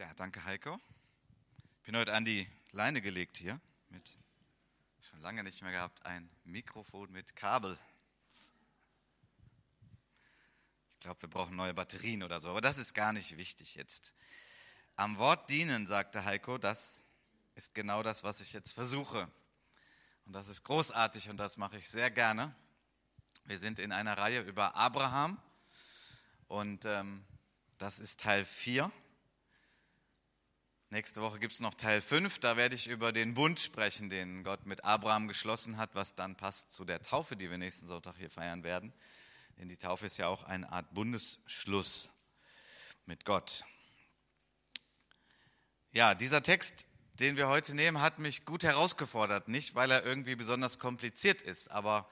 Ja, 0.00 0.14
danke 0.14 0.42
Heiko. 0.46 0.80
Ich 1.76 1.82
bin 1.82 1.94
heute 1.94 2.14
an 2.14 2.24
die 2.24 2.48
Leine 2.70 3.02
gelegt 3.02 3.36
hier 3.36 3.60
mit 3.90 4.16
schon 5.02 5.20
lange 5.20 5.44
nicht 5.44 5.60
mehr 5.60 5.72
gehabt 5.72 6.06
ein 6.06 6.30
Mikrofon 6.44 7.12
mit 7.12 7.36
Kabel. 7.36 7.78
Ich 10.88 10.98
glaube, 11.00 11.20
wir 11.20 11.28
brauchen 11.28 11.54
neue 11.54 11.74
Batterien 11.74 12.22
oder 12.22 12.40
so, 12.40 12.48
aber 12.48 12.62
das 12.62 12.78
ist 12.78 12.94
gar 12.94 13.12
nicht 13.12 13.36
wichtig 13.36 13.74
jetzt. 13.74 14.14
Am 14.96 15.18
Wort 15.18 15.50
dienen, 15.50 15.86
sagte 15.86 16.24
Heiko, 16.24 16.56
das 16.56 17.04
ist 17.54 17.74
genau 17.74 18.02
das, 18.02 18.24
was 18.24 18.40
ich 18.40 18.54
jetzt 18.54 18.72
versuche. 18.72 19.30
Und 20.24 20.32
das 20.32 20.48
ist 20.48 20.64
großartig 20.64 21.28
und 21.28 21.36
das 21.36 21.58
mache 21.58 21.76
ich 21.76 21.90
sehr 21.90 22.10
gerne. 22.10 22.54
Wir 23.44 23.58
sind 23.58 23.78
in 23.78 23.92
einer 23.92 24.16
Reihe 24.16 24.40
über 24.40 24.74
Abraham 24.76 25.36
und 26.48 26.86
ähm, 26.86 27.22
das 27.76 27.98
ist 27.98 28.20
Teil 28.20 28.46
4. 28.46 28.90
Nächste 30.92 31.22
Woche 31.22 31.38
gibt 31.38 31.52
es 31.52 31.60
noch 31.60 31.74
Teil 31.74 32.00
5, 32.00 32.40
da 32.40 32.56
werde 32.56 32.74
ich 32.74 32.88
über 32.88 33.12
den 33.12 33.34
Bund 33.34 33.60
sprechen, 33.60 34.10
den 34.10 34.42
Gott 34.42 34.66
mit 34.66 34.84
Abraham 34.84 35.28
geschlossen 35.28 35.76
hat, 35.76 35.94
was 35.94 36.16
dann 36.16 36.34
passt 36.34 36.74
zu 36.74 36.84
der 36.84 37.00
Taufe, 37.00 37.36
die 37.36 37.48
wir 37.48 37.58
nächsten 37.58 37.86
Sonntag 37.86 38.16
hier 38.16 38.28
feiern 38.28 38.64
werden. 38.64 38.92
Denn 39.56 39.68
die 39.68 39.76
Taufe 39.76 40.06
ist 40.06 40.18
ja 40.18 40.26
auch 40.26 40.42
eine 40.42 40.72
Art 40.72 40.92
Bundesschluss 40.92 42.10
mit 43.06 43.24
Gott. 43.24 43.62
Ja, 45.92 46.16
dieser 46.16 46.42
Text, 46.42 46.88
den 47.20 47.36
wir 47.36 47.46
heute 47.46 47.76
nehmen, 47.76 48.00
hat 48.00 48.18
mich 48.18 48.44
gut 48.44 48.64
herausgefordert. 48.64 49.46
Nicht, 49.46 49.76
weil 49.76 49.92
er 49.92 50.04
irgendwie 50.04 50.34
besonders 50.34 50.80
kompliziert 50.80 51.40
ist, 51.40 51.70
aber 51.70 52.08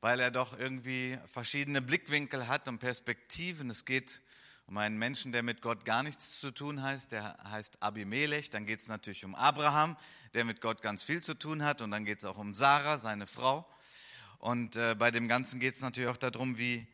weil 0.00 0.18
er 0.18 0.30
doch 0.30 0.58
irgendwie 0.58 1.18
verschiedene 1.26 1.82
Blickwinkel 1.82 2.48
hat 2.48 2.68
und 2.68 2.78
Perspektiven. 2.78 3.68
Es 3.68 3.84
geht 3.84 4.22
um 4.66 4.78
einen 4.78 4.98
Menschen, 4.98 5.32
der 5.32 5.42
mit 5.42 5.60
Gott 5.60 5.84
gar 5.84 6.02
nichts 6.02 6.40
zu 6.40 6.50
tun 6.50 6.82
heißt, 6.82 7.12
der 7.12 7.36
heißt 7.50 7.82
Abimelech. 7.82 8.50
Dann 8.50 8.64
geht 8.66 8.80
es 8.80 8.88
natürlich 8.88 9.24
um 9.24 9.34
Abraham, 9.34 9.96
der 10.34 10.44
mit 10.44 10.60
Gott 10.60 10.82
ganz 10.82 11.02
viel 11.02 11.22
zu 11.22 11.34
tun 11.34 11.64
hat. 11.64 11.82
Und 11.82 11.90
dann 11.90 12.04
geht 12.04 12.18
es 12.18 12.24
auch 12.24 12.38
um 12.38 12.54
Sarah, 12.54 12.98
seine 12.98 13.26
Frau. 13.26 13.68
Und 14.38 14.76
äh, 14.76 14.94
bei 14.94 15.10
dem 15.10 15.28
Ganzen 15.28 15.60
geht 15.60 15.74
es 15.74 15.82
natürlich 15.82 16.08
auch 16.08 16.16
darum, 16.16 16.58
wie 16.58 16.86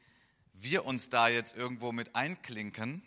wir 0.55 0.85
uns 0.85 1.09
da 1.09 1.29
jetzt 1.29 1.57
irgendwo 1.57 1.93
mit 1.93 2.17
einklinken 2.17 3.03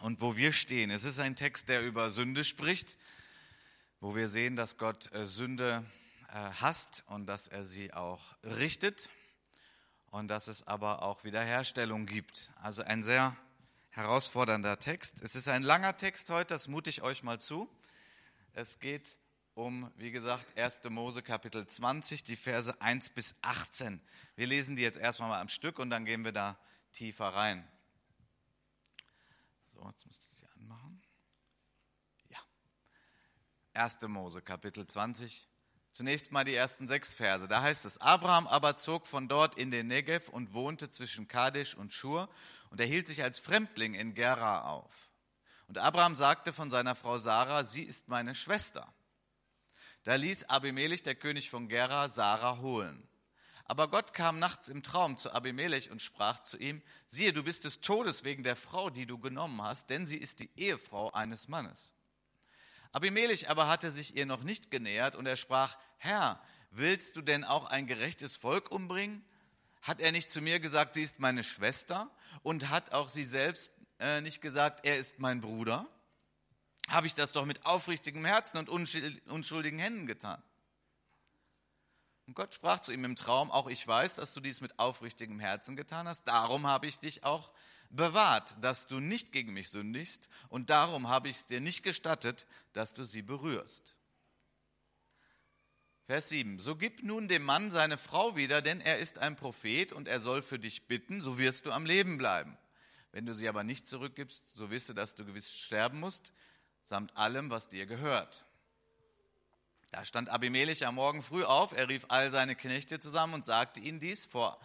und 0.00 0.20
wo 0.20 0.36
wir 0.36 0.52
stehen. 0.52 0.90
Es 0.90 1.04
ist 1.04 1.20
ein 1.20 1.36
Text, 1.36 1.68
der 1.68 1.82
über 1.86 2.10
Sünde 2.10 2.44
spricht, 2.44 2.98
wo 4.00 4.16
wir 4.16 4.28
sehen, 4.28 4.56
dass 4.56 4.78
Gott 4.78 5.12
äh, 5.12 5.26
Sünde 5.26 5.84
äh, 6.28 6.34
hasst 6.34 7.04
und 7.06 7.26
dass 7.26 7.48
er 7.48 7.64
sie 7.64 7.92
auch 7.92 8.20
richtet 8.42 9.10
und 10.10 10.28
dass 10.28 10.48
es 10.48 10.66
aber 10.66 11.02
auch 11.02 11.24
Wiederherstellung 11.24 12.06
gibt. 12.06 12.50
Also 12.60 12.82
ein 12.82 13.02
sehr 13.02 13.36
herausfordernder 13.90 14.78
Text. 14.78 15.22
Es 15.22 15.34
ist 15.34 15.48
ein 15.48 15.62
langer 15.62 15.96
Text 15.96 16.30
heute, 16.30 16.54
das 16.54 16.68
mute 16.68 16.90
ich 16.90 17.02
euch 17.02 17.22
mal 17.22 17.40
zu. 17.40 17.68
Es 18.52 18.78
geht 18.78 19.18
um, 19.54 19.90
wie 19.96 20.10
gesagt, 20.10 20.56
1. 20.56 20.82
Mose 20.90 21.22
Kapitel 21.22 21.66
20, 21.66 22.24
die 22.24 22.36
Verse 22.36 22.80
1 22.80 23.10
bis 23.10 23.34
18. 23.42 24.00
Wir 24.36 24.46
lesen 24.46 24.76
die 24.76 24.82
jetzt 24.82 24.96
erstmal 24.96 25.28
mal 25.28 25.40
am 25.40 25.48
Stück 25.48 25.78
und 25.78 25.90
dann 25.90 26.04
gehen 26.04 26.24
wir 26.24 26.32
da 26.32 26.56
tiefer 26.92 27.34
rein. 27.34 27.66
So, 29.66 29.84
jetzt 29.88 30.06
müsste 30.06 30.24
ich 30.24 30.38
sie 30.38 30.46
anmachen. 30.56 31.02
Ja. 32.28 32.38
1. 33.74 34.00
Mose 34.02 34.40
Kapitel 34.40 34.86
20, 34.86 35.48
Zunächst 35.92 36.30
mal 36.30 36.44
die 36.44 36.54
ersten 36.54 36.86
sechs 36.86 37.14
Verse. 37.14 37.48
Da 37.48 37.62
heißt 37.62 37.84
es, 37.84 38.00
Abraham 38.00 38.46
aber 38.46 38.76
zog 38.76 39.06
von 39.06 39.28
dort 39.28 39.58
in 39.58 39.70
den 39.70 39.88
Negev 39.88 40.28
und 40.28 40.54
wohnte 40.54 40.90
zwischen 40.90 41.26
Kadesh 41.26 41.74
und 41.74 41.92
Schur 41.92 42.28
und 42.70 42.80
er 42.80 42.86
hielt 42.86 43.06
sich 43.06 43.22
als 43.22 43.38
Fremdling 43.38 43.94
in 43.94 44.14
Gera 44.14 44.62
auf. 44.70 45.10
Und 45.66 45.78
Abraham 45.78 46.16
sagte 46.16 46.52
von 46.52 46.70
seiner 46.70 46.94
Frau 46.94 47.18
Sarah, 47.18 47.64
sie 47.64 47.82
ist 47.82 48.08
meine 48.08 48.34
Schwester. 48.34 48.92
Da 50.04 50.14
ließ 50.14 50.48
Abimelech, 50.48 51.02
der 51.02 51.14
König 51.14 51.50
von 51.50 51.68
Gera, 51.68 52.08
Sarah 52.08 52.58
holen. 52.58 53.06
Aber 53.64 53.88
Gott 53.88 54.14
kam 54.14 54.40
nachts 54.40 54.68
im 54.68 54.82
Traum 54.82 55.16
zu 55.16 55.32
Abimelech 55.32 55.90
und 55.90 56.02
sprach 56.02 56.40
zu 56.40 56.56
ihm, 56.56 56.82
siehe, 57.06 57.32
du 57.32 57.44
bist 57.44 57.64
des 57.64 57.80
Todes 57.80 58.24
wegen 58.24 58.42
der 58.42 58.56
Frau, 58.56 58.90
die 58.90 59.06
du 59.06 59.18
genommen 59.18 59.62
hast, 59.62 59.90
denn 59.90 60.06
sie 60.08 60.16
ist 60.16 60.40
die 60.40 60.50
Ehefrau 60.56 61.12
eines 61.12 61.46
Mannes. 61.46 61.92
Abimelech 62.92 63.48
aber 63.48 63.68
hatte 63.68 63.90
sich 63.90 64.16
ihr 64.16 64.26
noch 64.26 64.42
nicht 64.42 64.70
genähert 64.70 65.14
und 65.14 65.26
er 65.26 65.36
sprach, 65.36 65.76
Herr, 65.96 66.42
willst 66.70 67.16
du 67.16 67.22
denn 67.22 67.44
auch 67.44 67.66
ein 67.66 67.86
gerechtes 67.86 68.36
Volk 68.36 68.70
umbringen? 68.70 69.24
Hat 69.82 70.00
er 70.00 70.12
nicht 70.12 70.30
zu 70.30 70.40
mir 70.40 70.60
gesagt, 70.60 70.94
sie 70.94 71.02
ist 71.02 71.20
meine 71.20 71.44
Schwester? 71.44 72.10
Und 72.42 72.68
hat 72.68 72.92
auch 72.92 73.08
sie 73.08 73.24
selbst 73.24 73.72
äh, 73.98 74.20
nicht 74.20 74.40
gesagt, 74.40 74.84
er 74.84 74.98
ist 74.98 75.18
mein 75.18 75.40
Bruder? 75.40 75.86
Habe 76.88 77.06
ich 77.06 77.14
das 77.14 77.32
doch 77.32 77.46
mit 77.46 77.64
aufrichtigem 77.64 78.24
Herzen 78.24 78.58
und 78.58 78.68
unschuldigen 78.68 79.78
Händen 79.78 80.06
getan? 80.06 80.42
Und 82.30 82.36
Gott 82.36 82.54
sprach 82.54 82.78
zu 82.78 82.92
ihm 82.92 83.04
im 83.04 83.16
Traum, 83.16 83.50
auch 83.50 83.68
ich 83.68 83.84
weiß, 83.84 84.14
dass 84.14 84.32
du 84.32 84.38
dies 84.40 84.60
mit 84.60 84.78
aufrichtigem 84.78 85.40
Herzen 85.40 85.74
getan 85.74 86.06
hast, 86.06 86.28
darum 86.28 86.64
habe 86.64 86.86
ich 86.86 87.00
dich 87.00 87.24
auch 87.24 87.50
bewahrt, 87.88 88.54
dass 88.60 88.86
du 88.86 89.00
nicht 89.00 89.32
gegen 89.32 89.52
mich 89.52 89.70
sündigst, 89.70 90.28
und 90.48 90.70
darum 90.70 91.08
habe 91.08 91.28
ich 91.28 91.38
es 91.38 91.46
dir 91.46 91.60
nicht 91.60 91.82
gestattet, 91.82 92.46
dass 92.72 92.92
du 92.92 93.04
sie 93.04 93.22
berührst. 93.22 93.98
Vers 96.06 96.28
7. 96.28 96.60
So 96.60 96.76
gib 96.76 97.02
nun 97.02 97.26
dem 97.26 97.42
Mann 97.42 97.72
seine 97.72 97.98
Frau 97.98 98.36
wieder, 98.36 98.62
denn 98.62 98.80
er 98.80 99.00
ist 99.00 99.18
ein 99.18 99.34
Prophet 99.34 99.90
und 99.90 100.06
er 100.06 100.20
soll 100.20 100.40
für 100.40 100.60
dich 100.60 100.86
bitten, 100.86 101.22
so 101.22 101.36
wirst 101.36 101.66
du 101.66 101.72
am 101.72 101.84
Leben 101.84 102.16
bleiben. 102.16 102.56
Wenn 103.10 103.26
du 103.26 103.34
sie 103.34 103.48
aber 103.48 103.64
nicht 103.64 103.88
zurückgibst, 103.88 104.50
so 104.54 104.70
wisse, 104.70 104.94
dass 104.94 105.16
du 105.16 105.24
gewiss 105.24 105.52
sterben 105.52 105.98
musst, 105.98 106.32
samt 106.84 107.16
allem, 107.16 107.50
was 107.50 107.68
dir 107.68 107.86
gehört. 107.86 108.46
Da 109.90 110.04
stand 110.04 110.28
Abimelech 110.28 110.86
am 110.86 110.94
Morgen 110.94 111.20
früh 111.20 111.44
auf, 111.44 111.72
er 111.72 111.88
rief 111.88 112.06
all 112.08 112.30
seine 112.30 112.54
Knechte 112.54 113.00
zusammen 113.00 113.34
und 113.34 113.44
sagte 113.44 113.80
ihnen 113.80 113.98
dies 113.98 114.24
vor 114.24 114.60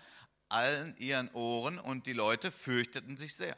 allen 0.50 0.96
ihren 0.98 1.32
Ohren 1.34 1.80
und 1.80 2.06
die 2.06 2.14
Leute 2.14 2.52
fürchteten 2.52 3.18
sich 3.18 3.36
sehr. 3.36 3.58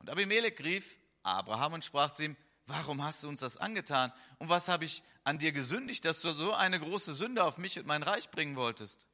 Und 0.00 0.10
Abimelech 0.10 0.58
rief 0.60 0.98
Abraham 1.22 1.74
und 1.74 1.84
sprach 1.84 2.10
zu 2.12 2.24
ihm, 2.24 2.36
warum 2.66 3.04
hast 3.04 3.22
du 3.22 3.28
uns 3.28 3.40
das 3.40 3.56
angetan? 3.56 4.12
Und 4.38 4.48
was 4.48 4.68
habe 4.68 4.84
ich 4.84 5.04
an 5.22 5.38
dir 5.38 5.52
gesündigt, 5.52 6.04
dass 6.04 6.20
du 6.20 6.32
so 6.32 6.52
eine 6.52 6.80
große 6.80 7.14
Sünde 7.14 7.44
auf 7.44 7.58
mich 7.58 7.78
und 7.78 7.86
mein 7.86 8.02
Reich 8.02 8.30
bringen 8.30 8.56
wolltest? 8.56 9.06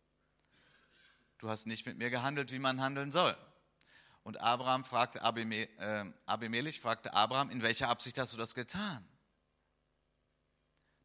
Du 1.37 1.51
hast 1.51 1.67
nicht 1.67 1.85
mit 1.85 1.99
mir 1.99 2.09
gehandelt, 2.09 2.51
wie 2.51 2.59
man 2.59 2.81
handeln 2.81 3.13
soll. 3.13 3.37
Und 4.23 4.41
Abraham 4.41 4.85
fragte 4.85 5.21
äh, 5.21 6.05
Abimelech 6.27 6.81
fragte 6.81 7.13
Abraham, 7.13 7.51
in 7.51 7.63
welcher 7.63 7.89
Absicht 7.89 8.19
hast 8.19 8.33
du 8.33 8.39
das 8.39 8.55
getan? 8.55 9.07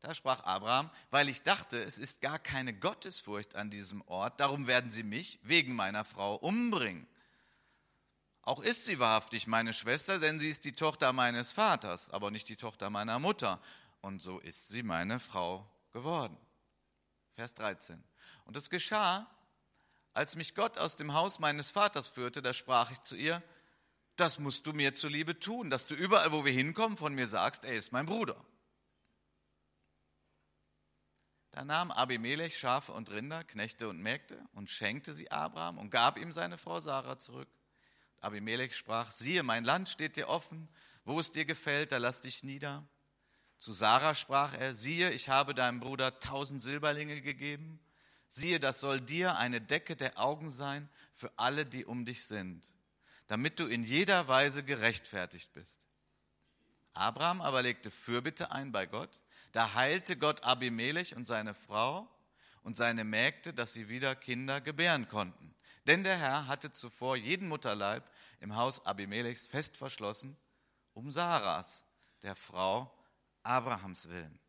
Da 0.04 0.14
sprach 0.14 0.44
Abraham, 0.44 0.90
weil 1.12 1.30
ich 1.30 1.44
dachte, 1.44 1.82
es 1.82 1.98
ist 1.98 2.20
gar 2.20 2.38
keine 2.38 2.74
Gottesfurcht 2.74 3.56
an 3.56 3.72
diesem 3.72 4.02
Ort, 4.02 4.38
darum 4.42 4.68
werden 4.68 4.92
sie 4.92 5.02
mich 5.02 5.40
wegen 5.44 5.78
meiner 5.78 6.04
Frau 6.04 6.36
umbringen. 6.36 7.08
Auch 8.42 8.62
ist 8.62 8.84
sie 8.84 9.00
wahrhaftig 9.00 9.48
meine 9.48 9.72
Schwester, 9.72 10.20
denn 10.20 10.42
sie 10.42 10.50
ist 10.50 10.66
die 10.66 10.74
Tochter 10.74 11.14
meines 11.14 11.54
Vaters, 11.54 12.10
aber 12.10 12.32
nicht 12.32 12.50
die 12.50 12.58
Tochter 12.58 12.90
meiner 12.90 13.18
Mutter. 13.18 13.62
Und 14.02 14.22
so 14.22 14.40
ist 14.40 14.68
sie 14.68 14.84
meine 14.84 15.22
Frau 15.22 15.66
geworden. 15.94 16.36
Vers 17.36 17.54
13. 17.54 18.04
Und 18.44 18.58
es 18.58 18.70
geschah, 18.70 19.26
als 20.14 20.36
mich 20.36 20.54
Gott 20.54 20.80
aus 20.80 20.98
dem 20.98 21.14
Haus 21.14 21.40
meines 21.40 21.72
Vaters 21.72 22.10
führte, 22.10 22.42
da 22.42 22.52
sprach 22.52 22.92
ich 22.92 23.02
zu 23.04 23.16
ihr, 23.16 23.42
das 24.18 24.38
musst 24.38 24.68
du 24.68 24.74
mir 24.74 24.94
zuliebe 24.94 25.40
tun, 25.40 25.70
dass 25.70 25.86
du 25.86 25.96
überall, 25.96 26.34
wo 26.34 26.44
wir 26.44 26.52
hinkommen, 26.52 26.98
von 26.98 27.16
mir 27.16 27.26
sagst, 27.26 27.64
er 27.64 27.76
ist 27.76 27.94
mein 27.94 28.06
Bruder. 28.06 28.36
Da 31.54 31.64
nahm 31.64 31.92
Abimelech 31.92 32.58
Schafe 32.58 32.94
und 32.94 33.12
Rinder, 33.12 33.44
Knechte 33.44 33.88
und 33.88 34.02
Mägde 34.02 34.44
und 34.54 34.72
schenkte 34.72 35.14
sie 35.14 35.30
Abraham 35.30 35.78
und 35.78 35.92
gab 35.92 36.18
ihm 36.18 36.34
seine 36.34 36.58
Frau 36.58 36.82
Sarah 36.82 37.20
zurück. 37.20 37.48
Abimelech 38.22 38.76
sprach, 38.76 39.12
siehe, 39.12 39.44
mein 39.44 39.64
Land 39.64 39.88
steht 39.88 40.16
dir 40.16 40.30
offen, 40.30 40.68
wo 41.06 41.20
es 41.20 41.32
dir 41.32 41.46
gefällt, 41.46 41.92
da 41.92 41.98
lass 41.98 42.22
dich 42.22 42.44
nieder. 42.44 42.84
Zu 43.60 43.72
Sarah 43.72 44.16
sprach 44.16 44.56
er, 44.56 44.74
siehe, 44.74 45.12
ich 45.12 45.30
habe 45.30 45.54
deinem 45.54 45.80
Bruder 45.80 46.20
tausend 46.20 46.64
Silberlinge 46.64 47.22
gegeben. 47.22 47.80
Siehe, 48.30 48.60
das 48.60 48.80
soll 48.80 49.00
dir 49.00 49.38
eine 49.38 49.62
Decke 49.62 49.96
der 49.96 50.20
Augen 50.20 50.50
sein 50.50 50.90
für 51.12 51.32
alle, 51.38 51.68
die 51.68 51.86
um 51.86 52.04
dich 52.04 52.26
sind, 52.26 52.64
damit 53.28 53.60
du 53.60 53.68
in 53.68 53.84
jeder 53.84 54.28
Weise 54.28 54.64
gerechtfertigt 54.64 55.54
bist. 55.54 55.86
Abraham 56.94 57.42
aber 57.42 57.62
legte 57.62 57.92
Fürbitte 57.92 58.52
ein 58.52 58.72
bei 58.72 58.88
Gott 58.88 59.22
da 59.54 59.76
heilte 59.76 60.18
Gott 60.18 60.44
Abimelech 60.44 61.16
und 61.16 61.26
seine 61.26 61.54
Frau 61.54 62.10
und 62.64 62.76
seine 62.76 63.04
Mägde, 63.04 63.54
dass 63.54 63.74
sie 63.74 63.88
wieder 63.88 64.16
Kinder 64.16 64.60
gebären 64.60 65.08
konnten. 65.08 65.56
Denn 65.86 66.04
der 66.04 66.18
Herr 66.18 66.48
hatte 66.48 66.72
zuvor 66.72 67.16
jeden 67.16 67.48
Mutterleib 67.48 68.04
im 68.40 68.56
Haus 68.56 68.86
Abimelechs 68.86 69.48
fest 69.48 69.78
verschlossen, 69.78 70.36
um 70.94 71.12
Saras, 71.12 71.86
der 72.24 72.36
Frau 72.36 72.92
Abrahams 73.44 74.10
willen. 74.10 74.40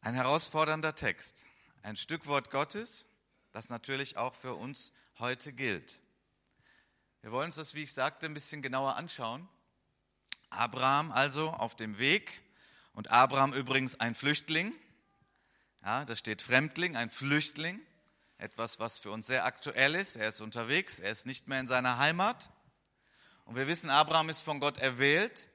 Ein 0.00 0.14
herausfordernder 0.14 0.94
Text, 0.94 1.46
ein 1.82 1.96
Stück 1.96 2.26
Wort 2.26 2.50
Gottes, 2.50 3.06
das 3.52 3.68
natürlich 3.68 4.16
auch 4.16 4.34
für 4.34 4.54
uns 4.54 4.92
heute 5.18 5.52
gilt. 5.52 6.00
Wir 7.20 7.32
wollen 7.32 7.46
uns 7.46 7.56
das, 7.56 7.74
wie 7.74 7.82
ich 7.82 7.92
sagte, 7.92 8.26
ein 8.26 8.34
bisschen 8.34 8.62
genauer 8.62 8.96
anschauen. 8.96 9.48
Abraham 10.50 11.12
also 11.12 11.50
auf 11.50 11.76
dem 11.76 11.98
Weg 11.98 12.40
und 12.92 13.10
Abraham 13.10 13.52
übrigens 13.52 13.98
ein 14.00 14.14
Flüchtling. 14.14 14.72
Ja, 15.82 16.04
da 16.04 16.16
steht 16.16 16.42
Fremdling, 16.42 16.96
ein 16.96 17.10
Flüchtling. 17.10 17.80
Etwas, 18.38 18.78
was 18.80 18.98
für 18.98 19.10
uns 19.10 19.26
sehr 19.26 19.44
aktuell 19.46 19.94
ist. 19.94 20.16
Er 20.16 20.28
ist 20.28 20.40
unterwegs, 20.40 20.98
er 20.98 21.10
ist 21.10 21.26
nicht 21.26 21.48
mehr 21.48 21.60
in 21.60 21.66
seiner 21.66 21.98
Heimat. 21.98 22.50
Und 23.44 23.56
wir 23.56 23.66
wissen, 23.66 23.90
Abraham 23.90 24.28
ist 24.28 24.42
von 24.42 24.60
Gott 24.60 24.78
erwählt. 24.78 25.48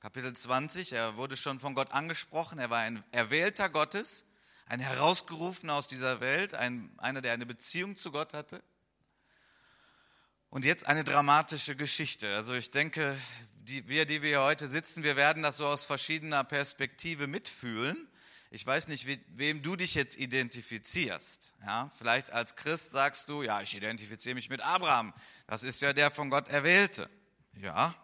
Kapitel 0.00 0.34
20, 0.34 0.92
er 0.92 1.16
wurde 1.16 1.36
schon 1.36 1.60
von 1.60 1.74
Gott 1.74 1.92
angesprochen. 1.92 2.58
Er 2.58 2.70
war 2.70 2.80
ein 2.80 3.04
Erwählter 3.12 3.68
Gottes, 3.68 4.24
ein 4.66 4.80
Herausgerufener 4.80 5.74
aus 5.74 5.86
dieser 5.86 6.20
Welt, 6.20 6.54
ein, 6.54 6.90
einer, 6.98 7.20
der 7.20 7.34
eine 7.34 7.46
Beziehung 7.46 7.96
zu 7.96 8.10
Gott 8.10 8.32
hatte. 8.32 8.62
Und 10.48 10.64
jetzt 10.64 10.86
eine 10.86 11.04
dramatische 11.04 11.76
Geschichte. 11.76 12.34
Also 12.34 12.54
ich 12.54 12.70
denke, 12.70 13.16
die, 13.60 13.88
wir, 13.88 14.06
die 14.06 14.22
wir 14.22 14.42
heute 14.42 14.66
sitzen, 14.68 15.02
wir 15.02 15.16
werden 15.16 15.42
das 15.42 15.58
so 15.58 15.66
aus 15.66 15.86
verschiedener 15.86 16.44
Perspektive 16.44 17.26
mitfühlen. 17.26 18.08
Ich 18.50 18.66
weiß 18.66 18.88
nicht, 18.88 19.06
wie, 19.06 19.20
wem 19.28 19.62
du 19.62 19.76
dich 19.76 19.94
jetzt 19.94 20.16
identifizierst. 20.16 21.52
Ja, 21.64 21.90
vielleicht 21.96 22.32
als 22.32 22.56
Christ 22.56 22.90
sagst 22.90 23.28
du, 23.28 23.42
ja, 23.42 23.60
ich 23.60 23.76
identifiziere 23.76 24.34
mich 24.34 24.48
mit 24.48 24.60
Abraham. 24.60 25.14
Das 25.46 25.62
ist 25.62 25.82
ja 25.82 25.92
der 25.92 26.10
von 26.10 26.30
Gott 26.30 26.48
Erwählte. 26.48 27.08
Ja. 27.52 27.94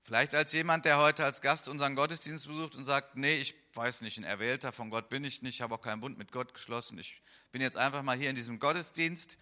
Vielleicht 0.00 0.34
als 0.34 0.52
jemand, 0.52 0.86
der 0.86 0.98
heute 0.98 1.24
als 1.24 1.42
Gast 1.42 1.68
unseren 1.68 1.94
Gottesdienst 1.94 2.48
besucht 2.48 2.74
und 2.74 2.84
sagt, 2.84 3.16
nee, 3.16 3.36
ich 3.36 3.54
weiß 3.74 4.00
nicht, 4.00 4.16
ein 4.16 4.24
Erwählter 4.24 4.72
von 4.72 4.90
Gott 4.90 5.08
bin 5.10 5.22
ich 5.22 5.42
nicht, 5.42 5.56
ich 5.56 5.60
habe 5.60 5.74
auch 5.74 5.82
keinen 5.82 6.00
Bund 6.00 6.16
mit 6.16 6.32
Gott 6.32 6.54
geschlossen. 6.54 6.98
Ich 6.98 7.20
bin 7.52 7.60
jetzt 7.60 7.76
einfach 7.76 8.02
mal 8.02 8.16
hier 8.16 8.30
in 8.30 8.36
diesem 8.36 8.58
Gottesdienst. 8.58 9.36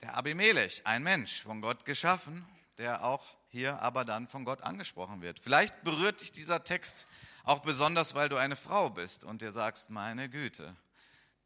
Der 0.00 0.16
Abimelech, 0.16 0.86
ein 0.86 1.02
Mensch 1.02 1.42
von 1.42 1.60
Gott 1.60 1.84
geschaffen, 1.84 2.46
der 2.78 3.04
auch 3.04 3.24
hier 3.48 3.80
aber 3.80 4.04
dann 4.04 4.26
von 4.26 4.44
Gott 4.44 4.62
angesprochen 4.62 5.22
wird. 5.22 5.38
Vielleicht 5.38 5.84
berührt 5.84 6.20
dich 6.20 6.32
dieser 6.32 6.64
Text 6.64 7.06
auch 7.44 7.60
besonders, 7.60 8.14
weil 8.14 8.28
du 8.28 8.36
eine 8.36 8.56
Frau 8.56 8.90
bist 8.90 9.24
und 9.24 9.42
dir 9.42 9.52
sagst, 9.52 9.90
meine 9.90 10.28
Güte, 10.28 10.76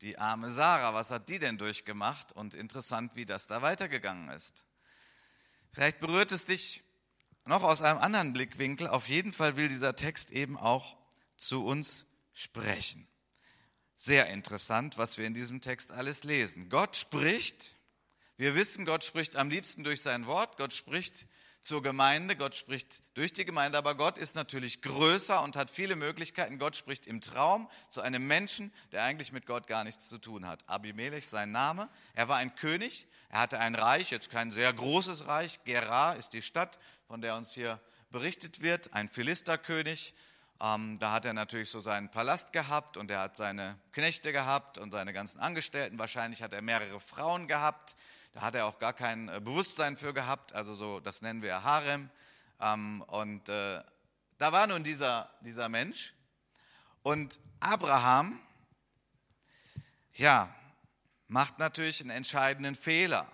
die 0.01 0.19
arme 0.19 0.53
Sarah, 0.53 0.95
was 0.95 1.11
hat 1.11 1.29
die 1.29 1.39
denn 1.39 1.59
durchgemacht? 1.59 2.33
Und 2.33 2.55
interessant, 2.55 3.17
wie 3.17 3.27
das 3.27 3.47
da 3.47 3.63
weitergegangen 3.63 4.29
ist. 4.31 4.65
Vielleicht 5.73 5.99
berührt 6.01 6.33
es 6.33 6.45
dich 6.45 6.83
noch 7.45 7.63
aus 7.63 7.83
einem 7.83 7.99
anderen 7.99 8.33
Blickwinkel. 8.33 8.89
Auf 8.89 9.09
jeden 9.09 9.33
Fall 9.33 9.57
will 9.57 9.69
dieser 9.69 9.97
Text 9.97 10.31
eben 10.31 10.57
auch 10.57 10.97
zu 11.37 11.65
uns 11.65 12.07
sprechen. 12.33 13.09
Sehr 13.97 14.29
interessant, 14.29 14.97
was 14.97 15.19
wir 15.19 15.27
in 15.27 15.35
diesem 15.35 15.61
Text 15.61 15.91
alles 15.91 16.23
lesen. 16.25 16.69
Gott 16.69 16.97
spricht. 16.97 17.77
Wir 18.39 18.55
wissen, 18.55 18.85
Gott 18.85 19.03
spricht 19.03 19.35
am 19.35 19.51
liebsten 19.51 19.83
durch 19.83 20.01
sein 20.01 20.27
Wort. 20.27 20.59
Gott 20.59 20.73
spricht 20.73 21.27
zur 21.61 21.83
Gemeinde. 21.83 22.37
Gott 22.37 22.55
spricht 22.55 23.03
durch 23.15 23.33
die 23.33 23.45
Gemeinde, 23.45 23.77
aber 23.77 23.97
Gott 23.97 24.17
ist 24.17 24.37
natürlich 24.37 24.81
größer 24.81 25.43
und 25.43 25.57
hat 25.57 25.71
viele 25.71 25.97
Möglichkeiten. 25.97 26.61
Gott 26.61 26.77
spricht 26.77 27.09
im 27.09 27.21
Traum 27.21 27.69
zu 27.89 28.01
einem 28.01 28.29
Menschen, 28.29 28.73
der 28.93 29.03
eigentlich 29.03 29.33
mit 29.33 29.45
Gott 29.45 29.67
gar 29.67 29.83
nichts 29.83 30.09
zu 30.09 30.19
tun 30.19 30.47
hat. 30.47 30.63
Abimelech, 30.69 31.29
sein 31.29 31.51
Name. 31.51 31.89
Er 32.15 32.29
war 32.29 32.37
ein 32.37 32.55
König. 32.55 33.09
Er 33.29 33.41
hatte 33.41 33.59
ein 33.59 33.75
Reich, 33.75 34.13
jetzt 34.13 34.31
kein 34.31 34.53
sehr 34.53 34.73
großes 34.73 35.27
Reich. 35.27 35.65
Gerar 35.65 36.15
ist 36.15 36.33
die 36.33 36.43
Stadt, 36.43 36.79
von 37.09 37.21
der 37.21 37.35
uns 37.35 37.53
hier 37.53 37.81
berichtet 38.13 38.63
wird. 38.63 38.95
Ein 38.95 39.09
Philisterkönig. 39.09 40.15
Ähm, 40.61 41.01
da 41.01 41.11
hat 41.11 41.25
er 41.25 41.33
natürlich 41.33 41.71
so 41.71 41.81
seinen 41.81 42.09
Palast 42.09 42.53
gehabt 42.53 42.97
und 42.99 43.11
er 43.11 43.19
hat 43.19 43.35
seine 43.35 43.77
Knechte 43.91 44.31
gehabt 44.31 44.79
und 44.79 44.93
seine 44.93 45.13
ganzen 45.13 45.41
Angestellten. 45.41 45.99
Wahrscheinlich 45.99 46.41
hat 46.41 46.53
er 46.53 46.63
mehrere 46.63 47.01
Frauen 47.01 47.49
gehabt. 47.49 47.97
Da 48.33 48.43
hat 48.43 48.55
er 48.55 48.67
auch 48.67 48.79
gar 48.79 48.93
kein 48.93 49.29
äh, 49.29 49.41
Bewusstsein 49.41 49.97
für 49.97 50.13
gehabt, 50.13 50.53
also 50.53 50.75
so, 50.75 51.01
das 51.01 51.23
nennen 51.23 51.43
wir 51.43 51.63
Harem. 51.63 52.11
Ähm, 52.61 53.03
und 53.03 53.49
äh, 53.49 53.83
da 54.39 54.53
war 54.53 54.67
nun 54.67 54.85
dieser, 54.85 55.31
dieser 55.41 55.69
Mensch. 55.69 56.15
Und 57.03 57.41
Abraham, 57.61 58.41
ja, 60.15 60.55
macht 61.29 61.59
natürlich 61.59 62.01
einen 62.01 62.11
entscheidenden 62.11 62.75
Fehler. 62.75 63.31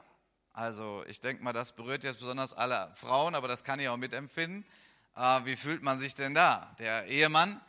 Also 0.52 1.05
ich 1.08 1.20
denke 1.20 1.43
mal, 1.43 1.52
das 1.52 1.73
berührt 1.73 2.05
jetzt 2.05 2.20
besonders 2.20 2.52
alle 2.52 2.93
Frauen, 2.94 3.35
aber 3.35 3.49
das 3.49 3.64
kann 3.64 3.81
ich 3.81 3.88
auch 3.88 3.96
mitempfinden. 3.96 4.64
Äh, 5.17 5.44
wie 5.44 5.56
fühlt 5.56 5.82
man 5.82 5.99
sich 5.99 6.14
denn 6.14 6.35
da? 6.35 6.75
Der 6.79 7.06
Ehemann 7.06 7.61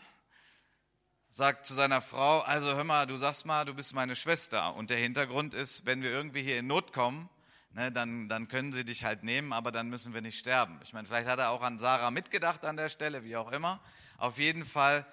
sagt 1.36 1.66
zu 1.66 1.74
seiner 1.74 2.00
Frau, 2.00 2.40
also 2.40 2.76
hör 2.76 2.86
mal, 2.86 3.06
du 3.06 3.18
sagst 3.18 3.46
mal, 3.46 3.66
du 3.66 3.74
bist 3.74 3.94
meine 3.94 4.16
Schwester. 4.16 4.74
Und 4.76 4.90
der 4.90 4.98
Hintergrund 4.98 5.54
ist, 5.54 5.86
wenn 5.86 6.02
wir 6.02 6.10
irgendwie 6.10 6.42
hier 6.42 6.58
in 6.60 6.68
Not 6.68 6.94
kommen, 6.94 7.30
ne, 7.74 7.92
dann, 7.92 8.30
dann 8.30 8.48
können 8.48 8.72
sie 8.72 8.86
dich 8.86 9.04
halt 9.04 9.24
nehmen, 9.24 9.52
aber 9.52 9.74
dann 9.74 9.90
müssen 9.90 10.14
wir 10.14 10.22
nicht 10.22 10.40
sterben. 10.40 10.80
Ich 10.82 10.94
meine, 10.94 11.06
vielleicht 11.06 11.28
hat 11.28 11.40
er 11.40 11.50
auch 11.50 11.62
an 11.62 11.78
Sarah 11.78 12.10
mitgedacht 12.10 12.64
an 12.64 12.78
der 12.78 12.88
Stelle, 12.88 13.26
wie 13.26 13.36
auch 13.36 13.52
immer. 13.52 13.82
Auf 14.18 14.40
jeden 14.40 14.64
Fall, 14.64 15.06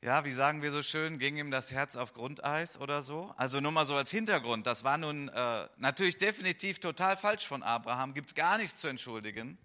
ja, 0.00 0.24
wie 0.24 0.32
sagen 0.32 0.62
wir 0.62 0.70
so 0.70 0.80
schön, 0.80 1.18
ging 1.18 1.38
ihm 1.38 1.50
das 1.50 1.72
Herz 1.72 1.96
auf 1.96 2.14
Grundeis 2.14 2.78
oder 2.78 3.02
so. 3.02 3.34
Also 3.36 3.60
nur 3.60 3.72
mal 3.72 3.86
so 3.86 3.96
als 3.96 4.12
Hintergrund, 4.12 4.64
das 4.64 4.84
war 4.84 4.96
nun 4.96 5.28
äh, 5.28 5.68
natürlich 5.76 6.18
definitiv 6.18 6.78
total 6.78 7.16
falsch 7.16 7.48
von 7.48 7.64
Abraham, 7.64 8.14
gibt 8.14 8.28
es 8.28 8.36
gar 8.36 8.58
nichts 8.58 8.76
zu 8.76 8.86
entschuldigen. 8.86 9.58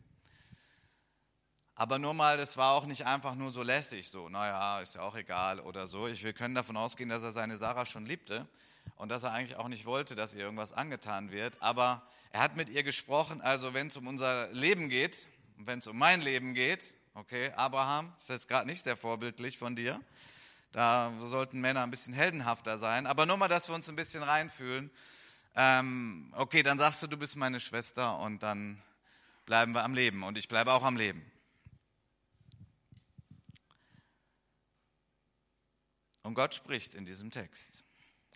Aber 1.79 1.97
nur 1.97 2.13
mal, 2.13 2.35
das 2.35 2.57
war 2.57 2.73
auch 2.73 2.85
nicht 2.85 3.05
einfach 3.05 3.35
nur 3.35 3.53
so 3.53 3.63
lässig, 3.63 4.09
so, 4.09 4.27
naja, 4.27 4.81
ist 4.81 4.95
ja 4.95 5.01
auch 5.01 5.15
egal 5.15 5.61
oder 5.61 5.87
so. 5.87 6.07
Ich, 6.07 6.25
wir 6.25 6.33
können 6.33 6.53
davon 6.53 6.75
ausgehen, 6.75 7.07
dass 7.07 7.23
er 7.23 7.31
seine 7.31 7.55
Sarah 7.55 7.85
schon 7.85 8.05
liebte 8.05 8.45
und 8.97 9.07
dass 9.07 9.23
er 9.23 9.31
eigentlich 9.31 9.55
auch 9.55 9.69
nicht 9.69 9.85
wollte, 9.85 10.13
dass 10.13 10.33
ihr 10.33 10.41
irgendwas 10.41 10.73
angetan 10.73 11.31
wird. 11.31 11.55
Aber 11.61 12.01
er 12.33 12.41
hat 12.41 12.57
mit 12.57 12.67
ihr 12.67 12.83
gesprochen, 12.83 13.39
also 13.39 13.73
wenn 13.73 13.87
es 13.87 13.95
um 13.95 14.07
unser 14.07 14.51
Leben 14.51 14.89
geht, 14.89 15.29
wenn 15.55 15.79
es 15.79 15.87
um 15.87 15.97
mein 15.97 16.19
Leben 16.19 16.53
geht, 16.53 16.95
okay, 17.13 17.53
Abraham, 17.55 18.11
ist 18.17 18.27
jetzt 18.27 18.49
gerade 18.49 18.67
nicht 18.67 18.83
sehr 18.83 18.97
vorbildlich 18.97 19.57
von 19.57 19.77
dir. 19.77 20.01
Da 20.73 21.13
sollten 21.29 21.61
Männer 21.61 21.83
ein 21.83 21.91
bisschen 21.91 22.13
heldenhafter 22.13 22.77
sein. 22.77 23.07
Aber 23.07 23.25
nur 23.25 23.37
mal, 23.37 23.47
dass 23.47 23.69
wir 23.69 23.75
uns 23.75 23.87
ein 23.87 23.95
bisschen 23.95 24.21
reinfühlen. 24.21 24.91
Ähm, 25.55 26.33
okay, 26.35 26.61
dann 26.61 26.77
sagst 26.77 27.01
du, 27.03 27.07
du 27.07 27.15
bist 27.15 27.37
meine 27.37 27.61
Schwester 27.61 28.19
und 28.19 28.43
dann 28.43 28.81
bleiben 29.45 29.73
wir 29.73 29.85
am 29.85 29.93
Leben 29.93 30.23
und 30.23 30.37
ich 30.37 30.49
bleibe 30.49 30.73
auch 30.73 30.83
am 30.83 30.97
Leben. 30.97 31.25
Und 36.23 36.33
Gott 36.33 36.53
spricht 36.53 36.93
in 36.93 37.05
diesem 37.05 37.31
Text. 37.31 37.85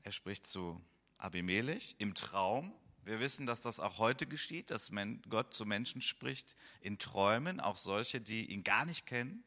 Er 0.04 0.12
spricht 0.12 0.48
zu 0.48 0.82
Abimelech 1.18 1.96
im 1.98 2.16
Traum. 2.16 2.74
Wir 3.06 3.20
wissen, 3.20 3.46
dass 3.46 3.62
das 3.62 3.80
auch 3.80 3.98
heute 3.98 4.26
geschieht, 4.26 4.72
dass 4.72 4.92
Gott 5.30 5.54
zu 5.54 5.66
Menschen 5.66 6.02
spricht 6.02 6.56
in 6.82 6.98
Träumen, 6.98 7.60
auch 7.60 7.78
solche, 7.78 8.22
die 8.22 8.46
ihn 8.46 8.64
gar 8.64 8.86
nicht 8.86 9.06
kennen. 9.06 9.44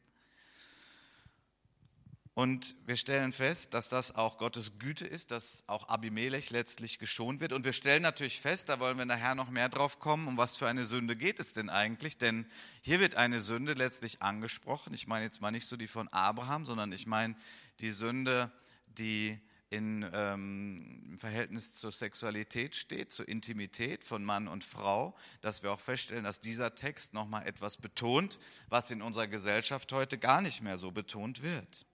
Und 2.37 2.75
wir 2.85 2.97
stellen 2.97 3.33
fest, 3.33 3.73
dass 3.73 3.89
das 3.89 4.13
auch 4.13 4.37
Gottes 4.37 4.77
Güte 4.77 5.07
ist, 5.07 5.31
dass 5.31 5.63
auch 5.65 5.89
Abimelech 5.89 6.51
letztlich 6.51 6.99
geschont 6.99 7.41
wird. 7.41 7.51
Und 7.51 7.65
wir 7.65 7.73
stellen 7.73 8.03
natürlich 8.03 8.41
fest, 8.41 8.69
da 8.69 8.79
wollen 8.79 8.99
wir 8.99 9.05
nachher 9.05 9.33
noch 9.33 9.49
mehr 9.49 9.69
drauf 9.69 9.97
kommen, 9.97 10.27
um 10.27 10.37
was 10.37 10.55
für 10.55 10.67
eine 10.67 10.85
Sünde 10.85 11.15
geht 11.15 11.39
es 11.39 11.53
denn 11.53 11.71
eigentlich? 11.71 12.19
Denn 12.19 12.45
hier 12.81 12.99
wird 12.99 13.15
eine 13.15 13.41
Sünde 13.41 13.73
letztlich 13.73 14.21
angesprochen. 14.21 14.93
Ich 14.93 15.07
meine 15.07 15.25
jetzt 15.25 15.41
mal 15.41 15.49
nicht 15.49 15.65
so 15.65 15.77
die 15.77 15.87
von 15.87 16.09
Abraham, 16.09 16.67
sondern 16.67 16.91
ich 16.91 17.07
meine 17.07 17.35
die 17.79 17.91
Sünde, 17.91 18.51
die 18.87 19.39
in, 19.69 20.09
ähm, 20.13 21.03
im 21.05 21.17
Verhältnis 21.17 21.75
zur 21.75 21.91
Sexualität 21.91 22.75
steht, 22.75 23.11
zur 23.11 23.27
Intimität 23.27 24.03
von 24.03 24.23
Mann 24.23 24.47
und 24.47 24.63
Frau, 24.63 25.17
dass 25.41 25.61
wir 25.61 25.71
auch 25.71 25.79
feststellen, 25.79 26.23
dass 26.23 26.39
dieser 26.39 26.75
Text 26.75 27.13
nochmal 27.13 27.45
etwas 27.45 27.77
betont, 27.77 28.39
was 28.69 28.91
in 28.91 29.01
unserer 29.01 29.27
Gesellschaft 29.27 29.91
heute 29.91 30.17
gar 30.17 30.41
nicht 30.41 30.61
mehr 30.61 30.77
so 30.77 30.91
betont 30.91 31.41
wird. 31.41 31.85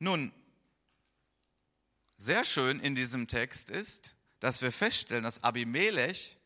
Nun, 0.00 0.32
sehr 2.16 2.44
schön 2.44 2.80
in 2.80 2.94
diesem 2.94 3.28
Text 3.28 3.70
ist, 3.70 4.16
dass 4.40 4.62
wir 4.62 4.72
feststellen, 4.72 5.24
dass 5.24 5.42
Abimelech, 5.44 6.38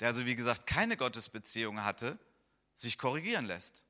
der 0.00 0.08
also 0.08 0.24
wie 0.26 0.34
gesagt 0.34 0.66
keine 0.66 0.96
Gottesbeziehung 0.96 1.84
hatte, 1.84 2.18
sich 2.74 2.98
korrigieren 2.98 3.46
lässt. 3.46 3.84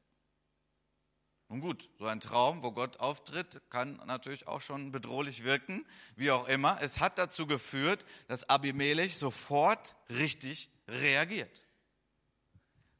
Nun 1.54 1.60
gut, 1.60 1.88
so 2.00 2.06
ein 2.06 2.18
Traum, 2.18 2.64
wo 2.64 2.72
Gott 2.72 2.98
auftritt, 2.98 3.62
kann 3.70 3.94
natürlich 4.06 4.48
auch 4.48 4.60
schon 4.60 4.90
bedrohlich 4.90 5.44
wirken, 5.44 5.86
wie 6.16 6.32
auch 6.32 6.48
immer. 6.48 6.78
Es 6.80 6.98
hat 6.98 7.16
dazu 7.16 7.46
geführt, 7.46 8.04
dass 8.26 8.48
Abimelech 8.48 9.16
sofort 9.16 9.94
richtig 10.10 10.68
reagiert. 10.88 11.64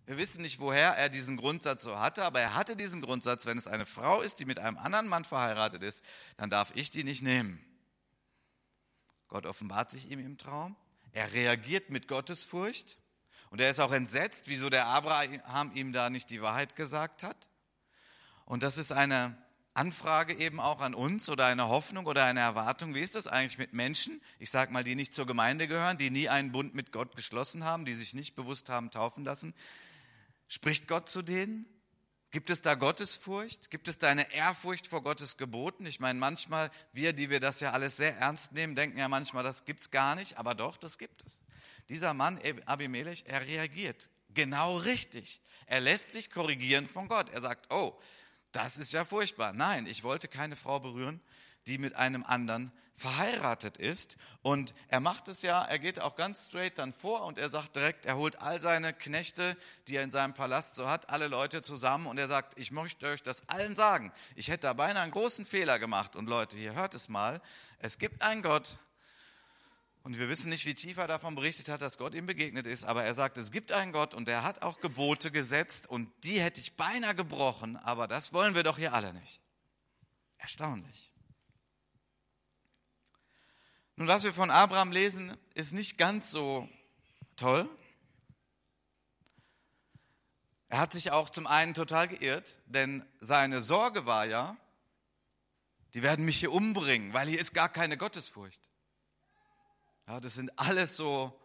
Wir 0.07 0.19
wissen 0.19 0.41
nicht, 0.41 0.61
woher 0.61 0.91
er 0.91 1.09
diesen 1.09 1.37
Grundsatz 1.37 1.83
so 1.83 1.99
hatte, 1.99 2.23
aber 2.23 2.43
er 2.43 2.55
hatte 2.55 2.77
diesen 2.77 3.03
Grundsatz, 3.03 3.45
wenn 3.45 3.59
es 3.59 3.67
eine 3.67 3.87
Frau 3.87 4.23
ist, 4.23 4.39
die 4.39 4.45
mit 4.45 4.61
einem 4.61 4.79
anderen 4.79 5.09
Mann 5.09 5.25
verheiratet 5.25 5.83
ist, 5.83 6.05
dann 6.37 6.49
darf 6.49 6.71
ich 6.77 6.91
die 6.91 7.03
nicht 7.03 7.23
nehmen. 7.23 7.59
Gott 9.27 9.47
offenbart 9.47 9.91
sich 9.91 10.13
ihm 10.13 10.21
im 10.21 10.39
Traum. 10.39 10.77
Er 11.11 11.33
reagiert 11.33 11.91
mit 11.91 12.07
Gottesfurcht 12.07 13.01
und 13.51 13.61
er 13.61 13.71
ist 13.71 13.81
auch 13.81 13.91
entsetzt, 13.91 14.47
wieso 14.47 14.71
der 14.71 14.87
Abraham 14.87 15.73
ihm 15.75 15.93
da 15.93 16.09
nicht 16.09 16.31
die 16.31 16.41
Wahrheit 16.41 16.77
gesagt 16.77 17.25
hat. 17.25 17.49
Und 18.45 18.63
das 18.63 18.79
ist 18.79 18.93
eine, 18.93 19.37
Anfrage 19.75 20.35
eben 20.35 20.61
auch 20.61 20.81
an 20.81 20.95
uns 20.95 21.29
oder 21.29 21.47
eine 21.47 21.69
Hoffnung 21.69 22.07
oder 22.07 22.25
eine 22.25 22.39
Erwartung. 22.39 22.95
Wie 22.95 23.01
ist 23.01 23.17
das 23.17 23.27
eigentlich 23.27 23.59
mit 23.59 23.73
Menschen, 23.73 24.23
ich 24.39 24.51
sage 24.51 24.73
mal, 24.73 24.85
die 24.85 24.95
nicht 24.95 25.13
zur 25.13 25.27
Gemeinde 25.27 25.67
gehören, 25.67 25.99
die 25.99 26.11
nie 26.11 26.29
einen 26.29 26.53
Bund 26.53 26.77
mit 26.77 26.93
Gott 26.93 27.17
geschlossen 27.17 27.65
haben, 27.65 27.85
die 27.85 27.95
sich 27.95 28.15
nicht 28.15 28.37
bewusst 28.37 28.69
haben 28.69 28.93
taufen 28.93 29.25
lassen? 29.25 29.53
Spricht 30.47 30.87
Gott 30.87 31.09
zu 31.09 31.23
denen? 31.23 31.67
Gibt 32.31 32.51
es 32.51 32.63
da 32.63 32.77
Gottesfurcht? 32.77 33.71
Gibt 33.73 33.89
es 33.89 33.99
da 33.99 34.09
eine 34.09 34.33
Ehrfurcht 34.33 34.87
vor 34.87 35.03
Gottes 35.03 35.37
Geboten? 35.37 35.87
Ich 35.87 35.99
meine, 35.99 36.21
manchmal, 36.21 36.71
wir, 36.93 37.13
die 37.13 37.29
wir 37.29 37.41
das 37.41 37.59
ja 37.59 37.73
alles 37.73 37.97
sehr 37.97 38.17
ernst 38.17 38.53
nehmen, 38.53 38.77
denken 38.77 38.99
ja 38.99 39.09
manchmal, 39.09 39.43
das 39.43 39.65
gibt 39.65 39.83
es 39.83 39.91
gar 39.91 40.15
nicht, 40.15 40.39
aber 40.39 40.55
doch, 40.55 40.77
das 40.77 40.99
gibt 40.99 41.25
es. 41.27 41.41
Dieser 41.89 42.15
Mann, 42.15 42.39
Abimelech, 42.67 43.25
er 43.27 43.47
reagiert 43.47 44.09
genau 44.35 44.77
richtig. 44.77 45.41
Er 45.67 45.81
lässt 45.81 46.13
sich 46.13 46.31
korrigieren 46.31 46.87
von 46.87 47.09
Gott. 47.09 47.31
Er 47.31 47.41
sagt, 47.41 47.73
oh, 47.73 47.99
das 48.55 48.79
ist 48.79 48.93
ja 48.93 49.05
furchtbar. 49.05 49.53
Nein, 49.53 49.87
ich 49.87 50.05
wollte 50.05 50.29
keine 50.29 50.57
Frau 50.57 50.79
berühren, 50.81 51.21
die 51.67 51.79
mit 51.79 51.95
einem 51.97 52.25
anderen 52.25 52.73
verheiratet 52.97 53.77
ist. 53.77 54.17
Und 54.43 54.75
er 54.89 55.01
macht 55.01 55.27
es 55.27 55.43
ja, 55.43 55.65
er 55.65 55.81
geht 55.81 56.01
auch 56.01 56.15
ganz 56.15 56.47
straight 56.47 56.79
dann 56.79 56.93
vor 56.93 57.25
und 57.25 57.39
er 57.39 57.51
sagt 57.51 57.75
direkt, 57.75 58.07
er 58.07 58.17
holt 58.17 58.41
all 58.41 58.61
seine 58.61 58.93
Knechte, 58.93 59.57
die 59.89 59.97
er 59.97 60.05
in 60.05 60.13
seinem 60.13 60.35
Palast 60.35 60.77
so 60.77 60.89
hat, 60.89 61.11
alle 61.11 61.27
Leute 61.27 61.63
zusammen 61.63 62.07
und 62.07 62.19
er 62.19 62.29
sagt, 62.29 62.57
ich 62.57 62.71
möchte 62.71 63.07
euch 63.07 63.23
das 63.23 63.49
allen 63.49 63.75
sagen. 63.75 64.13
Ich 64.37 64.49
hätte 64.49 64.69
da 64.69 64.73
beinahe 64.73 65.03
einen 65.03 65.13
großen 65.13 65.45
Fehler 65.45 65.81
gemacht. 65.81 66.15
Und 66.15 66.29
Leute, 66.29 66.57
hier 66.57 66.75
hört 66.75 66.95
es 66.95 67.09
mal, 67.09 67.41
es 67.81 67.99
gibt 67.99 68.23
einen 68.23 68.43
Gott, 68.43 68.79
und 70.05 70.19
wir 70.19 70.29
wissen 70.29 70.51
nicht, 70.51 70.67
wie 70.67 70.75
tief 70.75 70.99
er 70.99 71.09
davon 71.09 71.35
berichtet 71.35 71.71
hat, 71.71 71.81
dass 71.81 71.97
Gott 71.97 72.13
ihm 72.13 72.27
begegnet 72.27 72.67
ist, 72.67 72.85
aber 72.85 73.05
er 73.05 73.15
sagt, 73.15 73.39
es 73.39 73.51
gibt 73.51 73.73
einen 73.73 73.91
Gott 73.91 74.13
und 74.13 74.29
er 74.29 74.43
hat 74.43 74.61
auch 74.61 74.81
Gebote 74.81 75.31
gesetzt 75.31 75.87
und 75.87 76.13
die 76.25 76.41
hätte 76.41 76.61
ich 76.61 76.77
beinahe 76.77 77.15
gebrochen, 77.15 77.79
aber 77.79 78.07
das 78.07 78.35
wollen 78.35 78.55
wir 78.55 78.63
doch 78.63 78.77
hier 78.77 78.93
alle 78.93 79.15
nicht. 79.15 79.41
Erstaunlich. 80.37 81.11
Nun, 83.97 84.07
was 84.07 84.25
wir 84.25 84.35
von 84.35 84.51
Abraham 84.51 84.93
lesen, 84.93 85.35
ist 85.55 85.73
nicht 85.73 85.97
ganz 85.97 86.31
so 86.31 86.69
toll. 87.37 87.67
Er 90.69 90.81
hat 90.81 90.93
sich 90.93 91.13
auch 91.13 91.31
zum 91.31 91.47
einen 91.47 91.73
total 91.73 92.09
geirrt, 92.09 92.61
denn 92.67 93.07
seine 93.21 93.63
Sorge 93.63 94.05
war 94.05 94.27
ja, 94.27 94.55
die 95.95 96.03
werden 96.03 96.27
mich 96.27 96.41
hier 96.41 96.53
umbringen, 96.53 97.15
weil 97.15 97.27
hier 97.27 97.41
ist 97.41 97.55
gar 97.55 97.71
keine 97.71 97.97
Gottesfurcht. 97.97 98.61
Ja, 100.07 100.21
das 100.21 100.35
sind 100.35 100.57
alles 100.59 100.97
so 100.97 101.39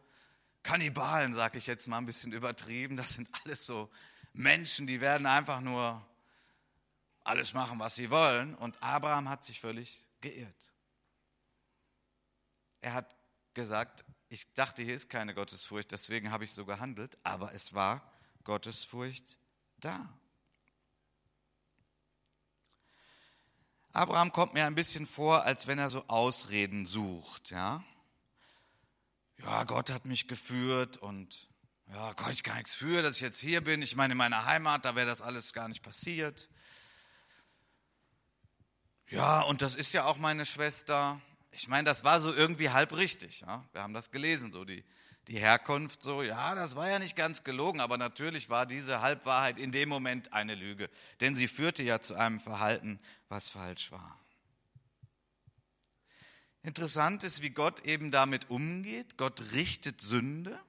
Kannibalen, 0.64 1.34
sage 1.34 1.58
ich 1.58 1.68
jetzt 1.68 1.88
mal 1.88 1.98
ein 1.98 2.06
bisschen 2.06 2.34
übertrieben. 2.34 2.98
Das 2.98 3.14
sind 3.14 3.30
alles 3.44 3.66
so 3.66 3.90
Menschen, 4.34 4.88
die 4.88 5.02
werden 5.02 5.26
einfach 5.26 5.62
nur 5.62 6.06
alles 7.24 7.54
machen, 7.54 7.80
was 7.80 7.96
sie 7.96 8.10
wollen. 8.10 8.56
Und 8.56 8.82
Abraham 8.84 9.30
hat 9.30 9.46
sich 9.46 9.62
völlig 9.62 10.08
geirrt. 10.22 10.74
Er 12.82 12.94
hat 12.94 13.16
gesagt, 13.54 14.06
ich 14.28 14.54
dachte, 14.54 14.84
hier 14.84 14.96
ist 14.96 15.10
keine 15.10 15.34
Gottesfurcht, 15.34 15.92
deswegen 15.92 16.32
habe 16.32 16.46
ich 16.46 16.54
so 16.54 16.66
gehandelt, 16.66 17.18
aber 17.24 17.54
es 17.54 17.74
war 17.74 18.14
Gottesfurcht 18.44 19.38
da. 19.78 20.08
Abraham 23.92 24.32
kommt 24.32 24.54
mir 24.54 24.66
ein 24.66 24.76
bisschen 24.76 25.06
vor, 25.06 25.44
als 25.44 25.66
wenn 25.68 25.80
er 25.80 25.90
so 25.90 26.06
Ausreden 26.08 26.86
sucht, 26.86 27.50
ja 27.50 27.84
ja, 29.44 29.64
Gott 29.64 29.90
hat 29.90 30.06
mich 30.06 30.28
geführt 30.28 30.98
und 30.98 31.50
ja, 31.92 32.14
Gott, 32.14 32.34
ich 32.34 32.44
gar 32.44 32.56
nichts 32.56 32.76
für, 32.76 33.02
dass 33.02 33.16
ich 33.16 33.22
jetzt 33.22 33.40
hier 33.40 33.62
bin. 33.62 33.82
Ich 33.82 33.96
meine, 33.96 34.12
in 34.12 34.18
meiner 34.18 34.46
Heimat, 34.46 34.86
da 34.86 34.96
wäre 34.96 35.08
das 35.08 35.22
alles 35.22 35.54
gar 35.54 35.68
nicht 35.68 35.82
passiert. 35.82 36.50
Ja, 39.08 39.42
und 39.42 39.64
das 39.64 39.74
ist 39.74 39.92
ja 39.94 40.06
auch 40.06 40.18
meine 40.18 40.46
Schwester. 40.46 41.20
Ich 41.52 41.68
meine, 41.68 41.86
das 41.86 42.04
war 42.04 42.22
so 42.22 42.32
irgendwie 42.32 42.70
halb 42.70 42.96
richtig. 42.96 43.42
Ja? 43.42 43.68
Wir 43.72 43.82
haben 43.82 43.94
das 43.94 44.12
gelesen, 44.12 44.52
so 44.52 44.66
die, 44.66 44.84
die 45.28 45.40
Herkunft, 45.40 46.04
so, 46.04 46.22
ja, 46.22 46.54
das 46.54 46.76
war 46.76 46.90
ja 46.90 47.00
nicht 47.00 47.16
ganz 47.16 47.44
gelogen, 47.44 47.82
aber 47.82 47.98
natürlich 47.98 48.50
war 48.50 48.68
diese 48.68 49.02
Halbwahrheit 49.02 49.58
in 49.58 49.72
dem 49.72 49.90
Moment 49.90 50.32
eine 50.34 50.54
Lüge, 50.54 50.90
denn 51.22 51.36
sie 51.36 51.48
führte 51.48 51.82
ja 51.82 52.02
zu 52.02 52.16
einem 52.16 52.40
Verhalten, 52.40 53.00
was 53.30 53.50
falsch 53.50 53.92
war. 53.92 54.20
Interessant 56.62 57.24
ist, 57.24 57.42
wie 57.42 57.52
Gott 57.52 57.86
eben 57.86 58.12
damit 58.12 58.50
umgeht. 58.50 59.18
Gott 59.18 59.54
richtet 59.54 60.02
Sünde. 60.02 60.60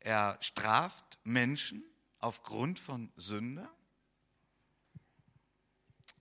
Er 0.00 0.36
straft 0.40 1.18
Menschen 1.24 1.84
aufgrund 2.18 2.78
von 2.78 3.12
Sünde. 3.16 3.68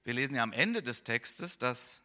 Wir 0.03 0.13
lesen 0.13 0.35
ja 0.35 0.43
am 0.43 0.53
Ende 0.53 0.83
des 0.83 1.03
Textes, 1.03 1.57
dass 1.57 2.01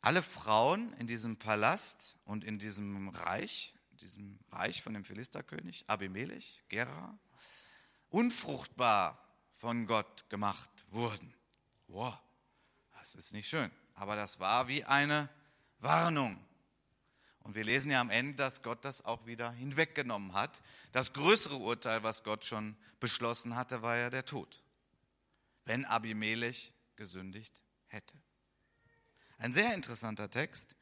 alle 0.00 0.22
Frauen 0.22 0.92
in 0.94 1.06
diesem 1.06 1.36
Palast 1.36 2.16
und 2.24 2.44
in 2.44 2.58
diesem 2.58 3.08
Reich, 3.08 3.74
diesem 3.92 4.40
Reich 4.50 4.82
von 4.82 4.94
dem 4.94 5.04
Philisterkönig 5.04 5.84
Abimelech, 5.88 6.62
Gera, 6.68 7.18
unfruchtbar 8.08 9.22
von 9.54 9.86
Gott 9.86 10.28
gemacht 10.28 10.70
wurden. 10.88 11.32
Wow. 11.86 12.18
Das 13.02 13.16
ist 13.16 13.32
nicht 13.32 13.48
schön, 13.48 13.68
aber 13.94 14.14
das 14.14 14.38
war 14.38 14.68
wie 14.68 14.84
eine 14.84 15.28
Warnung. 15.80 16.38
Und 17.40 17.56
wir 17.56 17.64
lesen 17.64 17.90
ja 17.90 18.00
am 18.00 18.10
Ende, 18.10 18.36
dass 18.36 18.62
Gott 18.62 18.84
das 18.84 19.04
auch 19.04 19.26
wieder 19.26 19.50
hinweggenommen 19.50 20.34
hat. 20.34 20.62
Das 20.92 21.12
größere 21.12 21.56
Urteil, 21.56 22.04
was 22.04 22.22
Gott 22.22 22.44
schon 22.44 22.76
beschlossen 23.00 23.56
hatte, 23.56 23.82
war 23.82 23.96
ja 23.96 24.08
der 24.08 24.24
Tod, 24.24 24.62
wenn 25.64 25.84
Abimelech 25.84 26.74
gesündigt 26.94 27.64
hätte. 27.88 28.16
Ein 29.36 29.52
sehr 29.52 29.74
interessanter 29.74 30.30
Text, 30.30 30.76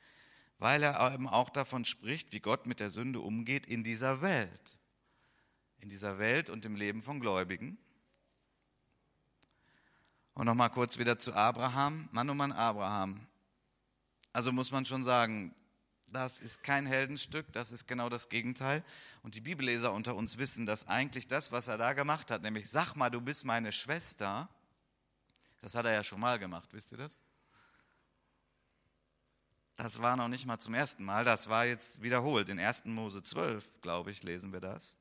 weil 0.59 0.83
er 0.83 1.15
eben 1.15 1.27
auch 1.27 1.49
davon 1.49 1.87
spricht, 1.87 2.35
wie 2.35 2.41
Gott 2.41 2.67
mit 2.67 2.81
der 2.81 2.91
Sünde 2.91 3.21
umgeht 3.21 3.65
in 3.65 3.83
dieser 3.83 4.21
Welt. 4.21 4.79
In 5.79 5.89
dieser 5.89 6.19
Welt 6.19 6.51
und 6.51 6.67
im 6.67 6.77
Leben 6.77 7.01
von 7.01 7.19
Gläubigen. 7.19 7.79
Und 10.35 10.47
nochmal 10.47 10.71
kurz 10.71 10.99
wieder 10.99 11.19
zu 11.19 11.35
Abraham. 11.35 12.09
Mann, 12.13 12.31
oh 12.31 12.35
Mann, 12.35 12.53
Abraham. 12.53 13.27
Also 14.33 14.53
muss 14.53 14.71
man 14.71 14.87
schon 14.87 15.03
sagen, 15.03 15.55
das 16.13 16.39
ist 16.39 16.63
kein 16.63 16.87
Heldenstück, 16.87 17.53
das 17.53 17.73
ist 17.73 17.87
genau 17.87 18.09
das 18.09 18.29
Gegenteil. 18.29 18.85
Und 19.23 19.35
die 19.35 19.41
Bibelleser 19.41 19.93
unter 19.93 20.15
uns 20.17 20.39
wissen, 20.39 20.67
dass 20.67 20.89
eigentlich 20.89 21.27
das, 21.27 21.53
was 21.53 21.69
er 21.69 21.79
da 21.79 21.93
gemacht 21.93 22.31
hat, 22.31 22.43
nämlich 22.43 22.69
sag 22.71 22.95
mal, 22.95 23.11
du 23.11 23.21
bist 23.21 23.45
meine 23.45 23.73
Schwester, 23.73 24.49
das 25.63 25.75
hat 25.75 25.87
er 25.87 25.93
ja 25.93 26.05
schon 26.05 26.21
mal 26.21 26.39
gemacht, 26.39 26.73
wisst 26.73 26.93
ihr 26.93 26.99
das? 26.99 27.19
Das 29.77 30.03
war 30.03 30.17
noch 30.17 30.29
nicht 30.29 30.47
mal 30.47 30.59
zum 30.59 30.75
ersten 30.75 31.05
Mal, 31.05 31.25
das 31.25 31.49
war 31.49 31.65
jetzt 31.65 32.03
wiederholt. 32.03 32.49
In 32.49 32.59
1. 32.59 32.85
Mose 32.87 33.23
12, 33.23 33.81
glaube 33.81 34.11
ich, 34.11 34.23
lesen 34.23 34.53
wir 34.53 34.61
das. 34.61 34.99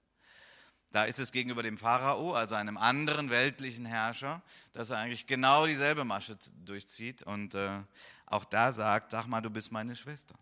Da 0.91 1.03
ist 1.03 1.19
es 1.19 1.31
gegenüber 1.31 1.62
dem 1.62 1.77
Pharao, 1.77 2.34
also 2.34 2.55
einem 2.55 2.77
anderen 2.77 3.29
weltlichen 3.29 3.86
Herrscher, 3.86 4.41
dass 4.74 4.89
er 4.89 4.98
eigentlich 4.98 5.27
genau 5.27 5.67
dieselbe 5.67 6.03
Masche 6.03 6.38
durchzieht 6.65 7.22
und 7.24 7.53
äh, 7.53 7.84
auch 8.25 8.46
da 8.46 8.72
sagt, 8.72 9.12
sag 9.12 9.27
mal, 9.27 9.41
du 9.41 9.50
bist 9.50 9.72
meine 9.72 9.96
Schwester. 9.96 10.36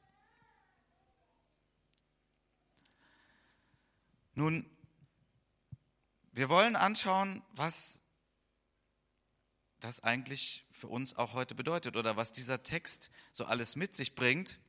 Nun, 4.36 4.70
wir 6.32 6.50
wollen 6.50 6.76
anschauen, 6.76 7.42
was 7.54 8.04
das 9.80 10.04
eigentlich 10.04 10.66
für 10.72 10.88
uns 10.88 11.16
auch 11.16 11.34
heute 11.34 11.56
bedeutet 11.56 11.98
oder 11.98 12.16
was 12.16 12.32
dieser 12.32 12.64
Text 12.64 13.10
so 13.32 13.46
alles 13.46 13.76
mit 13.76 13.96
sich 13.96 14.16
bringt 14.16 14.60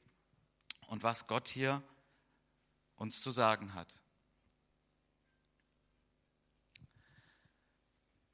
und 0.86 1.02
was 1.02 1.26
Gott 1.26 1.48
hier 1.48 1.82
uns 2.96 3.20
zu 3.20 3.30
sagen 3.30 3.74
hat. 3.74 4.00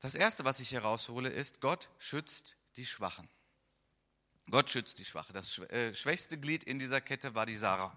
Das 0.04 0.14
Erste, 0.14 0.44
was 0.44 0.61
ich 0.61 0.68
hier 0.68 0.82
raushole, 0.82 1.30
ist, 1.30 1.62
Gott 1.62 1.88
schützt 1.96 2.58
die 2.76 2.84
Schwachen. 2.84 3.26
Gott 4.50 4.68
schützt 4.68 4.99
die 4.99 5.04
Schwache. 5.06 5.32
Das 5.32 5.58
äh, 5.61 5.94
schwächste 5.94 6.37
Glied 6.37 6.62
in 6.62 6.78
dieser 6.78 7.00
Kette 7.00 7.34
war 7.34 7.46
die 7.46 7.56
Sarah. 7.56 7.96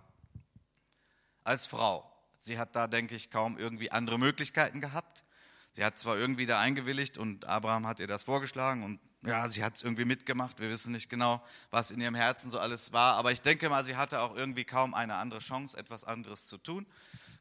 Als 1.43 1.67
Frau. 1.67 2.09
Sie 2.39 2.57
hat 2.57 2.77
da, 2.77 2.87
denke 2.87 3.13
ich, 3.13 3.29
kaum 3.29 3.57
irgendwie 3.57 3.91
andere 3.91 4.17
Möglichkeiten 4.17 4.79
gehabt. 4.79 5.25
Sie 5.73 5.83
hat 5.83 5.99
zwar 5.99 6.15
irgendwie 6.15 6.45
da 6.45 6.61
eingewilligt 6.61 7.17
und 7.17 7.43
Abraham 7.43 7.85
hat 7.85 7.99
ihr 7.99 8.07
das 8.07 8.23
vorgeschlagen 8.23 8.85
und 8.85 9.01
ja, 9.23 9.49
sie 9.49 9.61
hat 9.61 9.75
es 9.75 9.83
irgendwie 9.83 10.05
mitgemacht. 10.05 10.61
Wir 10.61 10.69
wissen 10.69 10.93
nicht 10.93 11.09
genau, 11.09 11.43
was 11.71 11.91
in 11.91 11.99
ihrem 11.99 12.15
Herzen 12.15 12.49
so 12.49 12.57
alles 12.57 12.93
war. 12.93 13.17
Aber 13.17 13.33
ich 13.33 13.41
denke 13.41 13.67
mal, 13.67 13.83
sie 13.83 13.97
hatte 13.97 14.21
auch 14.21 14.33
irgendwie 14.33 14.63
kaum 14.63 14.93
eine 14.93 15.15
andere 15.15 15.39
Chance, 15.39 15.75
etwas 15.75 16.05
anderes 16.05 16.47
zu 16.47 16.57
tun. 16.57 16.87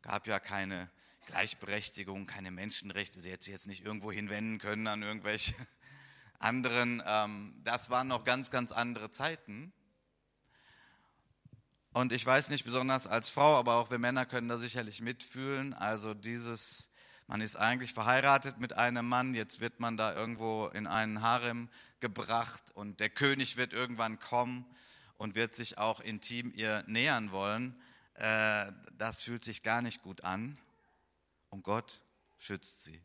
Gab 0.02 0.26
ja 0.26 0.40
keine 0.40 0.90
Gleichberechtigung, 1.26 2.26
keine 2.26 2.50
Menschenrechte. 2.50 3.20
Sie 3.20 3.30
hätte 3.30 3.44
sich 3.44 3.52
jetzt 3.52 3.66
nicht 3.66 3.84
irgendwo 3.84 4.10
hinwenden 4.10 4.58
können 4.58 4.86
an 4.86 5.02
irgendwelche 5.02 5.54
anderen. 6.38 7.02
Ähm, 7.04 7.60
das 7.64 7.90
waren 7.90 8.08
noch 8.08 8.24
ganz, 8.24 8.50
ganz 8.50 8.72
andere 8.72 9.10
Zeiten. 9.10 9.72
Und 11.92 12.12
ich 12.12 12.24
weiß 12.24 12.50
nicht 12.50 12.64
besonders 12.64 13.06
als 13.06 13.28
Frau, 13.28 13.58
aber 13.58 13.74
auch 13.74 13.90
wir 13.90 13.98
Männer 13.98 14.24
können 14.24 14.48
da 14.48 14.58
sicherlich 14.58 15.00
mitfühlen. 15.00 15.74
Also 15.74 16.14
dieses 16.14 16.88
Man 17.26 17.40
ist 17.40 17.56
eigentlich 17.56 17.92
verheiratet 17.92 18.60
mit 18.60 18.74
einem 18.74 19.08
Mann, 19.08 19.34
jetzt 19.34 19.60
wird 19.60 19.80
man 19.80 19.96
da 19.96 20.14
irgendwo 20.14 20.68
in 20.68 20.86
einen 20.86 21.22
Harem 21.22 21.68
gebracht 21.98 22.70
und 22.74 23.00
der 23.00 23.10
König 23.10 23.56
wird 23.56 23.72
irgendwann 23.72 24.20
kommen 24.20 24.64
und 25.16 25.34
wird 25.34 25.56
sich 25.56 25.78
auch 25.78 26.00
intim 26.00 26.52
ihr 26.54 26.84
nähern 26.86 27.32
wollen. 27.32 27.74
Äh, 28.14 28.70
das 28.96 29.22
fühlt 29.22 29.44
sich 29.44 29.62
gar 29.62 29.82
nicht 29.82 30.02
gut 30.02 30.22
an 30.22 30.56
und 31.56 31.62
Gott 31.62 32.02
schützt 32.36 32.84
sie. 32.84 33.00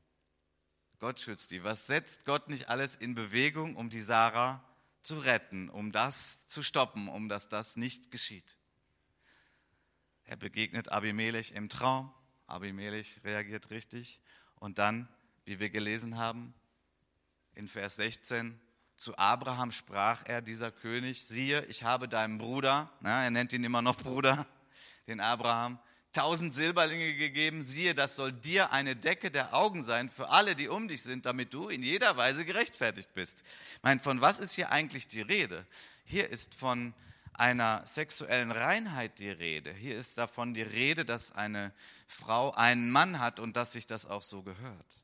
Gott 1.00 1.22
schützt 1.22 1.48
sie. 1.48 1.64
Was 1.64 1.88
setzt 1.88 2.26
Gott 2.26 2.50
nicht 2.50 2.68
alles 2.68 2.98
in 2.98 3.16
Bewegung, 3.16 3.78
um 3.78 3.90
die 3.90 4.02
Sarah 4.02 4.62
zu 5.02 5.20
retten, 5.20 5.70
um 5.70 5.94
das 5.94 6.48
zu 6.48 6.62
stoppen, 6.62 7.08
um 7.08 7.30
dass 7.30 7.48
das 7.48 7.78
nicht 7.78 8.12
geschieht? 8.12 8.58
Er 10.26 10.36
begegnet 10.36 10.90
Abimelech 10.90 11.54
im 11.54 11.70
Traum. 11.70 12.14
Abimelech 12.46 13.22
reagiert 13.24 13.70
richtig. 13.70 14.20
Und 14.56 14.80
dann, 14.80 15.08
wie 15.46 15.62
wir 15.62 15.70
gelesen 15.70 16.18
haben, 16.18 16.54
in 17.54 17.70
Vers 17.70 17.96
16, 17.96 18.60
zu 18.98 19.18
Abraham 19.18 19.72
sprach 19.72 20.24
er, 20.26 20.42
dieser 20.42 20.74
König, 20.74 21.26
siehe, 21.26 21.64
ich 21.68 21.84
habe 21.84 22.10
deinem 22.10 22.38
Bruder, 22.38 22.92
na, 23.00 23.24
er 23.24 23.32
nennt 23.32 23.54
ihn 23.54 23.64
immer 23.64 23.82
noch 23.82 23.96
Bruder, 23.96 24.46
den 25.08 25.22
Abraham, 25.22 25.80
tausend 26.14 26.54
Silberlinge 26.54 27.16
gegeben, 27.16 27.64
siehe, 27.64 27.96
das 27.96 28.16
soll 28.16 28.32
dir 28.34 28.72
eine 28.72 28.96
Decke 28.96 29.32
der 29.32 29.54
Augen 29.54 29.84
sein 29.84 30.10
für 30.10 30.30
alle, 30.30 30.56
die 30.56 30.68
um 30.68 30.88
dich 30.88 31.04
sind, 31.04 31.26
damit 31.26 31.54
du 31.54 31.70
in 31.70 31.84
jeder 31.84 32.18
Weise 32.18 32.46
gerechtfertigt 32.46 33.14
bist. 33.14 33.44
Ich 33.76 33.84
meine, 33.84 34.00
von 34.00 34.22
was 34.22 34.40
ist 34.40 34.54
hier 34.54 34.72
eigentlich 34.72 35.08
die 35.08 35.22
Rede? 35.22 35.66
Hier 36.06 36.30
ist 36.30 36.56
von 36.56 36.94
einer 37.34 37.86
sexuellen 37.86 38.52
Reinheit 38.52 39.20
die 39.20 39.30
Rede. 39.30 39.74
Hier 39.74 39.98
ist 39.98 40.18
davon 40.18 40.54
die 40.54 40.62
Rede, 40.62 41.06
dass 41.06 41.32
eine 41.32 41.74
Frau 42.08 42.52
einen 42.52 42.92
Mann 42.92 43.20
hat 43.20 43.40
und 43.40 43.56
dass 43.56 43.72
sich 43.72 43.88
das 43.88 44.06
auch 44.06 44.22
so 44.22 44.44
gehört. 44.44 45.02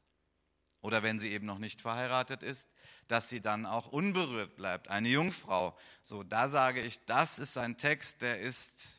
Oder 0.81 1.03
wenn 1.03 1.19
sie 1.19 1.31
eben 1.31 1.45
noch 1.45 1.57
nicht 1.57 1.81
verheiratet 1.81 2.43
ist, 2.43 2.69
dass 3.07 3.29
sie 3.29 3.41
dann 3.41 3.65
auch 3.65 3.87
unberührt 3.87 4.55
bleibt, 4.55 4.89
eine 4.89 5.09
Jungfrau. 5.09 5.77
So, 6.03 6.23
da 6.23 6.49
sage 6.49 6.81
ich, 6.81 7.03
das 7.05 7.39
ist 7.39 7.57
ein 7.57 7.77
Text, 7.77 8.21
der 8.21 8.39
ist 8.39 8.96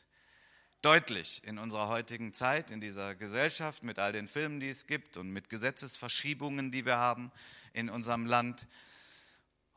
deutlich 0.82 1.42
in 1.44 1.58
unserer 1.58 1.88
heutigen 1.88 2.32
Zeit, 2.32 2.70
in 2.70 2.80
dieser 2.80 3.14
Gesellschaft, 3.14 3.82
mit 3.82 3.99
all 3.99 4.12
den 4.12 4.28
Filmen, 4.28 4.61
die 4.61 4.68
es 4.68 4.87
gibt 4.87 5.16
und 5.16 5.30
mit 5.30 5.49
Gesetzesverschiebungen, 5.49 6.70
die 6.70 6.85
wir 6.85 6.99
haben 6.99 7.32
in 7.73 7.90
unserem 7.90 8.26
Land. 8.26 8.66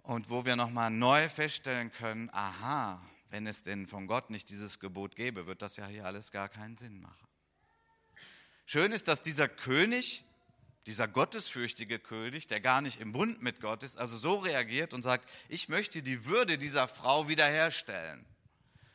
Und 0.03 0.29
wo 0.29 0.45
wir 0.45 0.55
nochmal 0.55 0.89
neu 0.89 1.29
feststellen 1.29 1.91
können, 1.91 2.29
aha, 2.31 3.01
wenn 3.29 3.47
es 3.47 3.63
denn 3.63 3.87
von 3.87 4.07
Gott 4.07 4.29
nicht 4.29 4.49
dieses 4.49 4.79
Gebot 4.79 5.15
gäbe, 5.15 5.47
wird 5.47 5.61
das 5.61 5.77
ja 5.77 5.85
hier 5.87 6.05
alles 6.05 6.31
gar 6.31 6.49
keinen 6.49 6.75
Sinn 6.75 6.99
machen. 7.01 7.27
Schön 8.65 8.91
ist, 8.91 9.07
dass 9.07 9.21
dieser 9.21 9.47
König, 9.47 10.23
dieser 10.85 11.07
gottesfürchtige 11.07 11.99
König, 11.99 12.47
der 12.47 12.61
gar 12.61 12.81
nicht 12.81 12.99
im 12.99 13.11
Bund 13.11 13.41
mit 13.41 13.61
Gott 13.61 13.83
ist, 13.83 13.97
also 13.97 14.17
so 14.17 14.37
reagiert 14.37 14.93
und 14.93 15.03
sagt, 15.03 15.29
ich 15.49 15.69
möchte 15.69 16.01
die 16.01 16.25
Würde 16.25 16.57
dieser 16.57 16.87
Frau 16.87 17.27
wiederherstellen. 17.27 18.25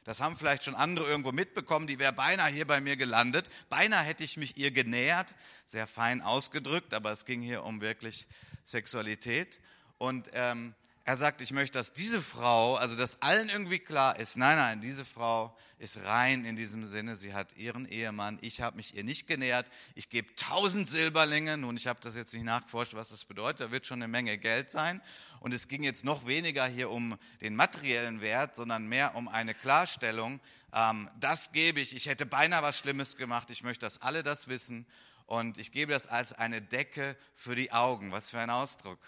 Das 0.07 0.21
haben 0.21 0.37
vielleicht 0.37 0.63
schon 0.63 0.77
andere 0.77 1.09
irgendwo 1.09 1.33
mitbekommen, 1.33 1.89
die 1.89 1.99
wäre 1.99 2.13
beinahe 2.13 2.49
hier 2.49 2.65
bei 2.65 2.81
mir 2.81 2.97
gelandet. 2.97 3.51
Beinahe 3.69 4.05
hätte 4.05 4.23
ich 4.23 4.37
mich 4.37 4.57
ihr 4.57 4.71
genähert, 4.71 5.35
sehr 5.67 5.89
fein 5.89 6.23
ausgedrückt, 6.23 6.95
aber 6.95 7.11
es 7.11 7.25
ging 7.25 7.43
hier 7.43 7.65
um 7.65 7.81
wirklich 7.81 8.29
Sexualität. 8.63 9.59
Und 9.99 10.31
ähm, 10.33 10.77
er 11.07 11.17
sagt, 11.17 11.41
ich 11.41 11.53
möchte, 11.53 11.79
dass 11.79 11.93
diese 11.93 12.21
Frau, 12.21 12.75
also 12.75 12.97
dass 12.97 13.23
allen 13.23 13.49
irgendwie 13.49 13.79
klar 13.79 14.19
ist, 14.19 14.37
nein, 14.37 14.57
nein, 14.57 14.81
diese 14.81 15.05
Frau 15.05 15.57
ist 15.79 16.03
rein 16.03 16.45
in 16.45 16.57
diesem 16.57 16.89
Sinne, 16.89 17.15
sie 17.15 17.33
hat 17.33 17.57
ihren 17.57 17.87
Ehemann, 17.87 18.39
ich 18.43 18.61
habe 18.61 18.77
mich 18.77 18.97
ihr 18.97 19.05
nicht 19.05 19.29
genähert, 19.29 19.71
ich 19.95 20.09
gebe 20.09 20.35
tausend 20.35 20.91
Silberlinge, 20.91 21.59
nun, 21.59 21.77
ich 21.77 21.87
habe 21.87 22.01
das 22.03 22.17
jetzt 22.17 22.35
nicht 22.35 22.43
nachgeforscht, 22.43 22.95
was 22.95 23.11
das 23.11 23.25
bedeutet, 23.25 23.61
da 23.61 23.71
wird 23.71 23.87
schon 23.87 24.03
eine 24.03 24.09
Menge 24.09 24.37
Geld 24.37 24.69
sein. 24.69 25.01
Und 25.39 25.55
es 25.55 25.69
ging 25.69 25.85
jetzt 25.85 26.05
noch 26.05 26.27
weniger 26.27 26.67
hier 26.67 26.91
um 26.91 27.17
den 27.41 27.55
materiellen 27.55 28.21
Wert, 28.21 28.57
sondern 28.57 28.89
mehr 28.89 29.15
um 29.15 29.29
eine 29.29 29.55
Klarstellung, 29.55 30.41
ähm, 30.73 31.09
das 31.21 31.53
gebe 31.53 31.79
ich, 31.79 31.95
ich 31.95 32.07
hätte 32.07 32.27
beinahe 32.27 32.63
was 32.63 32.79
Schlimmes 32.79 33.17
gemacht, 33.17 33.53
ich 33.53 33.63
möchte, 33.63 33.87
dass 33.87 34.03
alle 34.03 34.25
das 34.25 34.49
wissen. 34.49 34.87
Und 35.27 35.59
ich 35.59 35.71
gebe 35.71 35.93
das 35.93 36.09
als 36.09 36.33
eine 36.33 36.63
Decke 36.63 37.17
für 37.35 37.55
die 37.55 37.73
Augen. 37.73 38.13
Was 38.13 38.31
für 38.31 38.39
ein 38.39 38.51
Ausdruck. 38.51 38.99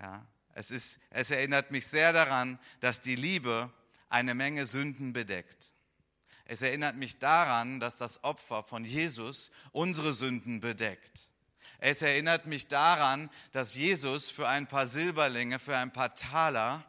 Ja, 0.00 0.26
es, 0.54 0.70
ist, 0.70 0.98
es 1.10 1.30
erinnert 1.30 1.70
mich 1.70 1.86
sehr 1.86 2.12
daran, 2.12 2.58
dass 2.80 3.00
die 3.00 3.16
Liebe 3.16 3.72
eine 4.08 4.34
Menge 4.34 4.66
Sünden 4.66 5.12
bedeckt. 5.12 5.74
Es 6.44 6.60
erinnert 6.62 6.96
mich 6.96 7.18
daran, 7.18 7.80
dass 7.80 7.96
das 7.96 8.24
Opfer 8.24 8.62
von 8.62 8.84
Jesus 8.84 9.50
unsere 9.70 10.12
Sünden 10.12 10.60
bedeckt. 10.60 11.30
Es 11.78 12.02
erinnert 12.02 12.46
mich 12.46 12.68
daran, 12.68 13.30
dass 13.52 13.74
Jesus 13.74 14.30
für 14.30 14.48
ein 14.48 14.68
paar 14.68 14.86
Silberlinge, 14.86 15.58
für 15.58 15.76
ein 15.76 15.92
paar 15.92 16.14
Taler 16.14 16.84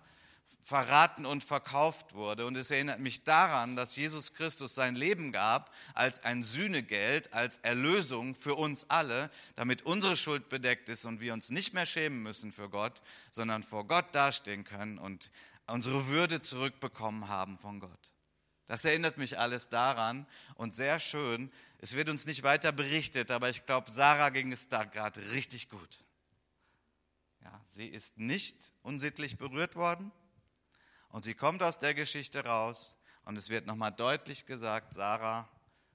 verraten 0.64 1.26
und 1.26 1.44
verkauft 1.44 2.14
wurde. 2.14 2.46
Und 2.46 2.56
es 2.56 2.72
erinnert 2.72 3.00
mich 3.00 3.26
daran, 3.26 3.76
dass 3.76 3.96
Jesus 3.98 4.34
Christus 4.34 4.74
sein 4.74 4.96
Leben 4.96 5.34
gab 5.34 5.74
als 5.94 6.24
ein 6.24 6.44
Sühnegeld, 6.44 7.34
als 7.34 7.58
Erlösung 7.58 8.34
für 8.34 8.56
uns 8.56 8.90
alle, 8.90 9.30
damit 9.56 9.82
unsere 9.82 10.16
Schuld 10.16 10.48
bedeckt 10.48 10.88
ist 10.88 11.06
und 11.06 11.20
wir 11.20 11.34
uns 11.34 11.50
nicht 11.50 11.74
mehr 11.74 11.86
schämen 11.86 12.24
müssen 12.24 12.54
für 12.54 12.70
Gott, 12.70 13.02
sondern 13.32 13.62
vor 13.62 13.86
Gott 13.86 14.16
dastehen 14.16 14.64
können 14.64 14.98
und 14.98 15.32
unsere 15.68 16.08
Würde 16.08 16.42
zurückbekommen 16.42 17.28
haben 17.28 17.58
von 17.58 17.82
Gott. 17.82 18.12
Das 18.68 18.86
erinnert 18.86 19.18
mich 19.18 19.38
alles 19.38 19.68
daran 19.68 20.26
und 20.56 20.74
sehr 20.74 21.00
schön. 21.00 21.52
Es 21.80 21.94
wird 21.94 22.10
uns 22.10 22.26
nicht 22.26 22.44
weiter 22.44 22.72
berichtet, 22.72 23.32
aber 23.32 23.50
ich 23.50 23.66
glaube, 23.66 23.92
Sarah 23.92 24.30
ging 24.30 24.54
es 24.54 24.70
da 24.70 24.86
gerade 24.86 25.32
richtig 25.32 25.68
gut. 25.68 26.06
Ja, 27.44 27.60
sie 27.72 27.88
ist 27.88 28.18
nicht 28.18 28.72
unsittlich 28.82 29.38
berührt 29.38 29.76
worden 29.76 30.14
und 31.14 31.26
sie 31.26 31.36
kommt 31.36 31.62
aus 31.62 31.78
der 31.78 31.94
Geschichte 31.94 32.44
raus 32.44 32.98
und 33.24 33.38
es 33.38 33.50
wird 33.50 33.68
nochmal 33.68 33.92
deutlich 33.92 34.48
gesagt, 34.48 34.96
Sarah 34.96 35.48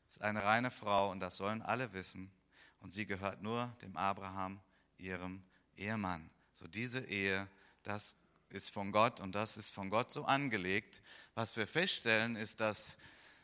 ist 0.08 0.22
eine 0.22 0.44
reine 0.44 0.70
Frau 0.70 1.10
und 1.10 1.18
das 1.18 1.36
sollen 1.36 1.60
alle 1.60 1.92
wissen. 1.92 2.30
Und 2.78 2.92
sie 2.92 3.04
gehört 3.04 3.42
nur 3.42 3.76
dem 3.82 3.96
Abraham, 3.96 4.60
ihrem 4.96 5.42
Ehemann. 5.76 6.30
So 6.54 6.68
diese 6.68 7.00
Ehe, 7.00 7.48
das 7.82 8.14
ist 8.50 8.70
von 8.70 8.92
Gott 8.92 9.20
und 9.20 9.34
das 9.34 9.56
ist 9.56 9.74
von 9.74 9.90
Gott 9.90 10.12
so 10.12 10.24
angelegt. 10.24 11.02
Was 11.34 11.56
wir 11.56 11.66
feststellen, 11.66 12.36
ist, 12.36 12.60
dass, 12.60 12.96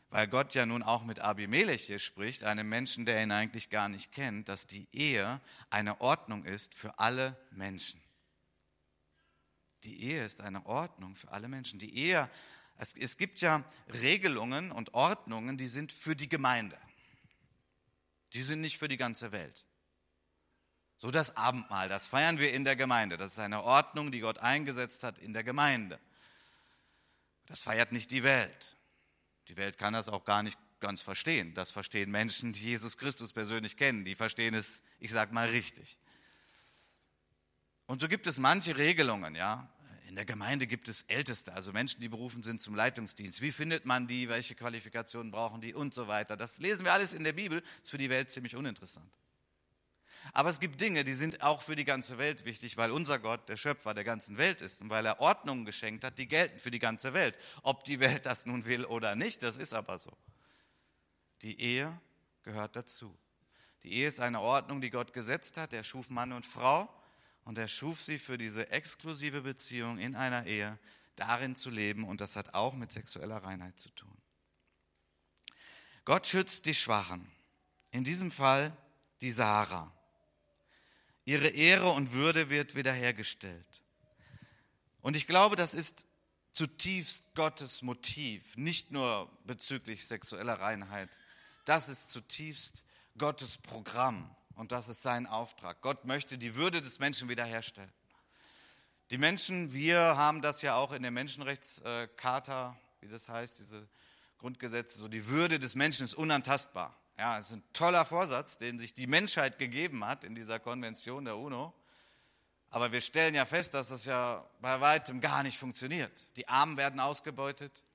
weil 0.09 0.29
Gott 0.29 0.53
ja 0.55 0.65
nun 0.65 0.81
auch 0.81 1.03
mit 1.03 1.19
Abimelech 1.19 1.87
hier 1.87 1.99
spricht, 1.99 2.45
einem 2.45 2.69
Menschen, 2.69 3.05
der 3.05 3.21
ihn 3.21 3.33
eigentlich 3.33 3.69
gar 3.69 3.89
nicht 3.89 4.13
kennt, 4.13 4.47
dass 4.47 4.65
die 4.65 4.87
Ehe 4.93 5.41
eine 5.69 5.99
Ordnung 5.99 6.45
ist 6.45 6.73
für 6.73 6.99
alle 6.99 7.37
Menschen. 7.51 8.04
Die 9.85 10.03
Ehe 10.03 10.23
ist 10.23 10.41
eine 10.41 10.65
Ordnung 10.65 11.15
für 11.15 11.31
alle 11.31 11.47
Menschen. 11.47 11.79
Die 11.79 11.95
Ehe, 11.95 12.29
es, 12.77 12.93
es 12.95 13.17
gibt 13.17 13.39
ja 13.39 13.63
Regelungen 14.01 14.71
und 14.71 14.93
Ordnungen, 14.93 15.57
die 15.57 15.67
sind 15.67 15.91
für 15.91 16.15
die 16.15 16.27
Gemeinde. 16.27 16.77
Die 18.33 18.41
sind 18.41 18.61
nicht 18.61 18.77
für 18.77 18.87
die 18.87 18.97
ganze 18.97 19.31
Welt. 19.31 19.65
So 20.97 21.11
das 21.11 21.37
Abendmahl, 21.37 21.87
das 21.87 22.07
feiern 22.07 22.39
wir 22.39 22.51
in 22.53 22.63
der 22.63 22.75
Gemeinde. 22.75 23.17
Das 23.17 23.33
ist 23.33 23.39
eine 23.39 23.63
Ordnung, 23.63 24.11
die 24.11 24.21
Gott 24.21 24.39
eingesetzt 24.39 25.03
hat 25.03 25.17
in 25.17 25.33
der 25.33 25.43
Gemeinde. 25.43 25.99
Das 27.45 27.61
feiert 27.61 27.91
nicht 27.91 28.11
die 28.11 28.23
Welt. 28.23 28.77
Die 29.47 29.57
Welt 29.57 29.77
kann 29.77 29.93
das 29.93 30.09
auch 30.09 30.25
gar 30.25 30.41
nicht 30.41 30.57
ganz 30.79 31.01
verstehen. 31.01 31.53
Das 31.53 31.71
verstehen 31.71 32.11
Menschen, 32.11 32.53
die 32.53 32.61
Jesus 32.61 32.97
Christus 32.97 33.33
persönlich 33.33 33.77
kennen. 33.77 34.05
Die 34.05 34.15
verstehen 34.15 34.53
es, 34.53 34.81
ich 34.99 35.11
sage 35.11 35.33
mal, 35.33 35.47
richtig. 35.47 35.99
Und 37.87 38.01
so 38.01 38.07
gibt 38.07 38.25
es 38.25 38.39
manche 38.39 38.77
Regelungen, 38.77 39.35
ja. 39.35 39.69
In 40.07 40.15
der 40.15 40.25
Gemeinde 40.25 40.67
gibt 40.67 40.87
es 40.87 41.01
Älteste, 41.03 41.53
also 41.53 41.73
Menschen, 41.73 41.99
die 41.99 42.09
berufen 42.09 42.43
sind 42.43 42.61
zum 42.61 42.75
Leitungsdienst. 42.75 43.41
Wie 43.41 43.51
findet 43.51 43.85
man 43.85 44.07
die? 44.07 44.29
Welche 44.29 44.53
Qualifikationen 44.53 45.31
brauchen 45.31 45.61
die? 45.61 45.73
Und 45.73 45.93
so 45.93 46.07
weiter. 46.07 46.37
Das 46.37 46.59
lesen 46.59 46.85
wir 46.85 46.93
alles 46.93 47.13
in 47.13 47.23
der 47.23 47.33
Bibel. 47.33 47.63
Ist 47.81 47.89
für 47.89 47.97
die 47.97 48.09
Welt 48.09 48.29
ziemlich 48.29 48.55
uninteressant. 48.55 49.11
Aber 50.33 50.49
es 50.49 50.59
gibt 50.59 50.81
Dinge, 50.81 51.03
die 51.03 51.13
sind 51.13 51.41
auch 51.41 51.61
für 51.61 51.75
die 51.75 51.85
ganze 51.85 52.17
Welt 52.17 52.45
wichtig, 52.45 52.77
weil 52.77 52.91
unser 52.91 53.19
Gott 53.19 53.47
der 53.49 53.57
Schöpfer 53.57 53.93
der 53.93 54.03
ganzen 54.03 54.37
Welt 54.37 54.61
ist 54.61 54.81
und 54.81 54.89
weil 54.89 55.05
er 55.05 55.19
Ordnungen 55.19 55.65
geschenkt 55.65 56.03
hat, 56.03 56.17
die 56.17 56.27
gelten 56.27 56.57
für 56.57 56.71
die 56.71 56.79
ganze 56.79 57.13
Welt. 57.13 57.37
Ob 57.63 57.83
die 57.83 57.99
Welt 57.99 58.25
das 58.25 58.45
nun 58.45 58.65
will 58.65 58.85
oder 58.85 59.15
nicht, 59.15 59.43
das 59.43 59.57
ist 59.57 59.73
aber 59.73 59.99
so. 59.99 60.11
Die 61.41 61.59
Ehe 61.59 61.99
gehört 62.43 62.75
dazu. 62.75 63.15
Die 63.83 63.93
Ehe 63.93 64.07
ist 64.07 64.19
eine 64.19 64.39
Ordnung, 64.39 64.81
die 64.81 64.89
Gott 64.89 65.13
gesetzt 65.13 65.57
hat. 65.57 65.73
Er 65.73 65.83
schuf 65.83 66.09
Mann 66.09 66.31
und 66.31 66.45
Frau 66.45 66.89
und 67.45 67.57
er 67.59 67.67
schuf 67.67 68.01
sie 68.01 68.17
für 68.17 68.37
diese 68.37 68.69
exklusive 68.71 69.41
Beziehung 69.41 69.99
in 69.99 70.15
einer 70.15 70.45
Ehe, 70.47 70.77
darin 71.15 71.55
zu 71.55 71.69
leben. 71.69 72.03
Und 72.03 72.19
das 72.19 72.35
hat 72.35 72.53
auch 72.53 72.73
mit 72.73 72.91
sexueller 72.91 73.37
Reinheit 73.37 73.79
zu 73.79 73.89
tun. 73.91 74.17
Gott 76.03 76.27
schützt 76.27 76.65
die 76.65 76.73
Schwachen. 76.73 77.31
In 77.91 78.03
diesem 78.03 78.31
Fall 78.31 78.75
die 79.21 79.31
Sarah. 79.31 79.91
Ihre 81.23 81.47
Ehre 81.47 81.91
und 81.91 82.11
Würde 82.11 82.49
wird 82.49 82.75
wiederhergestellt. 82.75 83.83
Und 85.01 85.15
ich 85.15 85.27
glaube, 85.27 85.55
das 85.55 85.73
ist 85.75 86.05
zutiefst 86.51 87.23
Gottes 87.35 87.83
Motiv, 87.83 88.57
nicht 88.57 88.91
nur 88.91 89.31
bezüglich 89.45 90.07
sexueller 90.07 90.59
Reinheit. 90.59 91.09
Das 91.65 91.89
ist 91.89 92.09
zutiefst 92.09 92.83
Gottes 93.17 93.57
Programm 93.57 94.35
und 94.55 94.71
das 94.71 94.89
ist 94.89 95.03
sein 95.03 95.27
Auftrag. 95.27 95.81
Gott 95.81 96.05
möchte 96.05 96.37
die 96.37 96.55
Würde 96.55 96.81
des 96.81 96.99
Menschen 96.99 97.29
wiederherstellen. 97.29 97.91
Die 99.11 99.17
Menschen, 99.17 99.73
wir 99.73 99.99
haben 99.99 100.41
das 100.41 100.61
ja 100.61 100.75
auch 100.75 100.91
in 100.91 101.01
der 101.01 101.11
Menschenrechtscharta, 101.11 102.75
wie 103.01 103.07
das 103.07 103.29
heißt, 103.29 103.59
diese 103.59 103.87
Grundgesetze, 104.39 104.97
so 104.97 105.07
die 105.07 105.27
Würde 105.27 105.59
des 105.59 105.75
Menschen 105.75 106.05
ist 106.05 106.15
unantastbar. 106.15 106.95
Ja, 107.17 107.39
es 107.39 107.47
ist 107.47 107.53
ein 107.53 107.63
toller 107.71 108.03
Vorsatz, 108.03 108.57
den 108.57 108.79
sich 108.79 108.93
die 108.93 109.07
Menschheit 109.07 109.57
gegeben 109.57 110.05
hat 110.05 110.23
in 110.23 110.35
dieser 110.35 110.59
Konvention 110.59 111.25
der 111.25 111.37
UNO. 111.37 111.73
Aber 112.71 112.91
wir 112.91 112.99
stellen 112.99 113.35
ja 113.35 113.45
fest, 113.45 113.73
dass 113.73 113.89
das 113.89 114.05
ja 114.05 114.45
bei 114.59 114.81
weitem 114.81 115.21
gar 115.21 115.43
nicht 115.43 115.57
funktioniert. 115.57 116.27
Die 116.35 116.47
Armen 116.47 116.75
werden 116.75 116.99
ausgebeutet. 116.99 117.85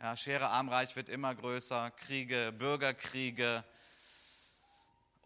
Ja, 0.00 0.16
Schere 0.16 0.50
Armreich 0.50 0.94
wird 0.96 1.08
immer 1.08 1.34
größer. 1.34 1.90
Kriege, 1.92 2.52
Bürgerkriege 2.52 3.64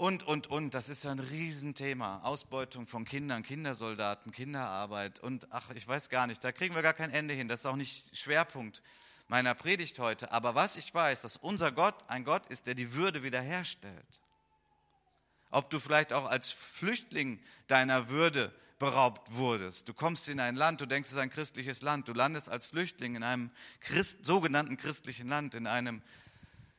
und, 0.02 0.24
und, 0.24 0.48
und. 0.48 0.74
Das 0.74 0.88
ist 0.88 1.04
ja 1.04 1.12
ein 1.12 1.20
Riesenthema. 1.20 2.22
Ausbeutung 2.24 2.88
von 2.88 3.04
Kindern, 3.04 3.44
Kindersoldaten, 3.44 4.32
Kinderarbeit 4.32 5.20
und 5.20 5.46
ach, 5.50 5.70
ich 5.76 5.86
weiß 5.86 6.08
gar 6.10 6.26
nicht. 6.26 6.42
Da 6.42 6.50
kriegen 6.50 6.74
wir 6.74 6.82
gar 6.82 6.92
kein 6.92 7.10
Ende 7.10 7.34
hin. 7.34 7.46
Das 7.46 7.60
ist 7.60 7.66
auch 7.66 7.76
nicht 7.76 8.16
Schwerpunkt 8.16 8.82
meiner 9.28 9.54
Predigt 9.54 10.00
heute. 10.00 10.32
Aber 10.32 10.56
was 10.56 10.76
ich 10.76 10.92
weiß, 10.92 11.22
dass 11.22 11.36
unser 11.36 11.70
Gott 11.70 11.94
ein 12.08 12.24
Gott 12.24 12.46
ist, 12.48 12.66
der 12.66 12.74
die 12.74 12.94
Würde 12.94 13.22
wiederherstellt. 13.22 14.20
Ob 15.52 15.70
du 15.70 15.78
vielleicht 15.78 16.12
auch 16.12 16.24
als 16.24 16.50
Flüchtling 16.50 17.38
deiner 17.68 18.08
Würde 18.08 18.52
beraubt 18.80 19.36
wurdest. 19.36 19.88
Du 19.88 19.94
kommst 19.94 20.28
in 20.28 20.40
ein 20.40 20.56
Land, 20.56 20.80
du 20.80 20.86
denkst, 20.86 21.10
es 21.10 21.14
ist 21.14 21.20
ein 21.20 21.30
christliches 21.30 21.82
Land. 21.82 22.08
Du 22.08 22.12
landest 22.12 22.48
als 22.48 22.66
Flüchtling 22.66 23.14
in 23.14 23.22
einem 23.22 23.52
Christ, 23.78 24.24
sogenannten 24.26 24.76
christlichen 24.76 25.28
Land, 25.28 25.54
in, 25.54 25.68
einem, 25.68 26.02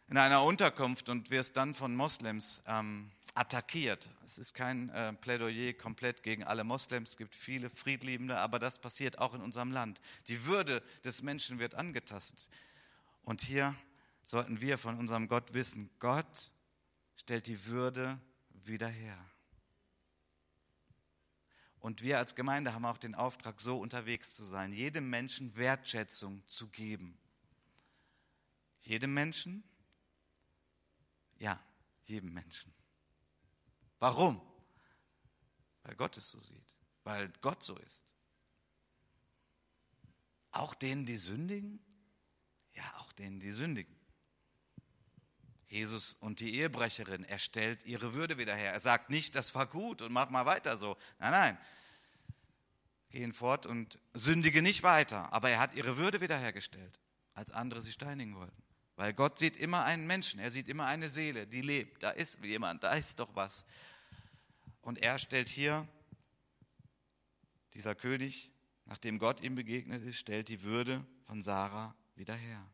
in 0.08 0.18
einer 0.18 0.44
Unterkunft 0.44 1.10
und 1.10 1.30
wirst 1.30 1.58
dann 1.58 1.74
von 1.74 1.96
Moslems 1.96 2.62
ähm, 2.68 3.12
attackiert. 3.36 4.10
Es 4.26 4.38
ist 4.38 4.54
kein 4.54 4.90
äh, 4.90 5.14
Plädoyer 5.14 5.74
komplett 5.74 6.24
gegen 6.24 6.44
alle 6.44 6.64
Moslems, 6.64 7.12
es 7.12 7.18
gibt 7.18 7.34
viele 7.34 7.70
Friedliebende, 7.70 8.38
aber 8.38 8.60
das 8.60 8.80
passiert 8.80 9.20
auch 9.20 9.34
in 9.34 9.42
unserem 9.42 9.72
Land. 9.72 10.00
Die 10.28 10.46
Würde 10.46 10.84
des 11.04 11.24
Menschen 11.24 11.60
wird 11.60 11.76
angetastet. 11.76 12.50
Und 13.24 13.42
hier 13.42 13.76
sollten 14.24 14.62
wir 14.62 14.78
von 14.78 14.98
unserem 14.98 15.28
Gott 15.28 15.54
wissen, 15.54 15.90
Gott 16.00 16.52
stellt 17.16 17.48
die 17.48 17.66
Würde 17.66 18.20
wieder 18.50 18.88
her. 18.88 19.18
Und 21.80 22.02
wir 22.02 22.18
als 22.18 22.36
Gemeinde 22.36 22.74
haben 22.74 22.86
auch 22.86 22.98
den 22.98 23.14
Auftrag, 23.14 23.60
so 23.60 23.78
unterwegs 23.78 24.34
zu 24.36 24.46
sein, 24.46 24.72
jedem 24.72 25.10
Menschen 25.10 25.56
Wertschätzung 25.58 26.42
zu 26.48 26.68
geben. 26.70 27.18
Jedem 28.80 29.14
Menschen? 29.14 29.64
Ja, 31.44 31.60
jedem 32.06 32.32
Menschen. 32.32 32.74
Warum? 34.00 34.42
Weil 35.84 35.94
Gott 35.98 36.16
es 36.16 36.32
so 36.32 36.40
sieht, 36.40 36.78
weil 37.04 37.28
Gott 37.42 37.62
so 37.62 37.76
ist. 37.76 38.14
Auch 40.52 40.74
denen, 40.74 41.06
die 41.06 41.18
sündigen? 41.18 41.84
Ja, 42.72 42.96
auch 43.00 43.12
denen, 43.12 43.42
die 43.42 43.52
sündigen. 43.52 43.94
Jesus 45.66 46.14
und 46.14 46.40
die 46.40 46.56
Ehebrecherin, 46.60 47.26
er 47.26 47.40
stellt 47.40 47.84
ihre 47.84 48.14
Würde 48.14 48.38
wieder 48.38 48.56
her. 48.56 48.72
Er 48.72 48.80
sagt 48.80 49.10
nicht, 49.10 49.36
das 49.36 49.54
war 49.54 49.68
gut 49.68 50.02
und 50.02 50.14
mach 50.14 50.30
mal 50.30 50.46
weiter 50.46 50.78
so. 50.78 50.96
Nein, 51.20 51.32
nein. 51.32 51.58
Gehen 53.10 53.34
fort 53.34 53.66
und 53.66 54.00
sündige 54.14 54.62
nicht 54.62 54.82
weiter. 54.84 55.34
Aber 55.34 55.50
er 55.50 55.60
hat 55.60 55.76
ihre 55.76 55.98
Würde 55.98 56.22
wiederhergestellt, 56.22 57.02
als 57.34 57.52
andere 57.52 57.82
sie 57.82 57.92
steinigen 57.92 58.38
wollten. 58.38 58.64
Weil 59.04 59.14
Gott 59.14 59.38
sieht 59.38 59.58
immer 59.58 59.84
einen 59.84 60.08
Menschen, 60.08 60.40
er 60.40 60.50
sieht 60.50 60.70
immer 60.70 60.86
eine 60.86 61.10
Seele, 61.10 61.46
die 61.46 61.60
lebt. 61.60 62.04
Da 62.04 62.12
ist 62.12 62.42
jemand, 62.42 62.86
da 62.86 62.94
ist 62.94 63.20
doch 63.20 63.36
was. 63.36 63.66
Und 64.82 64.98
er 64.98 65.20
stellt 65.20 65.50
hier, 65.50 65.86
dieser 67.74 67.96
König, 67.96 68.50
nachdem 68.86 69.20
Gott 69.20 69.42
ihm 69.42 69.56
begegnet 69.56 70.04
ist, 70.04 70.20
stellt 70.20 70.48
die 70.48 70.64
Würde 70.64 71.06
von 71.26 71.44
Sarah 71.44 71.94
wieder 72.16 72.34
her. 72.34 72.66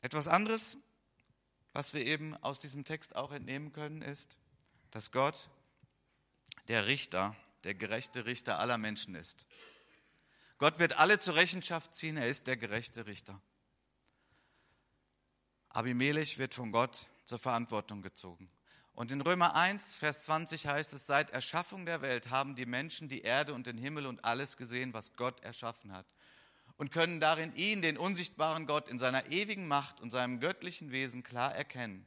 Etwas 0.00 0.26
anderes, 0.26 0.78
was 1.74 1.92
wir 1.92 2.06
eben 2.06 2.34
aus 2.38 2.60
diesem 2.60 2.86
Text 2.86 3.14
auch 3.14 3.30
entnehmen 3.30 3.74
können, 3.74 4.00
ist, 4.00 4.38
dass 4.90 5.12
Gott 5.12 5.50
der 6.68 6.86
Richter, 6.86 7.36
der 7.64 7.74
gerechte 7.74 8.24
Richter 8.24 8.58
aller 8.58 8.78
Menschen 8.78 9.16
ist. 9.16 9.46
Gott 10.60 10.78
wird 10.78 10.98
alle 10.98 11.18
zur 11.18 11.36
Rechenschaft 11.36 11.94
ziehen, 11.94 12.18
er 12.18 12.28
ist 12.28 12.46
der 12.46 12.58
gerechte 12.58 13.06
Richter. 13.06 13.40
Abimelech 15.70 16.36
wird 16.36 16.52
von 16.52 16.70
Gott 16.70 17.06
zur 17.24 17.38
Verantwortung 17.38 18.02
gezogen. 18.02 18.50
Und 18.92 19.10
in 19.10 19.22
Römer 19.22 19.54
1, 19.54 19.94
Vers 19.94 20.26
20 20.26 20.66
heißt 20.66 20.92
es, 20.92 21.06
seit 21.06 21.30
Erschaffung 21.30 21.86
der 21.86 22.02
Welt 22.02 22.28
haben 22.28 22.56
die 22.56 22.66
Menschen 22.66 23.08
die 23.08 23.22
Erde 23.22 23.54
und 23.54 23.66
den 23.66 23.78
Himmel 23.78 24.06
und 24.06 24.22
alles 24.26 24.58
gesehen, 24.58 24.92
was 24.92 25.14
Gott 25.14 25.40
erschaffen 25.40 25.92
hat. 25.92 26.04
Und 26.76 26.92
können 26.92 27.20
darin 27.20 27.54
ihn, 27.54 27.80
den 27.80 27.96
unsichtbaren 27.96 28.66
Gott, 28.66 28.86
in 28.90 28.98
seiner 28.98 29.30
ewigen 29.30 29.66
Macht 29.66 29.98
und 29.98 30.10
seinem 30.10 30.40
göttlichen 30.40 30.90
Wesen 30.90 31.22
klar 31.22 31.54
erkennen. 31.54 32.06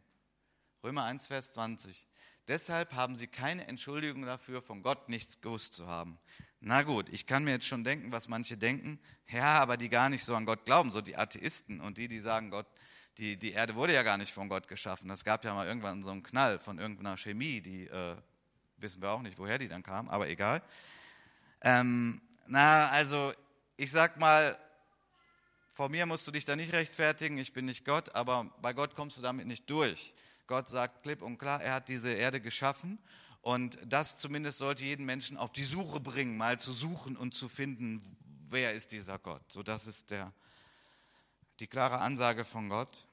Römer 0.83 1.05
1, 1.05 1.25
Vers 1.25 1.53
20. 1.53 2.05
Deshalb 2.47 2.93
haben 2.93 3.15
sie 3.15 3.27
keine 3.27 3.65
Entschuldigung 3.65 4.27
dafür, 4.27 4.61
von 4.61 4.83
Gott 4.83 5.09
nichts 5.09 5.41
gewusst 5.41 5.73
zu 5.73 5.87
haben. 5.87 6.19
Na 6.65 6.83
gut, 6.83 7.09
ich 7.09 7.27
kann 7.27 7.43
mir 7.43 7.51
jetzt 7.51 7.67
schon 7.67 7.83
denken, 7.83 8.13
was 8.13 8.29
manche 8.29 8.55
denken. 8.55 8.97
Ja, 9.27 9.59
aber 9.59 9.75
die 9.75 9.89
gar 9.89 10.07
nicht 10.07 10.23
so 10.23 10.33
an 10.33 10.45
Gott 10.45 10.63
glauben, 10.63 10.93
so 10.93 11.01
die 11.01 11.17
Atheisten 11.17 11.81
und 11.81 11.97
die, 11.97 12.07
die 12.07 12.19
sagen, 12.19 12.51
Gott, 12.51 12.67
die, 13.17 13.35
die 13.35 13.51
Erde 13.51 13.75
wurde 13.75 13.93
ja 13.93 14.01
gar 14.01 14.17
nicht 14.17 14.31
von 14.31 14.47
Gott 14.47 14.69
geschaffen. 14.69 15.09
Das 15.09 15.25
gab 15.25 15.43
ja 15.43 15.53
mal 15.53 15.67
irgendwann 15.67 16.03
so 16.03 16.11
einen 16.11 16.23
Knall 16.23 16.59
von 16.59 16.79
irgendeiner 16.79 17.17
Chemie, 17.17 17.59
die 17.59 17.87
äh, 17.87 18.15
wissen 18.77 19.01
wir 19.01 19.11
auch 19.11 19.21
nicht, 19.21 19.37
woher 19.39 19.59
die 19.59 19.67
dann 19.67 19.83
kam, 19.83 20.07
aber 20.07 20.29
egal. 20.29 20.61
Ähm, 21.59 22.21
na, 22.47 22.87
also 22.87 23.33
ich 23.75 23.91
sag 23.91 24.17
mal, 24.17 24.57
vor 25.73 25.89
mir 25.89 26.05
musst 26.05 26.25
du 26.27 26.31
dich 26.31 26.45
da 26.45 26.55
nicht 26.55 26.71
rechtfertigen, 26.71 27.37
ich 27.39 27.51
bin 27.51 27.65
nicht 27.65 27.83
Gott, 27.83 28.15
aber 28.15 28.49
bei 28.61 28.71
Gott 28.71 28.95
kommst 28.95 29.17
du 29.17 29.21
damit 29.21 29.47
nicht 29.47 29.69
durch. 29.69 30.13
Gott 30.47 30.69
sagt 30.69 31.03
klipp 31.03 31.23
und 31.23 31.37
klar, 31.37 31.61
er 31.61 31.73
hat 31.73 31.89
diese 31.89 32.13
Erde 32.13 32.39
geschaffen 32.39 32.99
und 33.43 33.77
das 33.85 34.17
zumindest 34.19 34.59
sollte 34.59 34.85
jeden 34.85 35.05
Menschen 35.05 35.35
auf 35.35 35.51
die 35.51 35.65
Suche 35.65 35.99
bringen, 35.99 36.37
mal 36.37 36.61
zu 36.61 36.71
suchen 36.71 37.17
und 37.17 37.35
zu 37.35 37.49
finden, 37.49 38.01
wer 38.49 38.73
ist 38.73 38.93
dieser 38.93 39.19
Gott. 39.19 39.43
So 39.51 39.63
das 39.63 39.85
ist 39.85 40.11
der, 40.11 40.31
die 41.59 41.67
klare 41.67 41.99
Ansage 41.99 42.45
von 42.45 42.69
Gott. 42.69 43.05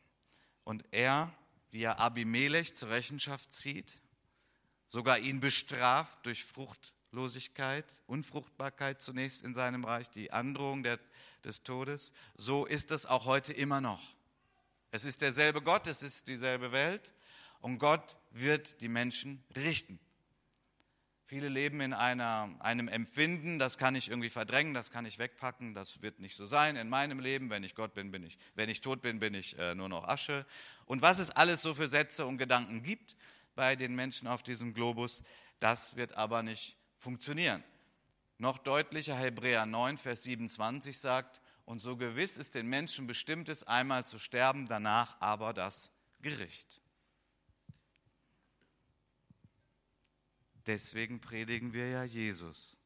Und 0.62 0.84
er, 0.92 1.34
wie 1.72 1.82
er 1.82 1.98
Abimelech 1.98 2.76
zur 2.76 2.90
Rechenschaft 2.90 3.52
zieht, 3.52 4.00
sogar 4.86 5.18
ihn 5.18 5.40
bestraft 5.40 6.24
durch 6.24 6.44
Fruchtlosigkeit, 6.44 8.00
Unfruchtbarkeit 8.06 9.02
zunächst 9.02 9.42
in 9.42 9.52
seinem 9.52 9.84
Reich, 9.84 10.10
die 10.10 10.32
Androhung 10.32 10.84
der, 10.84 11.00
des 11.42 11.64
Todes, 11.64 12.12
so 12.36 12.66
ist 12.66 12.92
es 12.92 13.04
auch 13.04 13.24
heute 13.24 13.52
immer 13.52 13.80
noch. 13.80 14.14
Es 14.92 15.04
ist 15.04 15.22
derselbe 15.22 15.60
Gott, 15.60 15.88
es 15.88 16.04
ist 16.04 16.28
dieselbe 16.28 16.70
Welt, 16.70 17.14
und 17.58 17.78
Gott 17.78 18.16
wird 18.30 18.80
die 18.80 18.88
Menschen 18.88 19.42
richten. 19.56 19.98
Viele 21.30 21.48
leben 21.48 21.80
in 21.80 21.92
einer, 21.92 22.50
einem 22.58 22.88
Empfinden, 22.88 23.60
das 23.60 23.78
kann 23.78 23.94
ich 23.94 24.08
irgendwie 24.08 24.30
verdrängen, 24.30 24.74
das 24.74 24.90
kann 24.90 25.06
ich 25.06 25.20
wegpacken, 25.20 25.74
das 25.74 26.02
wird 26.02 26.18
nicht 26.18 26.34
so 26.34 26.44
sein 26.44 26.74
in 26.74 26.88
meinem 26.88 27.20
Leben. 27.20 27.50
Wenn 27.50 27.62
ich 27.62 27.76
Gott 27.76 27.94
bin, 27.94 28.10
bin 28.10 28.24
ich, 28.24 28.36
wenn 28.56 28.68
ich 28.68 28.80
tot 28.80 29.00
bin, 29.00 29.20
bin 29.20 29.34
ich 29.34 29.56
äh, 29.56 29.76
nur 29.76 29.88
noch 29.88 30.08
Asche. 30.08 30.44
Und 30.86 31.02
was 31.02 31.20
es 31.20 31.30
alles 31.30 31.62
so 31.62 31.72
für 31.72 31.88
Sätze 31.88 32.26
und 32.26 32.38
Gedanken 32.38 32.82
gibt 32.82 33.14
bei 33.54 33.76
den 33.76 33.94
Menschen 33.94 34.26
auf 34.26 34.42
diesem 34.42 34.74
Globus, 34.74 35.22
das 35.60 35.94
wird 35.94 36.14
aber 36.14 36.42
nicht 36.42 36.76
funktionieren. 36.96 37.62
Noch 38.38 38.58
deutlicher, 38.58 39.14
Hebräer 39.14 39.66
9, 39.66 39.98
Vers 39.98 40.24
27 40.24 40.98
sagt, 40.98 41.40
und 41.64 41.78
so 41.80 41.96
gewiss 41.96 42.38
ist 42.38 42.56
den 42.56 42.66
Menschen 42.66 43.06
bestimmt 43.06 43.48
es, 43.48 43.62
einmal 43.62 44.04
zu 44.04 44.18
sterben, 44.18 44.66
danach 44.66 45.14
aber 45.20 45.52
das 45.52 45.92
Gericht. 46.22 46.80
Deswegen 50.72 51.18
predigen 51.18 51.72
wir 51.72 51.88
ja 51.88 52.04
Jesus. 52.04 52.76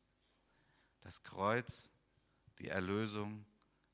Das 1.02 1.22
Kreuz, 1.22 1.90
die 2.58 2.68
Erlösung, 2.68 3.44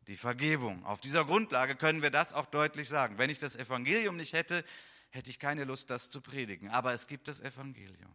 die 0.07 0.17
Vergebung. 0.17 0.85
Auf 0.85 1.01
dieser 1.01 1.25
Grundlage 1.25 1.75
können 1.75 2.01
wir 2.01 2.13
das 2.13 2.33
auch 2.33 2.47
deutlich 2.47 2.89
sagen. 2.89 3.19
Wenn 3.19 3.31
ich 3.31 3.41
das 3.41 3.57
Evangelium 3.57 4.17
nicht 4.17 4.33
hätte, 4.33 4.65
hätte 5.09 5.29
ich 5.29 5.41
keine 5.41 5.65
Lust, 5.65 5.91
das 5.91 6.09
zu 6.09 6.21
predigen. 6.21 6.71
Aber 6.71 6.95
es 6.95 7.09
gibt 7.09 7.27
das 7.27 7.41
Evangelium. 7.41 8.15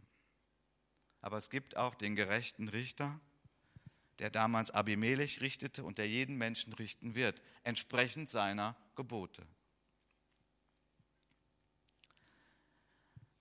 Aber 1.19 1.35
es 1.35 1.49
gibt 1.49 1.75
auch 1.75 1.95
den 1.95 2.15
gerechten 2.15 2.69
Richter, 2.69 3.19
der 4.19 4.29
damals 4.29 4.71
Abimelech 4.71 5.41
richtete 5.41 5.83
und 5.83 5.97
der 5.97 6.07
jeden 6.07 6.37
Menschen 6.37 6.71
richten 6.71 7.15
wird, 7.15 7.41
entsprechend 7.65 8.29
seiner 8.29 8.77
Gebote. 8.95 9.45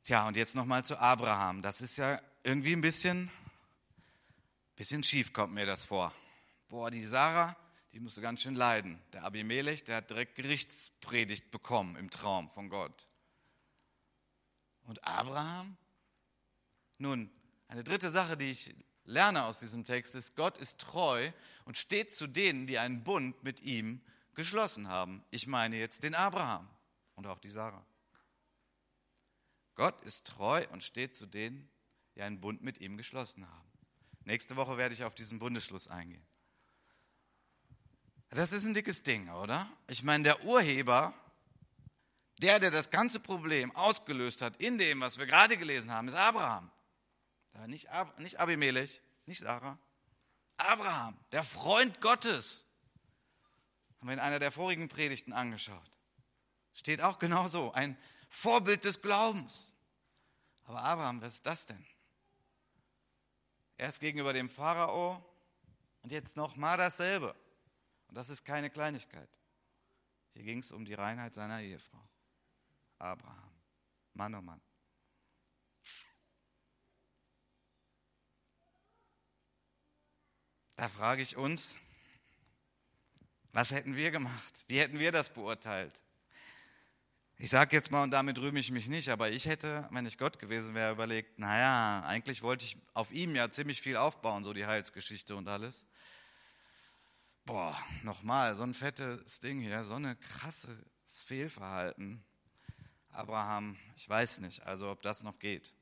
Tja, 0.05 0.29
und 0.29 0.37
jetzt 0.37 0.55
nochmal 0.55 0.85
zu 0.85 0.99
Abraham. 0.99 1.63
Das 1.63 1.81
ist 1.81 1.97
ja 1.97 2.21
irgendwie 2.43 2.75
ein 2.75 2.83
bisschen, 2.83 3.31
bisschen 4.77 5.03
schief, 5.03 5.33
kommt 5.33 5.55
mir 5.55 5.65
das 5.65 5.87
vor. 5.87 6.13
Boah, 6.69 6.91
die 6.91 7.05
Sarah, 7.05 7.57
die 7.95 8.01
musste 8.01 8.21
ganz 8.21 8.43
schön 8.43 8.55
leiden. 8.55 9.01
Der 9.15 9.25
Abimelech, 9.25 9.83
der 9.85 9.97
hat 9.97 10.11
direkt 10.11 10.35
Gerichtspredigt 10.35 11.51
bekommen 11.51 11.97
im 11.97 12.11
Traum 12.11 12.51
von 12.51 12.69
Gott. 12.69 13.09
Und 14.83 15.03
Abraham? 15.05 15.75
Nun, 16.99 17.31
eine 17.69 17.83
dritte 17.83 18.11
Sache, 18.11 18.37
die 18.37 18.51
ich 18.51 18.75
lerne 19.07 19.45
aus 19.45 19.59
diesem 19.59 19.87
Text, 19.87 20.15
ist, 20.15 20.37
Gott 20.37 20.59
ist 20.59 20.77
treu 20.77 21.33
und 21.65 21.79
steht 21.79 22.13
zu 22.13 22.27
denen, 22.27 22.67
die 22.67 22.79
einen 22.79 23.05
Bund 23.05 23.43
mit 23.43 23.63
ihm 23.63 24.03
geschlossen 24.35 24.89
haben. 24.89 25.25
Ich 25.31 25.47
meine 25.47 25.79
jetzt 25.79 26.03
den 26.03 26.15
Abraham 26.15 26.69
und 27.15 27.27
auch 27.27 27.39
die 27.39 27.49
Sarah. 27.49 27.87
Gott 29.75 30.01
ist 30.03 30.27
treu 30.27 30.65
und 30.73 30.83
steht 30.83 31.17
zu 31.17 31.27
denen, 31.27 31.69
die 32.15 32.23
einen 32.23 32.41
Bund 32.41 32.63
mit 32.63 32.79
ihm 32.79 32.97
geschlossen 32.97 33.49
haben. 33.49 33.69
Nächste 34.25 34.57
Woche 34.57 34.77
werde 34.77 34.95
ich 34.95 35.05
auf 35.05 35.15
diesen 35.15 35.39
Bundesschluss 35.39 35.89
eingehen. 35.89 36.25
Das 38.31 38.53
ist 38.53 38.65
ein 38.65 38.75
dickes 38.75 39.03
Ding, 39.03 39.29
oder? 39.29 39.69
Ich 39.87 40.03
meine, 40.03 40.25
der 40.25 40.45
Urheber, 40.45 41.15
der, 42.39 42.59
der 42.59 42.71
das 42.71 42.91
ganze 42.91 43.21
Problem 43.21 43.75
ausgelöst 43.77 44.43
hat 44.43 44.57
in 44.57 44.79
dem, 44.79 45.01
was 45.01 45.19
wir 45.19 45.27
gerade 45.27 45.57
gelesen 45.57 45.91
haben, 45.91 46.09
ist 46.09 46.15
Abraham. 46.15 46.71
Nicht, 47.67 47.89
Ab 47.91 48.19
nicht 48.19 48.41
Abimelech, 48.41 49.01
nicht 49.27 49.41
Sarah. 49.41 49.79
Abraham, 50.57 51.17
der 51.33 51.45
Freund 51.45 52.01
Gottes. 52.01 52.65
Haben 53.99 54.09
wir 54.09 54.15
in 54.15 54.21
einer 54.21 54.39
der 54.39 54.51
vorigen 54.51 54.89
Predigten 54.89 55.33
angeschaut. 55.33 55.91
Steht 56.73 57.01
auch 57.01 57.19
genau 57.19 57.47
so, 57.47 57.73
ein 57.73 57.97
Vorbild 58.35 58.85
des 58.85 59.01
Glaubens. 59.01 59.75
Aber 60.65 60.83
Abraham, 60.83 61.23
was 61.23 61.35
ist 61.35 61.47
das 61.47 61.67
denn? 61.67 61.87
Erst 63.77 64.01
gegenüber 64.01 64.33
dem 64.33 64.49
Pharao 64.49 65.25
und 66.03 66.11
jetzt 66.11 66.37
nochmal 66.37 66.77
dasselbe. 66.77 67.35
Und 68.09 68.17
das 68.17 68.29
ist 68.31 68.45
keine 68.45 68.71
Kleinigkeit. 68.71 69.29
Hier 70.33 70.43
ging 70.43 70.59
es 70.59 70.73
um 70.73 70.85
die 70.85 70.95
Reinheit 70.95 71.35
seiner 71.35 71.61
Ehefrau. 71.61 72.03
Abraham. 72.99 73.53
Mann, 74.15 74.35
oh 74.35 74.43
Mann. 74.43 74.61
Da 80.77 80.89
frage 80.89 81.23
ich 81.23 81.37
uns, 81.37 81.79
was 83.53 83.71
hätten 83.71 83.95
wir 83.95 84.11
gemacht? 84.11 84.65
Wie 84.67 84.81
hätten 84.81 84.99
wir 84.99 85.13
das 85.13 85.33
beurteilt? 85.33 86.04
Ich 87.37 87.51
sage 87.51 87.75
jetzt 87.75 87.91
mal, 87.91 88.05
und 88.05 88.13
damit 88.13 88.39
rühme 88.39 88.61
ich 88.61 88.71
mich 88.71 88.89
nicht, 88.89 89.09
aber 89.09 89.31
ich 89.31 89.47
hätte, 89.47 89.89
wenn 89.91 90.07
ich 90.07 90.19
Gott 90.19 90.39
gewesen 90.39 90.75
wäre, 90.75 90.93
überlegt, 90.93 91.39
naja, 91.39 92.05
eigentlich 92.07 92.43
wollte 92.43 92.65
ich 92.65 92.77
auf 92.95 93.13
ihm 93.13 93.35
ja 93.35 93.51
ziemlich 93.51 93.83
viel 93.83 93.97
aufbauen, 93.97 94.45
so 94.45 94.53
die 94.53 94.67
Heilsgeschichte 94.67 95.35
und 95.35 95.49
alles. 95.49 95.87
Boah, 97.45 97.77
nochmal, 98.03 98.55
so 98.55 98.63
ein 98.63 98.73
fettes 98.73 99.41
Ding 99.41 99.61
hier, 99.61 99.85
so 99.85 99.95
ein 99.95 100.19
krasses 100.21 100.79
Fehlverhalten. 101.05 102.25
Abraham, 103.11 103.77
ich 103.97 104.09
weiß 104.09 104.39
nicht, 104.39 104.65
also 104.65 104.91
ob 104.91 105.03
das 105.03 105.23
noch 105.23 105.39
geht. 105.39 105.75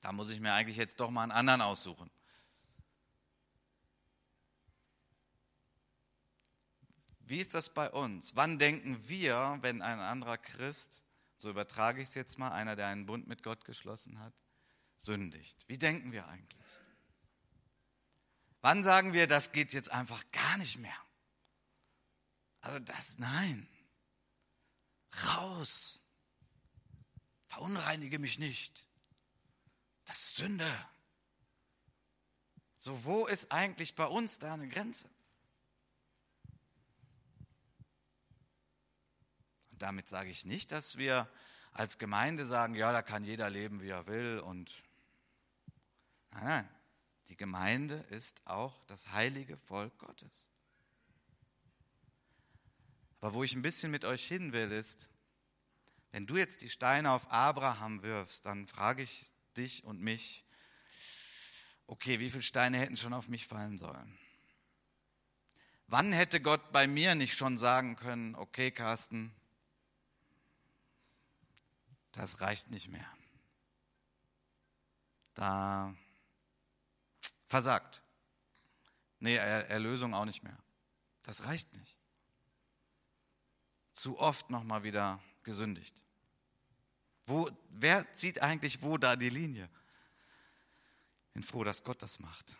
Da 0.00 0.12
muss 0.12 0.30
ich 0.30 0.40
mir 0.40 0.52
eigentlich 0.52 0.76
jetzt 0.76 0.98
doch 0.98 1.10
mal 1.10 1.22
einen 1.22 1.32
anderen 1.32 1.60
aussuchen. 1.60 2.10
Wie 7.32 7.40
ist 7.40 7.54
das 7.54 7.70
bei 7.70 7.90
uns? 7.90 8.36
Wann 8.36 8.58
denken 8.58 9.08
wir, 9.08 9.56
wenn 9.62 9.80
ein 9.80 10.00
anderer 10.00 10.36
Christ, 10.36 11.02
so 11.38 11.48
übertrage 11.48 12.02
ich 12.02 12.10
es 12.10 12.14
jetzt 12.14 12.38
mal, 12.38 12.50
einer, 12.50 12.76
der 12.76 12.88
einen 12.88 13.06
Bund 13.06 13.26
mit 13.26 13.42
Gott 13.42 13.64
geschlossen 13.64 14.18
hat, 14.18 14.34
sündigt? 14.98 15.56
Wie 15.66 15.78
denken 15.78 16.12
wir 16.12 16.28
eigentlich? 16.28 16.62
Wann 18.60 18.82
sagen 18.82 19.14
wir, 19.14 19.26
das 19.26 19.50
geht 19.50 19.72
jetzt 19.72 19.90
einfach 19.90 20.22
gar 20.30 20.58
nicht 20.58 20.78
mehr? 20.78 20.94
Also 22.60 22.80
das, 22.80 23.16
nein. 23.16 23.66
Raus. 25.24 26.02
Verunreinige 27.46 28.18
mich 28.18 28.38
nicht. 28.38 28.86
Das 30.04 30.18
ist 30.18 30.36
Sünde. 30.36 30.86
So, 32.78 33.06
wo 33.06 33.26
ist 33.26 33.50
eigentlich 33.50 33.94
bei 33.94 34.04
uns 34.04 34.38
da 34.38 34.52
eine 34.52 34.68
Grenze? 34.68 35.08
Damit 39.82 40.08
sage 40.08 40.30
ich 40.30 40.44
nicht, 40.44 40.72
dass 40.72 40.96
wir 40.96 41.28
als 41.72 41.98
Gemeinde 41.98 42.46
sagen, 42.46 42.74
ja, 42.74 42.92
da 42.92 43.02
kann 43.02 43.24
jeder 43.24 43.50
leben, 43.50 43.82
wie 43.82 43.88
er 43.88 44.06
will. 44.06 44.38
Und 44.38 44.72
nein, 46.30 46.44
nein, 46.44 46.68
die 47.28 47.36
Gemeinde 47.36 47.96
ist 48.10 48.42
auch 48.46 48.84
das 48.86 49.10
heilige 49.12 49.56
Volk 49.56 49.96
Gottes. 49.98 50.48
Aber 53.20 53.34
wo 53.34 53.42
ich 53.42 53.54
ein 53.54 53.62
bisschen 53.62 53.90
mit 53.90 54.04
euch 54.04 54.24
hin 54.24 54.52
will, 54.52 54.70
ist, 54.70 55.08
wenn 56.10 56.26
du 56.26 56.36
jetzt 56.36 56.60
die 56.60 56.68
Steine 56.68 57.10
auf 57.10 57.30
Abraham 57.30 58.02
wirfst, 58.02 58.44
dann 58.46 58.66
frage 58.66 59.02
ich 59.02 59.32
dich 59.56 59.84
und 59.84 60.00
mich, 60.00 60.44
okay, 61.86 62.20
wie 62.20 62.30
viele 62.30 62.42
Steine 62.42 62.78
hätten 62.78 62.96
schon 62.96 63.14
auf 63.14 63.28
mich 63.28 63.46
fallen 63.46 63.78
sollen? 63.78 64.18
Wann 65.86 66.12
hätte 66.12 66.40
Gott 66.40 66.72
bei 66.72 66.86
mir 66.86 67.14
nicht 67.14 67.36
schon 67.36 67.58
sagen 67.58 67.96
können, 67.96 68.34
okay, 68.34 68.70
Carsten, 68.70 69.34
das 72.12 72.40
reicht 72.40 72.70
nicht 72.70 72.88
mehr. 72.88 73.10
Da 75.34 75.94
versagt. 77.46 78.02
Nee, 79.18 79.36
Erlösung 79.36 80.14
auch 80.14 80.24
nicht 80.24 80.42
mehr. 80.42 80.58
Das 81.22 81.44
reicht 81.44 81.74
nicht. 81.76 81.96
Zu 83.92 84.18
oft 84.18 84.50
nochmal 84.50 84.82
wieder 84.82 85.22
gesündigt. 85.42 86.02
Wo, 87.24 87.50
wer 87.68 88.12
zieht 88.14 88.42
eigentlich 88.42 88.82
wo 88.82 88.98
da 88.98 89.16
die 89.16 89.30
Linie? 89.30 89.68
Ich 91.28 91.32
bin 91.34 91.42
froh, 91.42 91.64
dass 91.64 91.84
Gott 91.84 92.02
das 92.02 92.18
macht. 92.18 92.56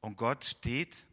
Und 0.00 0.16
Gott 0.16 0.44
steht 0.44 1.06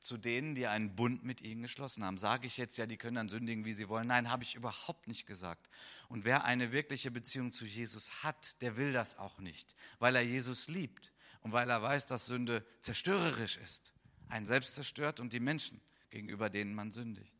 zu 0.00 0.16
denen, 0.16 0.54
die 0.54 0.66
einen 0.66 0.96
Bund 0.96 1.24
mit 1.24 1.42
ihnen 1.42 1.62
geschlossen 1.62 2.04
haben. 2.04 2.18
Sage 2.18 2.46
ich 2.46 2.56
jetzt 2.56 2.78
ja, 2.78 2.86
die 2.86 2.96
können 2.96 3.16
dann 3.16 3.28
sündigen, 3.28 3.64
wie 3.64 3.74
sie 3.74 3.88
wollen? 3.88 4.06
Nein, 4.06 4.30
habe 4.30 4.42
ich 4.42 4.54
überhaupt 4.54 5.08
nicht 5.08 5.26
gesagt. 5.26 5.68
Und 6.08 6.24
wer 6.24 6.44
eine 6.44 6.72
wirkliche 6.72 7.10
Beziehung 7.10 7.52
zu 7.52 7.66
Jesus 7.66 8.24
hat, 8.24 8.60
der 8.62 8.76
will 8.76 8.92
das 8.92 9.18
auch 9.18 9.38
nicht, 9.38 9.76
weil 9.98 10.16
er 10.16 10.22
Jesus 10.22 10.68
liebt 10.68 11.12
und 11.42 11.52
weil 11.52 11.68
er 11.68 11.82
weiß, 11.82 12.06
dass 12.06 12.26
Sünde 12.26 12.64
zerstörerisch 12.80 13.58
ist, 13.58 13.92
einen 14.28 14.46
selbst 14.46 14.74
zerstört 14.74 15.20
und 15.20 15.32
die 15.32 15.40
Menschen, 15.40 15.80
gegenüber 16.08 16.50
denen 16.50 16.74
man 16.74 16.92
sündigt. 16.92 17.32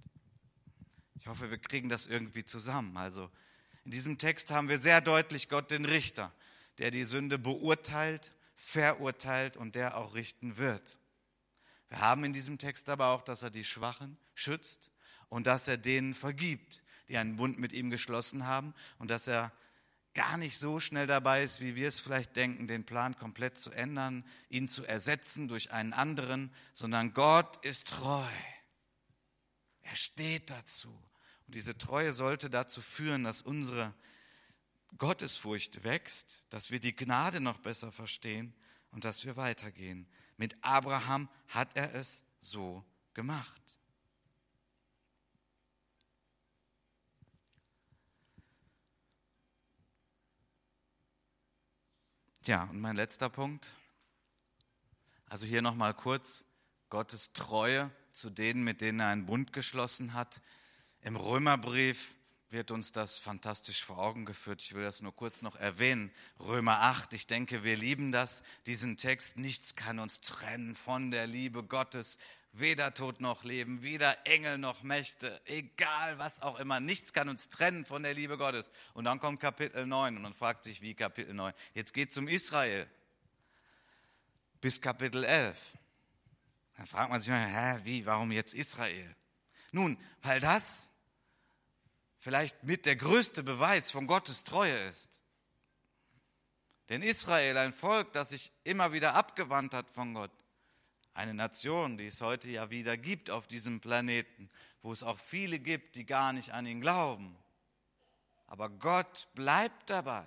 Ich 1.19 1.27
hoffe, 1.27 1.51
wir 1.51 1.59
kriegen 1.59 1.89
das 1.89 2.07
irgendwie 2.07 2.45
zusammen. 2.45 2.97
Also 2.97 3.31
in 3.85 3.91
diesem 3.91 4.19
Text 4.19 4.51
haben 4.51 4.69
wir 4.69 4.79
sehr 4.79 5.01
deutlich 5.01 5.49
Gott 5.49 5.71
den 5.71 5.85
Richter, 5.85 6.33
der 6.79 6.91
die 6.91 7.05
Sünde 7.05 7.39
beurteilt, 7.39 8.33
verurteilt 8.55 9.57
und 9.57 9.75
der 9.75 9.97
auch 9.97 10.15
richten 10.15 10.59
wird. 10.59 10.99
Wir 11.91 12.01
haben 12.01 12.25
in 12.25 12.33
diesem 12.33 12.57
Text 12.57 12.89
aber 12.89 13.09
auch, 13.09 13.23
dass 13.23 13.43
er 13.43 13.51
die 13.51 13.65
Schwachen 13.65 14.17
schützt 14.35 14.93
und 15.29 15.47
dass 15.47 15.69
er 15.69 15.77
denen 15.77 16.15
vergibt, 16.15 16.83
die 17.09 17.19
einen 17.19 17.37
Bund 17.37 17.59
mit 17.59 17.73
ihm 17.73 17.91
geschlossen 17.91 18.47
haben 18.47 18.75
und 18.99 19.11
dass 19.11 19.27
er 19.27 19.53
gar 20.15 20.37
nicht 20.37 20.59
so 20.59 20.81
schnell 20.81 21.07
dabei 21.07 21.43
ist, 21.43 21.61
wie 21.61 21.75
wir 21.75 21.89
es 21.89 22.01
vielleicht 22.01 22.37
denken, 22.37 22.69
den 22.69 22.85
Plan 22.85 23.17
komplett 23.17 23.59
zu 23.59 23.71
ändern, 23.73 24.25
ihn 24.49 24.69
zu 24.69 24.85
ersetzen 24.85 25.49
durch 25.49 25.73
einen 25.73 25.93
anderen, 25.93 26.53
sondern 26.75 27.13
Gott 27.13 27.65
ist 27.65 27.89
treu. 27.89 28.27
Er 29.83 29.97
steht 29.97 30.51
dazu. 30.51 30.91
Und 31.47 31.55
diese 31.55 31.77
Treue 31.77 32.13
sollte 32.13 32.51
dazu 32.51 32.81
führen, 32.81 33.25
dass 33.25 33.43
unsere 33.43 33.95
Gottesfurcht 34.99 35.83
wächst, 35.85 36.45
dass 36.51 36.71
wir 36.71 36.81
die 36.81 36.95
Gnade 36.95 37.41
noch 37.41 37.59
besser 37.59 37.91
verstehen 37.93 38.55
und 38.91 39.05
dass 39.05 39.25
wir 39.25 39.37
weitergehen. 39.37 40.09
Mit 40.41 40.57
Abraham 40.63 41.29
hat 41.49 41.77
er 41.77 41.95
es 41.95 42.25
so 42.41 42.83
gemacht. 43.13 43.61
Ja, 52.47 52.63
und 52.65 52.81
mein 52.81 52.97
letzter 52.97 53.29
Punkt. 53.29 53.69
Also 55.27 55.45
hier 55.45 55.61
nochmal 55.61 55.93
kurz 55.93 56.47
Gottes 56.89 57.35
Treue 57.35 57.91
zu 58.13 58.31
denen, 58.31 58.65
mit 58.65 58.81
denen 58.81 59.01
er 59.01 59.09
einen 59.09 59.27
Bund 59.27 59.53
geschlossen 59.53 60.15
hat. 60.15 60.41
Im 61.03 61.17
Römerbrief 61.17 62.15
wird 62.51 62.73
uns 62.73 62.91
das 62.91 63.21
fantastisch 63.21 63.85
vor 63.85 63.99
Augen 63.99 64.27
geführt. 64.27 64.61
Ich 64.61 64.75
will 64.75 64.83
das 64.83 65.01
nur 65.01 65.15
kurz 65.15 65.41
noch 65.41 65.55
erwähnen. 65.55 66.11
Römer 66.41 66.81
8, 66.81 67.13
ich 67.13 67.29
denke, 67.29 67.63
wir 67.63 67.77
lieben 67.77 68.11
das, 68.11 68.43
diesen 68.67 68.97
Text. 68.97 69.37
Nichts 69.37 69.77
kann 69.77 70.01
uns 70.01 70.21
trennen 70.21 70.75
von 70.75 71.13
der 71.13 71.29
Liebe 71.29 71.63
Gottes. 71.63 72.19
Weder 72.53 72.93
Tod 72.93 73.21
noch 73.21 73.45
Leben, 73.45 73.83
weder 73.83 74.27
Engel 74.27 74.59
noch 74.59 74.83
Mächte, 74.83 75.41
egal 75.45 76.19
was 76.19 76.43
auch 76.43 76.59
immer. 76.59 76.81
Nichts 76.81 77.13
kann 77.13 77.29
uns 77.29 77.49
trennen 77.49 77.85
von 77.85 78.03
der 78.03 78.15
Liebe 78.15 78.37
Gottes. 78.37 78.73
Und 78.95 79.05
dann 79.05 79.21
kommt 79.21 79.39
Kapitel 79.39 79.87
9 79.87 80.17
und 80.17 80.23
man 80.23 80.35
fragt 80.35 80.65
sich, 80.65 80.83
wie 80.83 80.95
Kapitel 80.95 81.33
9? 81.33 81.55
Jetzt 81.75 81.95
geht 81.95 82.11
es 82.11 82.19
um 82.19 82.27
Israel. 82.27 82.89
Bis 84.61 84.81
Kapitel 84.81 85.23
11. 85.23 85.79
Dann 86.77 86.87
fragt 86.87 87.11
man 87.11 87.21
sich 87.21 87.33
hä, 87.33 87.79
wie, 87.85 88.05
warum 88.05 88.33
jetzt 88.33 88.55
Israel? 88.55 89.15
Nun, 89.71 89.97
weil 90.23 90.41
das 90.41 90.90
vielleicht 92.21 92.63
mit 92.65 92.87
der 92.87 92.97
größte 92.97 93.43
Beweis 93.43 93.91
von 93.91 94.07
Gottes 94.07 94.45
Treue 94.45 94.77
ist. 94.77 95.21
Denn 96.91 97.03
Israel, 97.03 97.57
ein 97.57 97.73
Volk, 97.73 98.13
das 98.13 98.29
sich 98.29 98.53
immer 98.63 98.93
wieder 98.93 99.15
abgewandt 99.15 99.75
hat 99.75 99.91
von 99.91 100.15
Gott, 100.15 100.31
eine 101.15 101.35
Nation, 101.35 101.99
die 101.99 102.07
es 102.07 102.21
heute 102.21 102.49
ja 102.49 102.71
wieder 102.71 102.97
gibt 102.97 103.31
auf 103.31 103.47
diesem 103.47 103.81
Planeten, 103.81 104.51
wo 104.83 104.93
es 104.93 105.03
auch 105.03 105.19
viele 105.19 105.59
gibt, 105.59 105.97
die 105.97 106.07
gar 106.07 106.33
nicht 106.33 106.53
an 106.53 106.67
ihn 106.67 106.81
glauben. 106.81 107.37
Aber 108.47 108.69
Gott 108.69 109.29
bleibt 109.35 109.91
dabei. 109.91 110.25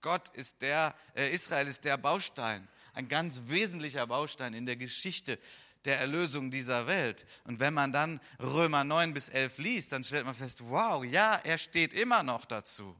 Gott 0.00 0.28
ist 0.30 0.62
der, 0.62 0.94
äh, 1.14 1.30
Israel 1.32 1.66
ist 1.66 1.84
der 1.84 1.96
Baustein, 1.96 2.68
ein 2.92 3.08
ganz 3.08 3.42
wesentlicher 3.46 4.06
Baustein 4.06 4.52
in 4.52 4.66
der 4.66 4.76
Geschichte 4.76 5.38
der 5.84 5.98
Erlösung 5.98 6.50
dieser 6.50 6.86
Welt. 6.86 7.26
Und 7.44 7.60
wenn 7.60 7.74
man 7.74 7.92
dann 7.92 8.20
Römer 8.40 8.84
9 8.84 9.14
bis 9.14 9.28
11 9.28 9.58
liest, 9.58 9.92
dann 9.92 10.04
stellt 10.04 10.24
man 10.24 10.34
fest, 10.34 10.62
wow, 10.68 11.04
ja, 11.04 11.34
er 11.36 11.58
steht 11.58 11.92
immer 11.92 12.22
noch 12.22 12.44
dazu. 12.44 12.96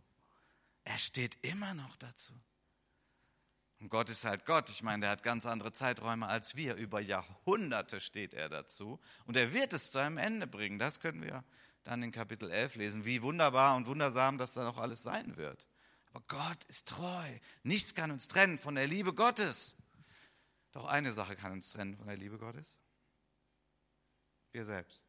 Er 0.85 0.99
steht 0.99 1.39
immer 1.43 1.75
noch 1.75 1.97
dazu. 1.97 2.33
Und 3.81 3.89
Gott 3.91 4.09
ist 4.09 4.25
halt 4.25 4.47
Gott. 4.47 4.71
Ich 4.71 4.83
meine, 4.83 5.03
der 5.03 5.11
hat 5.11 5.23
ganz 5.23 5.47
andere 5.47 5.73
Zeiträume 5.73 6.27
als 6.27 6.57
wir. 6.57 6.75
Über 6.77 7.01
Jahrhunderte 7.01 8.01
steht 8.01 8.33
er 8.33 8.49
dazu. 8.49 9.01
Und 9.27 9.37
er 9.37 9.53
wird 9.53 9.73
es 9.73 9.91
zu 9.91 9.99
einem 9.99 10.19
Ende 10.19 10.47
bringen. 10.47 10.79
Das 10.79 11.01
können 11.01 11.23
wir 11.23 11.45
dann 11.85 12.03
in 12.03 12.13
Kapitel 12.13 12.51
11 12.51 12.77
lesen. 12.77 13.05
Wie 13.05 13.23
wunderbar 13.23 13.77
und 13.77 13.87
wundersam 13.87 14.39
das 14.39 14.53
dann 14.53 14.67
auch 14.67 14.79
alles 14.79 15.03
sein 15.03 15.37
wird. 15.37 15.67
Aber 16.13 16.25
Gott 16.29 16.65
ist 16.69 16.89
treu. 16.89 17.39
Nichts 17.63 17.95
kann 17.95 18.11
uns 18.11 18.29
trennen 18.29 18.59
von 18.59 18.75
der 18.75 18.87
Liebe 18.87 19.13
Gottes. 19.13 19.77
Doch 20.75 20.85
eine 20.85 21.13
Sache 21.13 21.37
kann 21.37 21.53
uns 21.53 21.71
trennen 21.71 21.97
von 21.97 22.09
der 22.09 22.17
Liebe 22.17 22.37
Gottes. 22.37 22.77
Wir 24.53 24.65
selbst. 24.65 25.05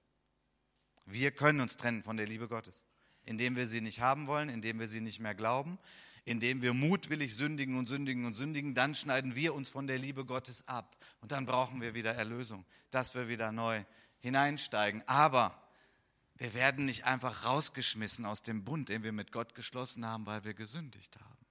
Wir 1.06 1.32
können 1.32 1.60
uns 1.60 1.76
trennen 1.76 2.04
von 2.04 2.18
der 2.18 2.28
Liebe 2.28 2.48
Gottes, 2.48 2.84
indem 3.26 3.56
wir 3.56 3.68
sie 3.68 3.82
nicht 3.82 4.00
haben 4.00 4.28
wollen, 4.28 4.50
indem 4.50 4.80
wir 4.80 4.88
sie 4.88 5.02
nicht 5.02 5.20
mehr 5.20 5.36
glauben, 5.36 5.78
indem 6.24 6.62
wir 6.62 6.74
mutwillig 6.74 7.36
sündigen 7.36 7.78
und 7.78 7.88
sündigen 7.88 8.26
und 8.26 8.36
sündigen, 8.36 8.74
dann 8.74 8.96
schneiden 8.96 9.36
wir 9.36 9.54
uns 9.54 9.70
von 9.70 9.88
der 9.88 10.00
Liebe 10.00 10.26
Gottes 10.26 10.68
ab. 10.68 10.98
Und 11.22 11.32
dann 11.32 11.46
brauchen 11.46 11.82
wir 11.82 11.94
wieder 11.94 12.14
Erlösung, 12.14 12.66
dass 12.90 13.14
wir 13.14 13.28
wieder 13.28 13.52
neu 13.52 13.84
hineinsteigen. 14.20 15.04
Aber 15.08 15.62
wir 16.36 16.54
werden 16.54 16.86
nicht 16.86 17.06
einfach 17.06 17.44
rausgeschmissen 17.46 18.26
aus 18.26 18.44
dem 18.44 18.64
Bund, 18.64 18.90
den 18.90 19.04
wir 19.04 19.12
mit 19.12 19.32
Gott 19.32 19.56
geschlossen 19.56 20.06
haben, 20.06 20.26
weil 20.26 20.44
wir 20.44 20.54
gesündigt 20.54 21.16
haben. 21.20 21.45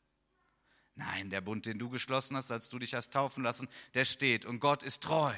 Nein, 0.96 1.30
der 1.30 1.40
Bund, 1.40 1.66
den 1.66 1.78
du 1.78 1.90
geschlossen 1.90 2.36
hast, 2.36 2.50
als 2.50 2.68
du 2.68 2.78
dich 2.78 2.94
hast 2.94 3.12
taufen 3.12 3.42
lassen, 3.42 3.68
der 3.94 4.04
steht 4.04 4.44
und 4.44 4.60
Gott 4.60 4.82
ist 4.82 5.02
treu. 5.02 5.34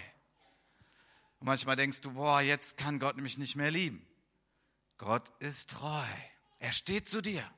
Und 1.38 1.46
manchmal 1.46 1.76
denkst 1.76 2.02
du, 2.02 2.12
boah, 2.12 2.40
jetzt 2.40 2.76
kann 2.76 2.98
Gott 2.98 3.16
mich 3.16 3.38
nicht 3.38 3.56
mehr 3.56 3.70
lieben. 3.70 4.06
Gott 4.98 5.30
ist 5.40 5.70
treu. 5.70 6.06
Er 6.58 6.72
steht 6.72 7.08
zu 7.08 7.20
dir. 7.20 7.48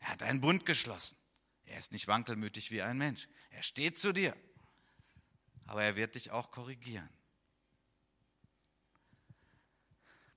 Er 0.00 0.08
hat 0.08 0.22
einen 0.22 0.40
Bund 0.40 0.66
geschlossen. 0.66 1.16
Er 1.64 1.78
ist 1.78 1.92
nicht 1.92 2.06
wankelmütig 2.06 2.70
wie 2.70 2.82
ein 2.82 2.98
Mensch. 2.98 3.28
Er 3.50 3.62
steht 3.62 3.98
zu 3.98 4.12
dir. 4.12 4.36
Aber 5.66 5.82
er 5.82 5.96
wird 5.96 6.14
dich 6.14 6.30
auch 6.30 6.52
korrigieren. 6.52 7.08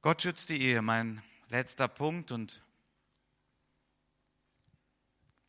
Gott 0.02 0.22
schützt 0.22 0.50
die 0.50 0.62
Ehe, 0.62 0.82
mein 0.82 1.22
letzter 1.50 1.88
Punkt. 1.88 2.32
Und 2.32 2.64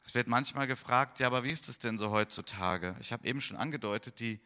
es 0.04 0.14
wird 0.14 0.28
manchmal 0.28 0.66
gefragt, 0.66 1.20
ja, 1.20 1.26
aber 1.26 1.44
wie 1.44 1.50
ist 1.50 1.68
es 1.68 1.78
denn 1.78 1.98
so 1.98 2.10
heutzutage? 2.10 2.96
Ich 3.00 3.12
habe 3.12 3.26
eben 3.26 3.40
schon 3.40 3.56
angedeutet, 3.56 4.20
die 4.20 4.40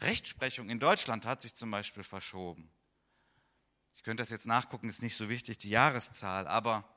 Rechtsprechung 0.00 0.70
in 0.70 0.78
Deutschland 0.78 1.26
hat 1.26 1.42
sich 1.42 1.54
zum 1.54 1.70
Beispiel 1.70 2.02
verschoben. 2.02 2.70
Ich 3.94 4.02
könnte 4.02 4.22
das 4.22 4.30
jetzt 4.30 4.46
nachgucken, 4.46 4.88
ist 4.88 5.02
nicht 5.02 5.16
so 5.16 5.28
wichtig, 5.28 5.58
die 5.58 5.68
Jahreszahl, 5.68 6.46
aber 6.46 6.88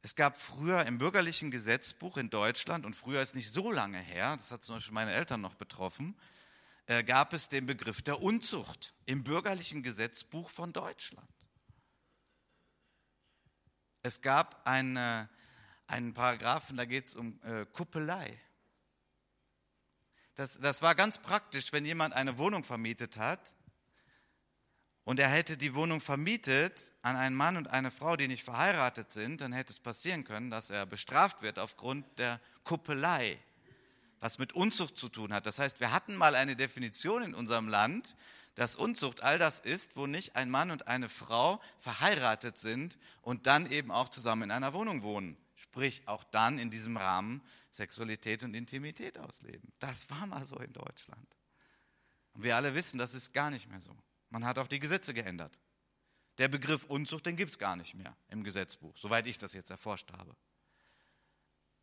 es 0.00 0.14
gab 0.14 0.36
früher 0.36 0.84
im 0.86 0.98
bürgerlichen 0.98 1.50
Gesetzbuch 1.50 2.16
in 2.16 2.30
Deutschland, 2.30 2.86
und 2.86 2.94
früher 2.94 3.22
ist 3.22 3.34
nicht 3.34 3.50
so 3.50 3.72
lange 3.72 3.98
her, 3.98 4.36
das 4.36 4.50
hat 4.50 4.62
zum 4.62 4.76
Beispiel 4.76 4.94
meine 4.94 5.12
Eltern 5.12 5.40
noch 5.40 5.54
betroffen, 5.54 6.16
äh, 6.86 7.02
gab 7.02 7.32
es 7.32 7.48
den 7.48 7.66
Begriff 7.66 8.02
der 8.02 8.20
Unzucht 8.20 8.94
im 9.06 9.24
bürgerlichen 9.24 9.82
Gesetzbuch 9.82 10.50
von 10.50 10.72
Deutschland. 10.72 11.28
Es 14.02 14.20
gab 14.20 14.66
eine 14.66 15.30
einen 15.86 16.14
Paragraphen, 16.14 16.76
da 16.76 16.84
geht 16.84 17.08
es 17.08 17.14
um 17.14 17.40
äh, 17.42 17.66
Kuppelei. 17.66 18.38
Das, 20.34 20.58
das 20.58 20.82
war 20.82 20.94
ganz 20.94 21.18
praktisch, 21.18 21.72
wenn 21.72 21.84
jemand 21.84 22.14
eine 22.14 22.38
Wohnung 22.38 22.64
vermietet 22.64 23.16
hat 23.16 23.54
und 25.04 25.20
er 25.20 25.28
hätte 25.28 25.56
die 25.56 25.74
Wohnung 25.74 26.00
vermietet 26.00 26.92
an 27.02 27.16
einen 27.16 27.36
Mann 27.36 27.56
und 27.56 27.68
eine 27.68 27.90
Frau, 27.90 28.16
die 28.16 28.26
nicht 28.26 28.42
verheiratet 28.42 29.10
sind, 29.10 29.42
dann 29.42 29.52
hätte 29.52 29.72
es 29.72 29.78
passieren 29.78 30.24
können, 30.24 30.50
dass 30.50 30.70
er 30.70 30.86
bestraft 30.86 31.42
wird 31.42 31.58
aufgrund 31.58 32.18
der 32.18 32.40
Kuppelei, 32.64 33.38
was 34.20 34.38
mit 34.38 34.54
Unzucht 34.54 34.96
zu 34.96 35.08
tun 35.08 35.32
hat. 35.32 35.46
Das 35.46 35.58
heißt, 35.58 35.78
wir 35.80 35.92
hatten 35.92 36.16
mal 36.16 36.34
eine 36.34 36.56
Definition 36.56 37.22
in 37.22 37.34
unserem 37.34 37.68
Land, 37.68 38.16
dass 38.54 38.76
Unzucht 38.76 39.22
all 39.22 39.38
das 39.38 39.60
ist, 39.60 39.96
wo 39.96 40.06
nicht 40.06 40.36
ein 40.36 40.50
Mann 40.50 40.70
und 40.70 40.88
eine 40.88 41.08
Frau 41.08 41.60
verheiratet 41.78 42.56
sind 42.56 42.98
und 43.20 43.46
dann 43.46 43.70
eben 43.70 43.90
auch 43.90 44.08
zusammen 44.08 44.44
in 44.44 44.50
einer 44.52 44.72
Wohnung 44.72 45.02
wohnen. 45.02 45.36
Sprich, 45.54 46.02
auch 46.06 46.24
dann 46.24 46.58
in 46.58 46.70
diesem 46.70 46.96
Rahmen 46.96 47.42
Sexualität 47.70 48.42
und 48.42 48.54
Intimität 48.54 49.18
ausleben. 49.18 49.72
Das 49.78 50.10
war 50.10 50.26
mal 50.26 50.44
so 50.44 50.56
in 50.56 50.72
Deutschland. 50.72 51.28
Und 52.32 52.42
wir 52.42 52.56
alle 52.56 52.74
wissen, 52.74 52.98
das 52.98 53.14
ist 53.14 53.32
gar 53.32 53.50
nicht 53.50 53.68
mehr 53.68 53.80
so. 53.80 53.96
Man 54.30 54.44
hat 54.44 54.58
auch 54.58 54.66
die 54.66 54.80
Gesetze 54.80 55.14
geändert. 55.14 55.60
Der 56.38 56.48
Begriff 56.48 56.84
Unzucht, 56.84 57.26
den 57.26 57.36
gibt 57.36 57.52
es 57.52 57.58
gar 57.58 57.76
nicht 57.76 57.94
mehr 57.94 58.16
im 58.28 58.42
Gesetzbuch, 58.42 58.96
soweit 58.96 59.26
ich 59.28 59.38
das 59.38 59.52
jetzt 59.52 59.70
erforscht 59.70 60.10
habe. 60.10 60.34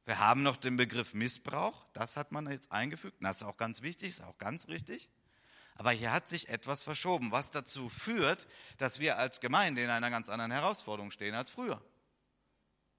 Wir 0.04 0.20
haben 0.20 0.42
noch 0.42 0.58
den 0.58 0.76
Begriff 0.76 1.14
Missbrauch, 1.14 1.86
das 1.94 2.18
hat 2.18 2.32
man 2.34 2.50
jetzt 2.50 2.72
eingefügt, 2.72 3.18
das 3.22 3.38
ist 3.38 3.44
auch 3.44 3.56
ganz 3.56 3.82
wichtig, 3.82 4.10
ist 4.10 4.24
auch 4.24 4.38
ganz 4.38 4.68
richtig. 4.68 5.10
Aber 5.76 5.92
hier 5.92 6.12
hat 6.12 6.28
sich 6.28 6.50
etwas 6.50 6.84
verschoben, 6.84 7.32
was 7.32 7.52
dazu 7.52 7.88
führt, 7.88 8.48
dass 8.78 9.00
wir 9.00 9.18
als 9.18 9.40
Gemeinde 9.40 9.82
in 9.82 9.90
einer 9.90 10.10
ganz 10.10 10.28
anderen 10.28 10.52
Herausforderung 10.52 11.12
stehen 11.12 11.34
als 11.34 11.50
früher. 11.50 11.82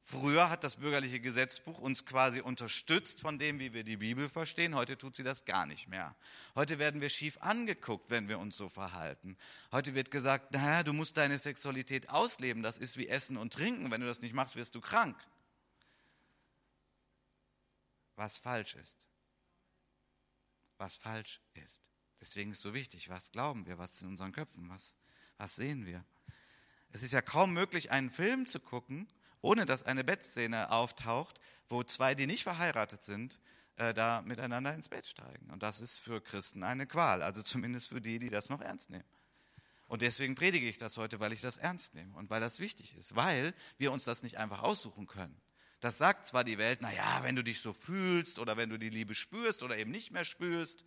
Früher 0.05 0.51
hat 0.51 0.65
das 0.65 0.77
bürgerliche 0.77 1.21
Gesetzbuch 1.21 1.79
uns 1.79 2.05
quasi 2.05 2.41
unterstützt 2.41 3.21
von 3.21 3.39
dem, 3.39 3.61
wie 3.61 3.73
wir 3.73 3.85
die 3.85 3.97
Bibel 3.97 4.29
verstehen. 4.29 4.75
Heute 4.75 4.99
tut 4.99 5.15
sie 5.15 5.23
das 5.23 5.45
gar 5.45 5.65
nicht 5.65 5.87
mehr. 5.87 6.17
Heute 6.57 6.81
werden 6.81 7.01
wir 7.01 7.09
schief 7.09 7.39
angeguckt, 7.39 8.11
wenn 8.11 8.29
wir 8.29 8.41
uns 8.41 8.57
so 8.57 8.69
verhalten. 8.69 9.37
Heute 9.71 9.95
wird 9.95 10.11
gesagt, 10.11 10.51
naja, 10.53 10.83
du 10.83 10.93
musst 10.93 11.17
deine 11.17 11.39
Sexualität 11.39 12.11
ausleben. 12.11 12.65
Das 12.65 12.79
ist 12.79 12.97
wie 12.97 13.07
Essen 13.07 13.37
und 13.37 13.53
Trinken. 13.53 13.93
Wenn 13.93 14.01
du 14.01 14.09
das 14.09 14.21
nicht 14.21 14.35
machst, 14.35 14.57
wirst 14.57 14.75
du 14.75 14.81
krank. 14.81 15.17
Was 18.17 18.39
falsch 18.39 18.75
ist. 18.75 19.07
Was 20.79 20.97
falsch 20.97 21.41
ist. 21.55 21.91
Deswegen 22.21 22.51
ist 22.51 22.59
es 22.59 22.63
so 22.63 22.75
wichtig, 22.75 23.09
was 23.09 23.31
glauben 23.31 23.67
wir, 23.67 23.79
was 23.79 23.95
ist 23.95 24.03
in 24.03 24.09
unseren 24.09 24.33
Köpfen, 24.33 24.69
was, 24.69 24.97
was 25.39 25.55
sehen 25.55 25.87
wir. 25.87 26.05
Es 26.91 27.05
ist 27.05 27.13
ja 27.13 27.23
kaum 27.23 27.53
möglich, 27.53 27.93
einen 27.93 28.11
Film 28.11 28.47
zu 28.49 28.59
gucken 28.59 29.09
ohne 29.43 29.67
dass 29.67 29.83
eine 29.83 30.05
Bettszene 30.05 30.71
auftaucht, 30.71 31.39
wo 31.69 31.83
zwei, 31.83 32.15
die 32.15 32.27
nicht 32.27 32.45
verheiratet 32.45 33.03
sind, 33.03 33.39
äh, 33.77 33.93
da 33.93 34.23
miteinander 34.23 34.75
ins 34.75 34.89
Bett 34.89 35.07
steigen. 35.07 35.51
Und 35.51 35.63
das 35.63 35.81
ist 35.81 35.99
für 35.99 36.21
Christen 36.21 36.63
eine 36.63 36.87
Qual, 36.87 37.23
also 37.23 37.43
zumindest 37.43 37.89
für 37.89 38.01
die, 38.01 38.19
die 38.19 38.31
das 38.31 38.49
noch 38.49 38.61
ernst 38.61 38.91
nehmen. 38.91 39.05
Und 39.89 40.01
deswegen 40.01 40.35
predige 40.35 40.69
ich 40.69 40.79
das 40.79 40.97
heute, 40.97 41.21
weil 41.21 41.33
ich 41.33 41.43
das 41.43 41.59
ernst 41.59 41.95
nehme 41.95 42.15
und 42.17 42.31
weil 42.31 42.41
das 42.41 42.61
wichtig 42.61 42.97
ist, 42.97 43.15
weil 43.15 43.53
wir 43.77 43.93
uns 43.93 44.05
das 44.05 44.23
nicht 44.23 44.39
einfach 44.39 44.63
aussuchen 44.63 45.07
können. 45.07 45.39
Das 45.81 45.99
sagt 45.99 46.27
zwar 46.27 46.45
die 46.45 46.59
Welt, 46.59 46.81
naja, 46.81 47.21
wenn 47.23 47.37
du 47.37 47.43
dich 47.43 47.61
so 47.61 47.73
fühlst 47.73 48.39
oder 48.39 48.57
wenn 48.57 48.71
du 48.71 48.79
die 48.79 48.89
Liebe 48.89 49.15
spürst 49.15 49.63
oder 49.63 49.77
eben 49.77 49.91
nicht 49.91 50.13
mehr 50.13 50.25
spürst, 50.25 50.85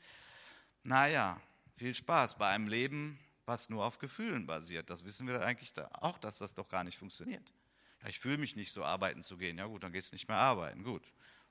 naja, 0.84 1.40
viel 1.76 1.94
Spaß 1.94 2.38
bei 2.38 2.50
einem 2.50 2.68
Leben, 2.68 3.20
was 3.46 3.70
nur 3.70 3.84
auf 3.84 4.00
Gefühlen 4.00 4.48
basiert. 4.48 4.90
Das 4.90 5.04
wissen 5.06 5.28
wir 5.28 5.42
eigentlich 5.42 5.74
auch, 5.92 6.18
dass 6.18 6.38
das 6.38 6.54
doch 6.54 6.70
gar 6.70 6.84
nicht 6.84 6.98
funktioniert. 6.98 7.54
Ja, 8.06 8.10
ich 8.10 8.20
fühle 8.20 8.38
mich 8.38 8.56
nicht 8.56 8.72
so, 8.72 8.84
arbeiten 8.84 9.24
zu 9.24 9.36
gehen. 9.36 9.58
Ja 9.58 9.66
gut, 9.66 9.84
dann 9.84 9.92
geht 9.92 10.04
es 10.04 10.12
nicht 10.12 10.28
mehr 10.28 10.38
arbeiten. 10.38 10.84
Gut. 10.84 11.02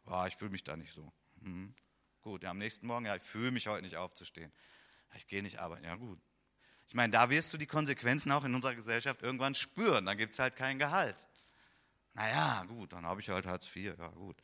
Ja, 0.06 0.28
ich 0.28 0.36
fühle 0.36 0.52
mich 0.52 0.62
da 0.62 0.76
nicht 0.76 0.92
so. 0.92 1.12
Hm. 1.42 1.74
Gut, 2.22 2.44
ja, 2.44 2.50
am 2.50 2.58
nächsten 2.58 2.86
Morgen, 2.86 3.06
ja, 3.06 3.16
ich 3.16 3.22
fühle 3.22 3.50
mich 3.50 3.66
heute 3.66 3.82
nicht 3.82 3.96
aufzustehen. 3.96 4.52
Ja, 5.10 5.16
ich 5.16 5.26
gehe 5.26 5.42
nicht 5.42 5.58
arbeiten. 5.58 5.84
Ja 5.84 5.96
gut. 5.96 6.20
Ich 6.86 6.94
meine, 6.94 7.10
da 7.10 7.28
wirst 7.28 7.52
du 7.52 7.58
die 7.58 7.66
Konsequenzen 7.66 8.30
auch 8.30 8.44
in 8.44 8.54
unserer 8.54 8.76
Gesellschaft 8.76 9.22
irgendwann 9.22 9.56
spüren. 9.56 10.06
Dann 10.06 10.16
gibt 10.16 10.34
es 10.34 10.38
halt 10.38 10.54
kein 10.54 10.78
Gehalt. 10.78 11.26
Naja, 12.12 12.64
gut, 12.68 12.92
dann 12.92 13.04
habe 13.04 13.20
ich 13.20 13.28
halt 13.28 13.46
Hartz 13.46 13.74
IV. 13.74 13.98
Ja 13.98 14.08
gut. 14.08 14.36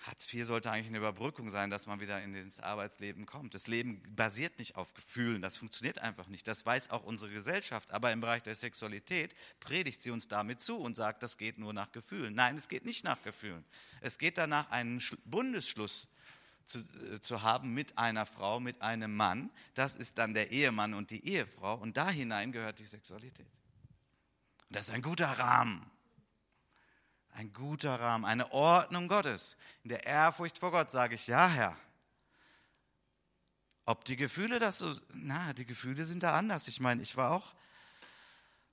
Hartz 0.00 0.32
IV 0.32 0.46
sollte 0.46 0.70
eigentlich 0.70 0.88
eine 0.88 0.98
Überbrückung 0.98 1.50
sein, 1.50 1.70
dass 1.70 1.86
man 1.86 2.00
wieder 2.00 2.22
in 2.22 2.32
das 2.32 2.60
Arbeitsleben 2.60 3.26
kommt. 3.26 3.54
Das 3.54 3.66
Leben 3.66 4.02
basiert 4.16 4.58
nicht 4.58 4.76
auf 4.76 4.94
Gefühlen, 4.94 5.42
das 5.42 5.58
funktioniert 5.58 5.98
einfach 5.98 6.26
nicht. 6.28 6.48
Das 6.48 6.64
weiß 6.64 6.90
auch 6.90 7.04
unsere 7.04 7.30
Gesellschaft. 7.30 7.90
Aber 7.90 8.10
im 8.10 8.20
Bereich 8.20 8.42
der 8.42 8.54
Sexualität 8.54 9.34
predigt 9.60 10.00
sie 10.02 10.10
uns 10.10 10.26
damit 10.26 10.62
zu 10.62 10.78
und 10.78 10.96
sagt, 10.96 11.22
das 11.22 11.36
geht 11.36 11.58
nur 11.58 11.74
nach 11.74 11.92
Gefühlen. 11.92 12.34
Nein, 12.34 12.56
es 12.56 12.68
geht 12.68 12.86
nicht 12.86 13.04
nach 13.04 13.22
Gefühlen. 13.22 13.64
Es 14.00 14.18
geht 14.18 14.38
danach, 14.38 14.70
einen 14.70 15.02
Bundesschluss 15.24 16.08
zu, 16.64 16.78
äh, 16.78 17.20
zu 17.20 17.42
haben 17.42 17.74
mit 17.74 17.98
einer 17.98 18.24
Frau, 18.24 18.58
mit 18.58 18.80
einem 18.80 19.14
Mann. 19.14 19.50
Das 19.74 19.96
ist 19.96 20.16
dann 20.16 20.32
der 20.32 20.50
Ehemann 20.50 20.94
und 20.94 21.10
die 21.10 21.26
Ehefrau. 21.26 21.74
Und 21.74 21.98
da 21.98 22.08
hinein 22.08 22.52
gehört 22.52 22.78
die 22.78 22.86
Sexualität. 22.86 23.46
Und 24.68 24.76
das 24.76 24.88
ist 24.88 24.94
ein 24.94 25.02
guter 25.02 25.26
Rahmen. 25.26 25.90
Ein 27.32 27.52
guter 27.52 27.98
Rahmen, 28.00 28.24
eine 28.24 28.52
Ordnung 28.52 29.08
Gottes. 29.08 29.56
In 29.82 29.90
der 29.90 30.04
Ehrfurcht 30.04 30.58
vor 30.58 30.72
Gott 30.72 30.90
sage 30.90 31.14
ich, 31.14 31.26
ja 31.26 31.48
Herr. 31.48 31.76
Ob 33.86 34.04
die 34.04 34.16
Gefühle 34.16 34.58
das 34.58 34.78
so, 34.78 34.94
na, 35.14 35.52
die 35.52 35.64
Gefühle 35.64 36.06
sind 36.06 36.22
da 36.22 36.36
anders. 36.36 36.68
Ich 36.68 36.80
meine, 36.80 37.02
ich 37.02 37.16
war 37.16 37.32
auch 37.32 37.54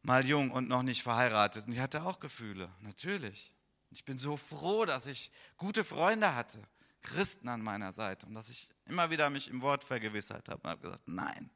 mal 0.01 0.25
jung 0.25 0.51
und 0.51 0.67
noch 0.67 0.83
nicht 0.83 1.03
verheiratet 1.03 1.67
und 1.67 1.73
ich 1.73 1.79
hatte 1.79 2.03
auch 2.03 2.19
Gefühle, 2.19 2.69
natürlich. 2.81 3.53
Ich 3.89 4.05
bin 4.05 4.17
so 4.17 4.37
froh, 4.37 4.85
dass 4.85 5.05
ich 5.05 5.31
gute 5.57 5.83
Freunde 5.83 6.35
hatte, 6.35 6.61
Christen 7.01 7.47
an 7.47 7.61
meiner 7.61 7.93
Seite 7.93 8.25
und 8.25 8.33
dass 8.33 8.49
ich 8.49 8.69
immer 8.85 9.09
wieder 9.09 9.29
mich 9.29 9.49
im 9.49 9.61
Wort 9.61 9.83
vergewissert 9.83 10.49
habe 10.49 10.61
und 10.63 10.69
habe 10.69 10.81
gesagt, 10.81 11.07
nein, 11.07 11.49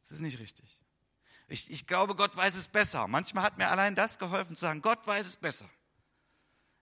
das 0.00 0.12
ist 0.12 0.20
nicht 0.20 0.38
richtig. 0.38 0.80
Ich, 1.48 1.70
ich 1.70 1.86
glaube, 1.86 2.14
Gott 2.14 2.36
weiß 2.36 2.56
es 2.56 2.68
besser. 2.68 3.08
Manchmal 3.08 3.44
hat 3.44 3.56
mir 3.56 3.68
allein 3.68 3.94
das 3.94 4.18
geholfen 4.18 4.54
zu 4.54 4.62
sagen, 4.62 4.82
Gott 4.82 5.06
weiß 5.06 5.26
es 5.26 5.36
besser. 5.36 5.68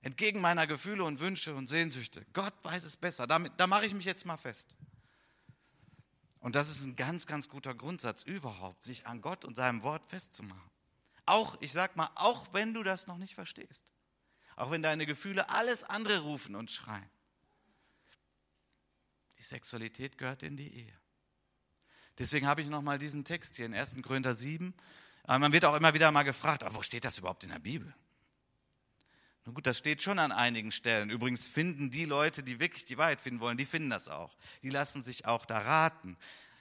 Entgegen 0.07 0.41
meiner 0.41 0.69
Gefühle 0.69 1.03
und 1.03 1.19
Wünsche 1.19 1.53
und 1.57 1.67
Sehnsüchte. 1.67 2.25
Gott 2.33 2.55
weiß 2.63 2.85
es 2.85 2.97
besser. 2.97 3.27
Damit, 3.27 3.55
da 3.57 3.67
mache 3.67 3.87
ich 3.87 3.93
mich 3.93 4.05
jetzt 4.05 4.25
mal 4.25 4.37
fest. 4.37 4.77
Und 6.39 6.55
das 6.55 6.71
ist 6.71 6.81
ein 6.83 6.95
ganz, 6.95 7.27
ganz 7.27 7.49
guter 7.49 7.75
Grundsatz 7.75 8.23
überhaupt, 8.23 8.85
sich 8.85 9.05
an 9.09 9.21
Gott 9.21 9.45
und 9.45 9.57
seinem 9.57 9.83
Wort 9.83 10.07
festzumachen. 10.07 10.71
Auch, 11.25 11.61
ich 11.61 11.73
sag 11.73 11.97
mal, 11.97 12.09
auch 12.15 12.55
wenn 12.55 12.73
du 12.73 12.85
das 12.85 13.09
noch 13.09 13.19
nicht 13.19 13.35
verstehst. 13.35 13.91
Auch 14.55 14.71
wenn 14.71 14.81
deine 14.81 15.07
Gefühle 15.07 15.49
alles 15.49 15.83
andere 15.83 16.21
rufen 16.21 16.55
und 16.55 16.71
schreien. 16.71 17.11
Die 19.41 19.43
Sexualität 19.43 20.19
gehört 20.19 20.45
in 20.45 20.57
die 20.57 20.73
Ehe. 20.73 21.01
Deswegen 22.17 22.47
habe 22.47 22.61
ich 22.61 22.69
nochmal 22.69 22.99
diesen 22.99 23.25
Text 23.25 23.57
hier 23.57 23.67
in 23.67 23.75
1. 23.75 23.97
Korinther 24.03 24.37
7. 24.37 24.73
Aber 25.25 25.41
man 25.41 25.53
wird 25.53 25.65
auch 25.65 25.75
immer 25.75 25.95
wieder 25.95 26.13
mal 26.13 26.23
gefragt, 26.23 26.65
wo 26.71 26.83
steht 26.83 27.05
das 27.05 27.19
überhaupt 27.19 27.43
in 27.43 27.51
der 27.51 27.59
Bibel? 27.59 27.93
Nun 29.47 29.55
gut, 29.55 29.67
das 29.67 29.79
steht 29.79 30.03
schon 30.03 30.19
an 30.19 30.33
einigen 30.33 30.73
Stellen. 30.73 31.09
Übrigens 31.09 31.47
finden 31.47 31.93
die 31.93 32.05
Leute, 32.05 32.43
die 32.43 32.59
wirklich 32.59 32.85
die 32.85 32.99
Wahrheit 32.99 33.21
finden 33.21 33.39
wollen, 33.39 33.57
die 33.57 33.65
finden 33.65 33.91
das 33.91 34.09
auch. 34.09 34.37
Die 34.65 34.71
lassen 34.71 35.05
sich 35.05 35.25
auch 35.25 35.47
da 35.47 35.59
raten. 35.59 36.17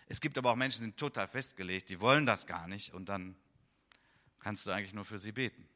Es 0.07 0.21
gibt 0.21 0.37
aber 0.37 0.51
auch 0.51 0.55
Menschen, 0.55 0.81
die 0.81 0.85
sind 0.85 0.97
total 0.97 1.27
festgelegt, 1.27 1.89
die 1.89 1.99
wollen 1.99 2.27
das 2.27 2.45
gar 2.45 2.67
nicht 2.67 2.93
und 2.93 3.09
dann 3.09 3.35
kannst 4.39 4.67
du 4.67 4.71
eigentlich 4.71 4.93
nur 4.93 5.03
für 5.03 5.17
sie 5.17 5.31
beten. 5.31 5.67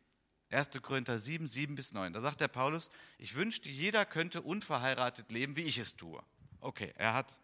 1. 0.52 0.70
Korinther 0.84 1.20
7, 1.20 1.48
7 1.48 1.76
bis 1.76 1.94
9. 1.94 2.14
Da 2.14 2.22
sagt 2.22 2.42
der 2.42 2.48
Paulus, 2.48 2.92
ich 3.18 3.34
wünschte, 3.34 3.70
jeder 3.70 4.06
könnte 4.06 4.44
unverheiratet 4.44 5.32
leben, 5.32 5.56
wie 5.56 5.64
ich 5.64 5.80
es 5.80 5.96
tue. 5.96 6.24
Okay, 6.60 6.94
er 6.96 7.16
hat 7.16 7.40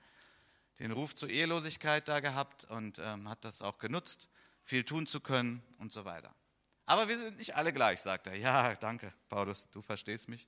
den 0.78 0.92
Ruf 0.92 1.16
zur 1.16 1.30
Ehelosigkeit 1.30 2.08
da 2.08 2.20
gehabt 2.20 2.66
und 2.66 3.00
ähm, 3.00 3.28
hat 3.30 3.44
das 3.44 3.64
auch 3.64 3.80
genutzt, 3.80 4.30
viel 4.64 4.84
tun 4.84 5.08
zu 5.08 5.22
können 5.22 5.64
und 5.80 5.92
so 5.92 6.06
weiter. 6.06 6.36
Aber 6.86 7.08
wir 7.08 7.20
sind 7.20 7.38
nicht 7.38 7.56
alle 7.56 7.74
gleich, 7.74 8.02
sagt 8.02 8.28
er. 8.28 8.36
Ja, 8.36 8.76
danke, 8.76 9.12
Paulus, 9.30 9.68
du 9.72 9.82
verstehst 9.82 10.30
mich. 10.30 10.48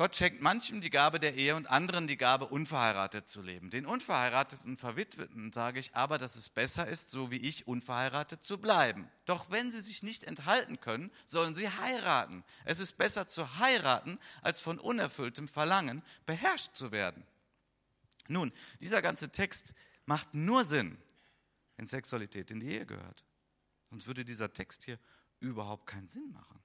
Gott 0.00 0.16
schenkt 0.16 0.40
manchem 0.40 0.80
die 0.80 0.88
Gabe 0.88 1.20
der 1.20 1.34
Ehe 1.34 1.54
und 1.54 1.68
anderen 1.68 2.06
die 2.06 2.16
Gabe, 2.16 2.46
unverheiratet 2.46 3.28
zu 3.28 3.42
leben. 3.42 3.68
Den 3.68 3.84
Unverheirateten 3.84 4.78
Verwitweten 4.78 5.52
sage 5.52 5.78
ich 5.78 5.94
aber, 5.94 6.16
dass 6.16 6.36
es 6.36 6.48
besser 6.48 6.86
ist, 6.88 7.10
so 7.10 7.30
wie 7.30 7.36
ich, 7.36 7.66
unverheiratet 7.66 8.42
zu 8.42 8.56
bleiben. 8.56 9.10
Doch 9.26 9.50
wenn 9.50 9.70
sie 9.70 9.82
sich 9.82 10.02
nicht 10.02 10.24
enthalten 10.24 10.80
können, 10.80 11.10
sollen 11.26 11.54
sie 11.54 11.68
heiraten. 11.68 12.44
Es 12.64 12.80
ist 12.80 12.96
besser 12.96 13.28
zu 13.28 13.58
heiraten, 13.58 14.18
als 14.40 14.62
von 14.62 14.78
unerfülltem 14.78 15.48
Verlangen 15.48 16.02
beherrscht 16.24 16.74
zu 16.74 16.92
werden. 16.92 17.26
Nun, 18.26 18.52
dieser 18.80 19.02
ganze 19.02 19.28
Text 19.28 19.74
macht 20.06 20.32
nur 20.32 20.64
Sinn, 20.64 20.96
wenn 21.76 21.88
Sexualität 21.88 22.50
in 22.50 22.60
die 22.60 22.70
Ehe 22.70 22.86
gehört. 22.86 23.22
Sonst 23.90 24.06
würde 24.06 24.24
dieser 24.24 24.52
Text 24.52 24.84
hier 24.84 24.98
überhaupt 25.40 25.86
keinen 25.86 26.08
Sinn 26.08 26.30
machen. 26.32 26.60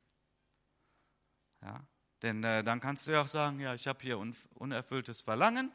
Ja? 1.61 1.85
Denn 2.21 2.43
äh, 2.43 2.63
dann 2.63 2.79
kannst 2.79 3.07
du 3.07 3.11
ja 3.11 3.21
auch 3.21 3.27
sagen, 3.27 3.59
ja, 3.59 3.75
ich 3.75 3.87
habe 3.87 3.99
hier 4.01 4.17
un 4.17 4.35
unerfülltes 4.53 5.21
Verlangen 5.21 5.71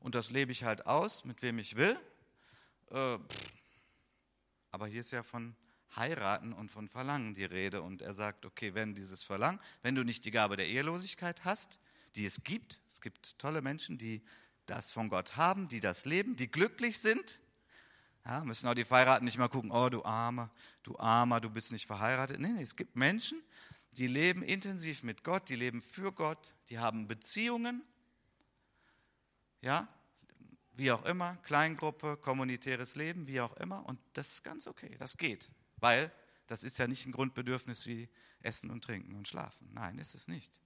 und 0.00 0.14
das 0.14 0.30
lebe 0.30 0.52
ich 0.52 0.64
halt 0.64 0.86
aus, 0.86 1.24
mit 1.24 1.42
wem 1.42 1.58
ich 1.58 1.76
will. 1.76 1.98
Äh, 2.90 3.18
aber 4.70 4.86
hier 4.86 5.00
ist 5.00 5.10
ja 5.10 5.22
von 5.22 5.54
heiraten 5.96 6.52
und 6.52 6.70
von 6.70 6.88
Verlangen 6.88 7.34
die 7.34 7.44
Rede. 7.44 7.82
Und 7.82 8.02
er 8.02 8.14
sagt, 8.14 8.46
okay, 8.46 8.74
wenn 8.74 8.94
dieses 8.94 9.22
Verlangen, 9.22 9.60
wenn 9.82 9.94
du 9.94 10.04
nicht 10.04 10.24
die 10.24 10.30
Gabe 10.30 10.56
der 10.56 10.66
Ehelosigkeit 10.66 11.44
hast, 11.44 11.78
die 12.16 12.26
es 12.26 12.42
gibt, 12.42 12.80
es 12.90 13.00
gibt 13.00 13.38
tolle 13.38 13.62
Menschen, 13.62 13.98
die 13.98 14.22
das 14.66 14.92
von 14.92 15.08
Gott 15.08 15.36
haben, 15.36 15.68
die 15.68 15.80
das 15.80 16.04
leben, 16.04 16.36
die 16.36 16.50
glücklich 16.50 17.00
sind. 17.00 17.40
Ja, 18.24 18.44
müssen 18.44 18.68
auch 18.68 18.74
die 18.74 18.84
Verheirateten 18.84 19.24
nicht 19.24 19.38
mal 19.38 19.48
gucken, 19.48 19.70
oh 19.72 19.88
du 19.88 20.04
Armer, 20.04 20.50
du 20.84 20.98
Armer, 20.98 21.40
du 21.40 21.50
bist 21.50 21.72
nicht 21.72 21.86
verheiratet. 21.86 22.38
Nee, 22.38 22.52
nee, 22.52 22.62
es 22.62 22.76
gibt 22.76 22.96
Menschen, 22.96 23.42
die 23.98 24.06
leben 24.06 24.42
intensiv 24.42 25.02
mit 25.02 25.24
Gott, 25.24 25.48
die 25.48 25.56
leben 25.56 25.82
für 25.82 26.12
Gott, 26.12 26.54
die 26.68 26.78
haben 26.78 27.08
Beziehungen, 27.08 27.82
ja, 29.60 29.88
wie 30.74 30.92
auch 30.92 31.04
immer, 31.04 31.36
Kleingruppe, 31.42 32.16
kommunitäres 32.16 32.94
Leben, 32.94 33.26
wie 33.26 33.40
auch 33.40 33.56
immer. 33.56 33.84
Und 33.86 33.98
das 34.14 34.34
ist 34.34 34.44
ganz 34.44 34.66
okay, 34.66 34.96
das 34.98 35.16
geht, 35.16 35.50
weil 35.76 36.10
das 36.46 36.62
ist 36.64 36.78
ja 36.78 36.86
nicht 36.86 37.06
ein 37.06 37.12
Grundbedürfnis 37.12 37.86
wie 37.86 38.08
Essen 38.40 38.70
und 38.70 38.84
Trinken 38.84 39.14
und 39.14 39.28
Schlafen. 39.28 39.68
Nein, 39.72 39.98
ist 39.98 40.14
es 40.14 40.28
nicht. 40.28 40.60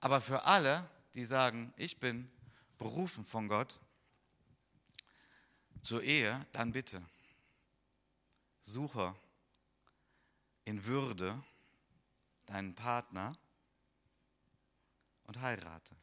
Aber 0.00 0.20
für 0.20 0.44
alle, 0.44 0.88
die 1.14 1.24
sagen, 1.24 1.72
ich 1.76 1.98
bin 1.98 2.30
berufen 2.78 3.24
von 3.24 3.48
Gott 3.48 3.80
zur 5.82 6.02
Ehe, 6.02 6.46
dann 6.52 6.72
bitte 6.72 7.02
suche 8.60 9.14
in 10.64 10.84
Würde 10.84 11.42
deinen 12.46 12.74
Partner 12.74 13.36
und 15.24 15.40
heirate. 15.40 15.96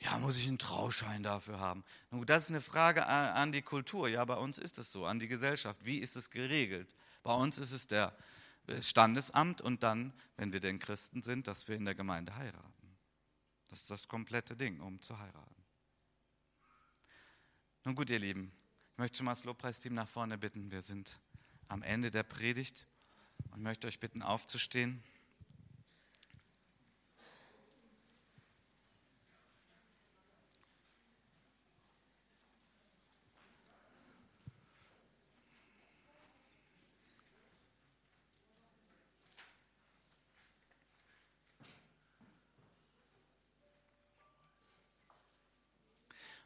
Ja, 0.00 0.18
muss 0.18 0.36
ich 0.36 0.48
einen 0.48 0.58
Trauschein 0.58 1.22
dafür 1.22 1.60
haben? 1.60 1.84
Nun, 2.10 2.26
das 2.26 2.44
ist 2.44 2.50
eine 2.50 2.60
Frage 2.60 3.06
an 3.06 3.52
die 3.52 3.62
Kultur. 3.62 4.08
Ja, 4.08 4.24
bei 4.24 4.36
uns 4.36 4.58
ist 4.58 4.78
es 4.78 4.92
so, 4.92 5.06
an 5.06 5.18
die 5.18 5.28
Gesellschaft. 5.28 5.84
Wie 5.84 5.98
ist 5.98 6.16
es 6.16 6.30
geregelt? 6.30 6.94
Bei 7.22 7.32
uns 7.32 7.56
ist 7.56 7.70
es 7.70 7.86
der 7.86 8.14
Standesamt 8.80 9.60
und 9.60 9.82
dann, 9.82 10.12
wenn 10.36 10.52
wir 10.52 10.60
denn 10.60 10.78
Christen 10.78 11.22
sind, 11.22 11.46
dass 11.46 11.68
wir 11.68 11.76
in 11.76 11.84
der 11.84 11.94
Gemeinde 11.94 12.34
heiraten. 12.36 12.98
Das 13.68 13.80
ist 13.80 13.90
das 13.90 14.08
komplette 14.08 14.56
Ding, 14.56 14.80
um 14.80 15.00
zu 15.00 15.18
heiraten. 15.18 15.63
Nun 17.86 17.96
gut, 17.96 18.08
ihr 18.08 18.18
Lieben, 18.18 18.50
ich 18.92 18.98
möchte 18.98 19.18
schon 19.18 19.26
mal 19.26 19.34
das 19.34 19.44
Lobpreisteam 19.44 19.92
nach 19.92 20.08
vorne 20.08 20.38
bitten. 20.38 20.70
Wir 20.70 20.80
sind 20.80 21.20
am 21.68 21.82
Ende 21.82 22.10
der 22.10 22.22
Predigt 22.22 22.86
und 23.50 23.62
möchte 23.62 23.86
euch 23.86 24.00
bitten, 24.00 24.22
aufzustehen. 24.22 25.02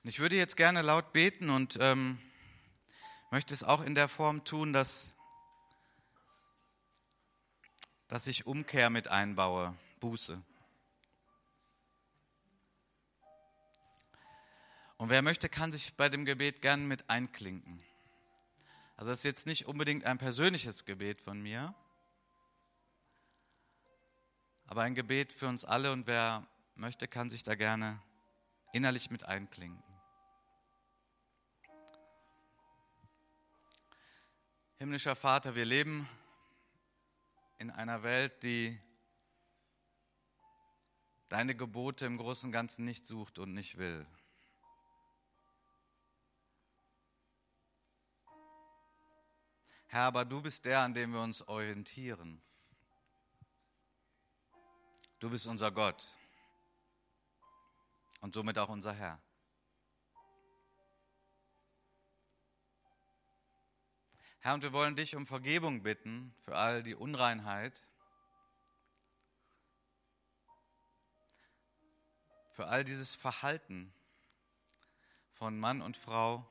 Und 0.03 0.11
ich 0.11 0.21
würde 0.21 0.37
jetzt 0.37 0.57
gerne 0.57 0.83
laut 0.83 1.13
beten 1.13 1.51
und 1.51 1.79
ähm, 1.81 2.19
möchte 3.31 3.53
es 3.53 3.65
auch 3.65 3.83
in 3.83 3.95
der 3.95 4.09
Form 4.09 4.45
tun, 4.45 4.73
dass 4.73 5.11
dass 8.09 8.27
ich 8.27 8.47
Umkehr 8.47 8.89
mit 8.89 9.09
einbaue, 9.09 9.77
Buße. 10.01 10.43
Und 14.97 15.11
wer 15.11 15.23
möchte, 15.23 15.49
kann 15.49 15.71
sich 15.71 15.95
bei 15.95 16.09
dem 16.09 16.25
Gebet 16.25 16.63
gern 16.63 16.89
mit 16.89 17.09
einklinken. 17.09 17.85
Also 18.97 19.11
das 19.11 19.21
ist 19.21 19.25
jetzt 19.25 19.47
nicht 19.47 19.67
unbedingt 19.67 20.05
ein 20.05 20.19
persönliches 20.19 20.87
Gebet 20.87 21.21
von 21.21 21.41
mir, 21.41 21.75
aber 24.67 24.83
ein 24.83 24.97
Gebet 24.97 25.33
für 25.33 25.47
uns 25.47 25.65
alle 25.65 25.93
und 25.93 26.07
wer 26.09 26.47
möchte, 26.75 27.07
kann 27.07 27.31
sich 27.31 27.45
da 27.45 27.55
gerne 27.55 28.03
innerlich 28.73 29.11
mit 29.11 29.23
einklinken. 29.25 29.88
Himmlischer 34.81 35.17
Vater, 35.17 35.57
wir 35.57 35.65
leben 35.65 36.09
in 37.59 37.69
einer 37.73 38.05
Welt, 38.05 38.45
die 38.45 38.81
deine 41.29 41.57
Gebote 41.57 42.07
im 42.07 42.17
Großen 42.17 42.47
und 42.47 42.53
Ganzen 42.53 42.85
nicht 42.85 43.05
sucht 43.05 43.41
und 43.41 43.55
nicht 43.55 43.77
will. 43.79 44.07
Herr, 49.89 50.03
aber 50.03 50.25
du 50.25 50.41
bist 50.41 50.65
der, 50.65 50.79
an 50.79 50.95
dem 50.95 51.13
wir 51.13 51.23
uns 51.23 51.43
orientieren. 51.49 52.41
Du 55.19 55.29
bist 55.29 55.49
unser 55.49 55.73
Gott. 55.73 56.07
und 58.21 58.33
somit 58.33 58.57
auch 58.59 58.69
unser 58.69 58.93
Herr. 58.93 59.21
Herr, 64.49 64.55
und 64.55 64.63
wir 64.63 64.73
wollen 64.73 64.97
dich 64.97 65.15
um 65.15 65.27
Vergebung 65.27 65.83
bitten 65.83 66.35
für 66.39 66.57
all 66.57 66.83
die 66.83 66.95
Unreinheit, 66.95 67.87
für 72.53 72.67
all 72.67 72.83
dieses 72.83 73.15
Verhalten 73.15 73.93
von 75.33 75.59
Mann 75.59 75.83
und 75.83 75.99
Frau, 75.99 76.51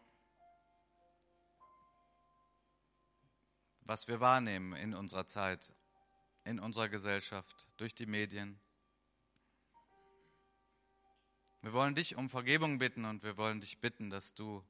was 3.81 4.07
wir 4.07 4.19
wahrnehmen 4.19 4.75
in 4.75 4.93
unserer 4.93 5.25
Zeit, 5.25 5.73
in 6.43 6.59
unserer 6.59 6.89
Gesellschaft, 6.89 7.67
durch 7.77 7.95
die 7.95 8.05
Medien. 8.05 8.59
Wir 11.63 11.73
wollen 11.73 11.95
dich 11.95 12.15
um 12.15 12.29
Vergebung 12.29 12.77
bitten 12.77 13.05
und 13.05 13.23
wir 13.23 13.37
wollen 13.37 13.59
dich 13.59 13.79
bitten, 13.79 14.11
dass 14.11 14.35
du 14.35 14.63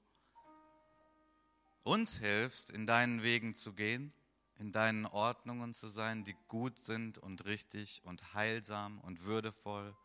uns 1.88 2.17
hilfst, 2.17 2.69
in 2.69 2.85
deinen 2.85 3.23
Wegen 3.23 3.55
zu 3.55 3.73
gehen, 3.73 4.11
in 4.59 4.71
deinen 4.73 5.05
Ordnungen 5.05 5.73
zu 5.73 5.88
sein, 5.88 6.25
die 6.25 6.35
gut 6.49 6.77
sind 6.79 7.17
und 7.17 7.45
richtig 7.45 8.01
und 8.03 8.33
heilsam 8.33 8.99
und 8.99 9.23
würdevoll. 9.23 9.95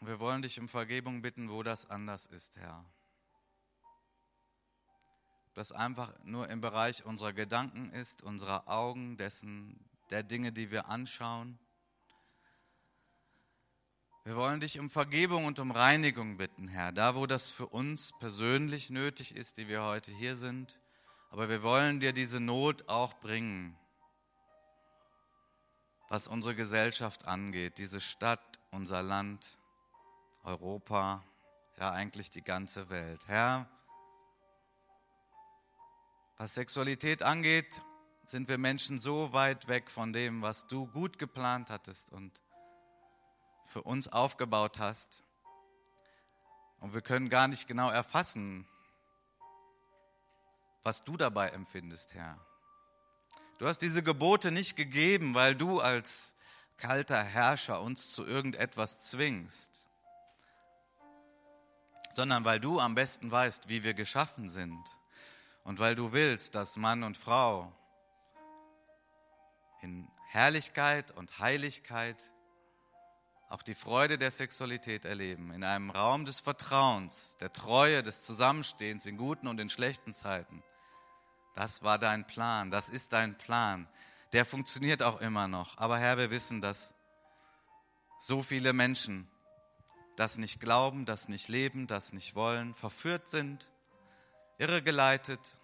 Wir 0.00 0.18
wollen 0.18 0.40
dich 0.40 0.58
um 0.58 0.68
Vergebung 0.68 1.20
bitten, 1.20 1.50
wo 1.50 1.62
das 1.62 1.90
anders 1.90 2.24
ist, 2.24 2.56
Herr. 2.56 2.82
Ob 5.48 5.54
das 5.54 5.72
einfach 5.72 6.10
nur 6.24 6.48
im 6.48 6.62
Bereich 6.62 7.04
unserer 7.04 7.34
Gedanken 7.34 7.90
ist, 7.90 8.22
unserer 8.22 8.66
Augen, 8.68 9.18
dessen, 9.18 9.78
der 10.08 10.22
Dinge, 10.22 10.52
die 10.52 10.70
wir 10.70 10.88
anschauen. 10.88 11.58
Wir 14.30 14.36
wollen 14.36 14.60
dich 14.60 14.78
um 14.78 14.88
Vergebung 14.88 15.44
und 15.44 15.58
um 15.58 15.72
Reinigung 15.72 16.36
bitten, 16.36 16.68
Herr, 16.68 16.92
da 16.92 17.16
wo 17.16 17.26
das 17.26 17.50
für 17.50 17.66
uns 17.66 18.12
persönlich 18.20 18.88
nötig 18.88 19.34
ist, 19.34 19.56
die 19.56 19.66
wir 19.66 19.82
heute 19.82 20.12
hier 20.12 20.36
sind. 20.36 20.78
Aber 21.30 21.48
wir 21.48 21.64
wollen 21.64 21.98
dir 21.98 22.12
diese 22.12 22.38
Not 22.38 22.88
auch 22.88 23.14
bringen, 23.14 23.76
was 26.08 26.28
unsere 26.28 26.54
Gesellschaft 26.54 27.26
angeht, 27.26 27.78
diese 27.78 28.00
Stadt, 28.00 28.60
unser 28.70 29.02
Land. 29.02 29.58
Europa, 30.44 31.24
ja 31.76 31.90
eigentlich 31.90 32.30
die 32.30 32.44
ganze 32.44 32.88
Welt. 32.88 33.26
Herr, 33.26 33.68
was 36.36 36.54
Sexualität 36.54 37.24
angeht, 37.24 37.82
sind 38.26 38.48
wir 38.48 38.58
Menschen 38.58 39.00
so 39.00 39.32
weit 39.32 39.66
weg 39.66 39.90
von 39.90 40.12
dem, 40.12 40.40
was 40.40 40.68
du 40.68 40.86
gut 40.86 41.18
geplant 41.18 41.68
hattest 41.68 42.12
und 42.12 42.40
für 43.70 43.82
uns 43.82 44.08
aufgebaut 44.08 44.80
hast. 44.80 45.22
Und 46.80 46.92
wir 46.92 47.02
können 47.02 47.28
gar 47.28 47.46
nicht 47.46 47.68
genau 47.68 47.88
erfassen, 47.88 48.66
was 50.82 51.04
du 51.04 51.16
dabei 51.16 51.50
empfindest, 51.50 52.14
Herr. 52.14 52.36
Du 53.58 53.68
hast 53.68 53.78
diese 53.78 54.02
Gebote 54.02 54.50
nicht 54.50 54.74
gegeben, 54.74 55.34
weil 55.34 55.54
du 55.54 55.80
als 55.80 56.34
kalter 56.78 57.22
Herrscher 57.22 57.80
uns 57.80 58.10
zu 58.10 58.26
irgendetwas 58.26 58.98
zwingst, 59.10 59.86
sondern 62.14 62.44
weil 62.44 62.58
du 62.58 62.80
am 62.80 62.96
besten 62.96 63.30
weißt, 63.30 63.68
wie 63.68 63.84
wir 63.84 63.94
geschaffen 63.94 64.48
sind 64.48 64.82
und 65.62 65.78
weil 65.78 65.94
du 65.94 66.12
willst, 66.12 66.56
dass 66.56 66.76
Mann 66.76 67.04
und 67.04 67.16
Frau 67.16 67.72
in 69.82 70.10
Herrlichkeit 70.28 71.12
und 71.12 71.38
Heiligkeit 71.38 72.32
auch 73.50 73.62
die 73.62 73.74
Freude 73.74 74.16
der 74.16 74.30
Sexualität 74.30 75.04
erleben, 75.04 75.50
in 75.52 75.64
einem 75.64 75.90
Raum 75.90 76.24
des 76.24 76.38
Vertrauens, 76.38 77.36
der 77.40 77.52
Treue, 77.52 78.04
des 78.04 78.22
Zusammenstehens 78.22 79.06
in 79.06 79.16
guten 79.16 79.48
und 79.48 79.60
in 79.60 79.68
schlechten 79.68 80.14
Zeiten. 80.14 80.62
Das 81.56 81.82
war 81.82 81.98
dein 81.98 82.24
Plan, 82.26 82.70
das 82.70 82.88
ist 82.88 83.12
dein 83.12 83.36
Plan. 83.36 83.88
Der 84.32 84.46
funktioniert 84.46 85.02
auch 85.02 85.20
immer 85.20 85.48
noch. 85.48 85.76
Aber 85.78 85.98
Herr, 85.98 86.16
wir 86.16 86.30
wissen, 86.30 86.60
dass 86.60 86.94
so 88.20 88.40
viele 88.40 88.72
Menschen 88.72 89.28
das 90.14 90.38
nicht 90.38 90.60
glauben, 90.60 91.04
das 91.04 91.28
nicht 91.28 91.48
leben, 91.48 91.88
das 91.88 92.12
nicht 92.12 92.36
wollen, 92.36 92.72
verführt 92.74 93.28
sind, 93.28 93.68
irregeleitet, 94.58 95.58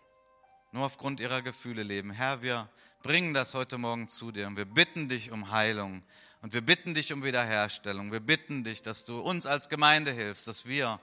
nur 0.77 0.85
aufgrund 0.85 1.21
ihrer 1.21 1.41
Gefühle 1.41 1.83
leben. 1.83 2.11
Herr, 2.11 2.43
wir 2.43 2.69
bringen 3.03 3.33
das 3.33 3.55
heute 3.55 3.79
Morgen 3.79 4.11
zu 4.11 4.31
dir 4.31 4.47
und 4.47 4.59
wir 4.59 4.67
bitten 4.67 5.09
dich 5.09 5.31
um 5.31 5.51
Heilung 5.51 6.03
und 6.43 6.53
wir 6.53 6.61
bitten 6.61 6.93
dich 6.93 7.15
um 7.15 7.25
Wiederherstellung. 7.25 8.13
Wir 8.13 8.21
bitten 8.21 8.63
dich, 8.63 8.83
dass 8.83 9.07
du 9.07 9.21
uns 9.21 9.47
als 9.47 9.71
Gemeinde 9.71 10.13
hilfst, 10.13 10.47
dass 10.47 10.67
wir 10.67 11.01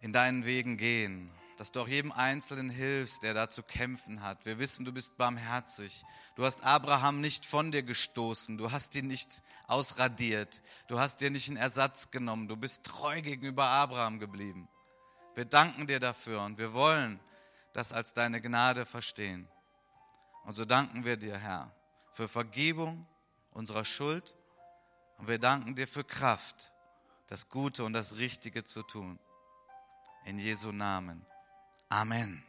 in 0.00 0.12
deinen 0.12 0.44
Wegen 0.44 0.76
gehen 0.76 1.30
dass 1.56 1.72
du 1.72 1.80
auch 1.80 1.88
jedem 1.88 2.12
Einzelnen 2.12 2.70
hilfst, 2.70 3.24
der 3.24 3.34
da 3.34 3.48
zu 3.48 3.64
kämpfen 3.64 4.22
hat. 4.22 4.46
Wir 4.46 4.60
wissen, 4.60 4.84
du 4.84 4.92
bist 4.92 5.16
barmherzig. 5.16 6.04
Du 6.36 6.44
hast 6.44 6.62
Abraham 6.62 7.20
nicht 7.20 7.44
von 7.44 7.72
dir 7.72 7.82
gestoßen. 7.82 8.58
Du 8.58 8.70
hast 8.70 8.94
ihn 8.94 9.08
nicht 9.08 9.42
ausradiert. 9.66 10.62
Du 10.86 11.00
hast 11.00 11.20
dir 11.20 11.30
nicht 11.30 11.48
einen 11.48 11.56
Ersatz 11.56 12.12
genommen. 12.12 12.46
Du 12.46 12.56
bist 12.56 12.84
treu 12.84 13.20
gegenüber 13.22 13.64
Abraham 13.64 14.20
geblieben. 14.20 14.68
Wir 15.34 15.46
danken 15.46 15.88
dir 15.88 15.98
dafür 15.98 16.42
und 16.42 16.58
wir 16.58 16.74
wollen 16.74 17.18
das 17.78 17.92
als 17.92 18.12
deine 18.12 18.40
Gnade 18.40 18.84
verstehen. 18.84 19.46
Und 20.42 20.56
so 20.56 20.64
danken 20.64 21.04
wir 21.04 21.16
dir, 21.16 21.38
Herr, 21.38 21.72
für 22.10 22.26
Vergebung 22.26 23.06
unserer 23.52 23.84
Schuld 23.84 24.34
und 25.18 25.28
wir 25.28 25.38
danken 25.38 25.76
dir 25.76 25.86
für 25.86 26.02
Kraft, 26.02 26.72
das 27.28 27.48
Gute 27.48 27.84
und 27.84 27.92
das 27.92 28.16
Richtige 28.16 28.64
zu 28.64 28.82
tun. 28.82 29.20
In 30.24 30.40
Jesu 30.40 30.72
Namen. 30.72 31.24
Amen. 31.88 32.47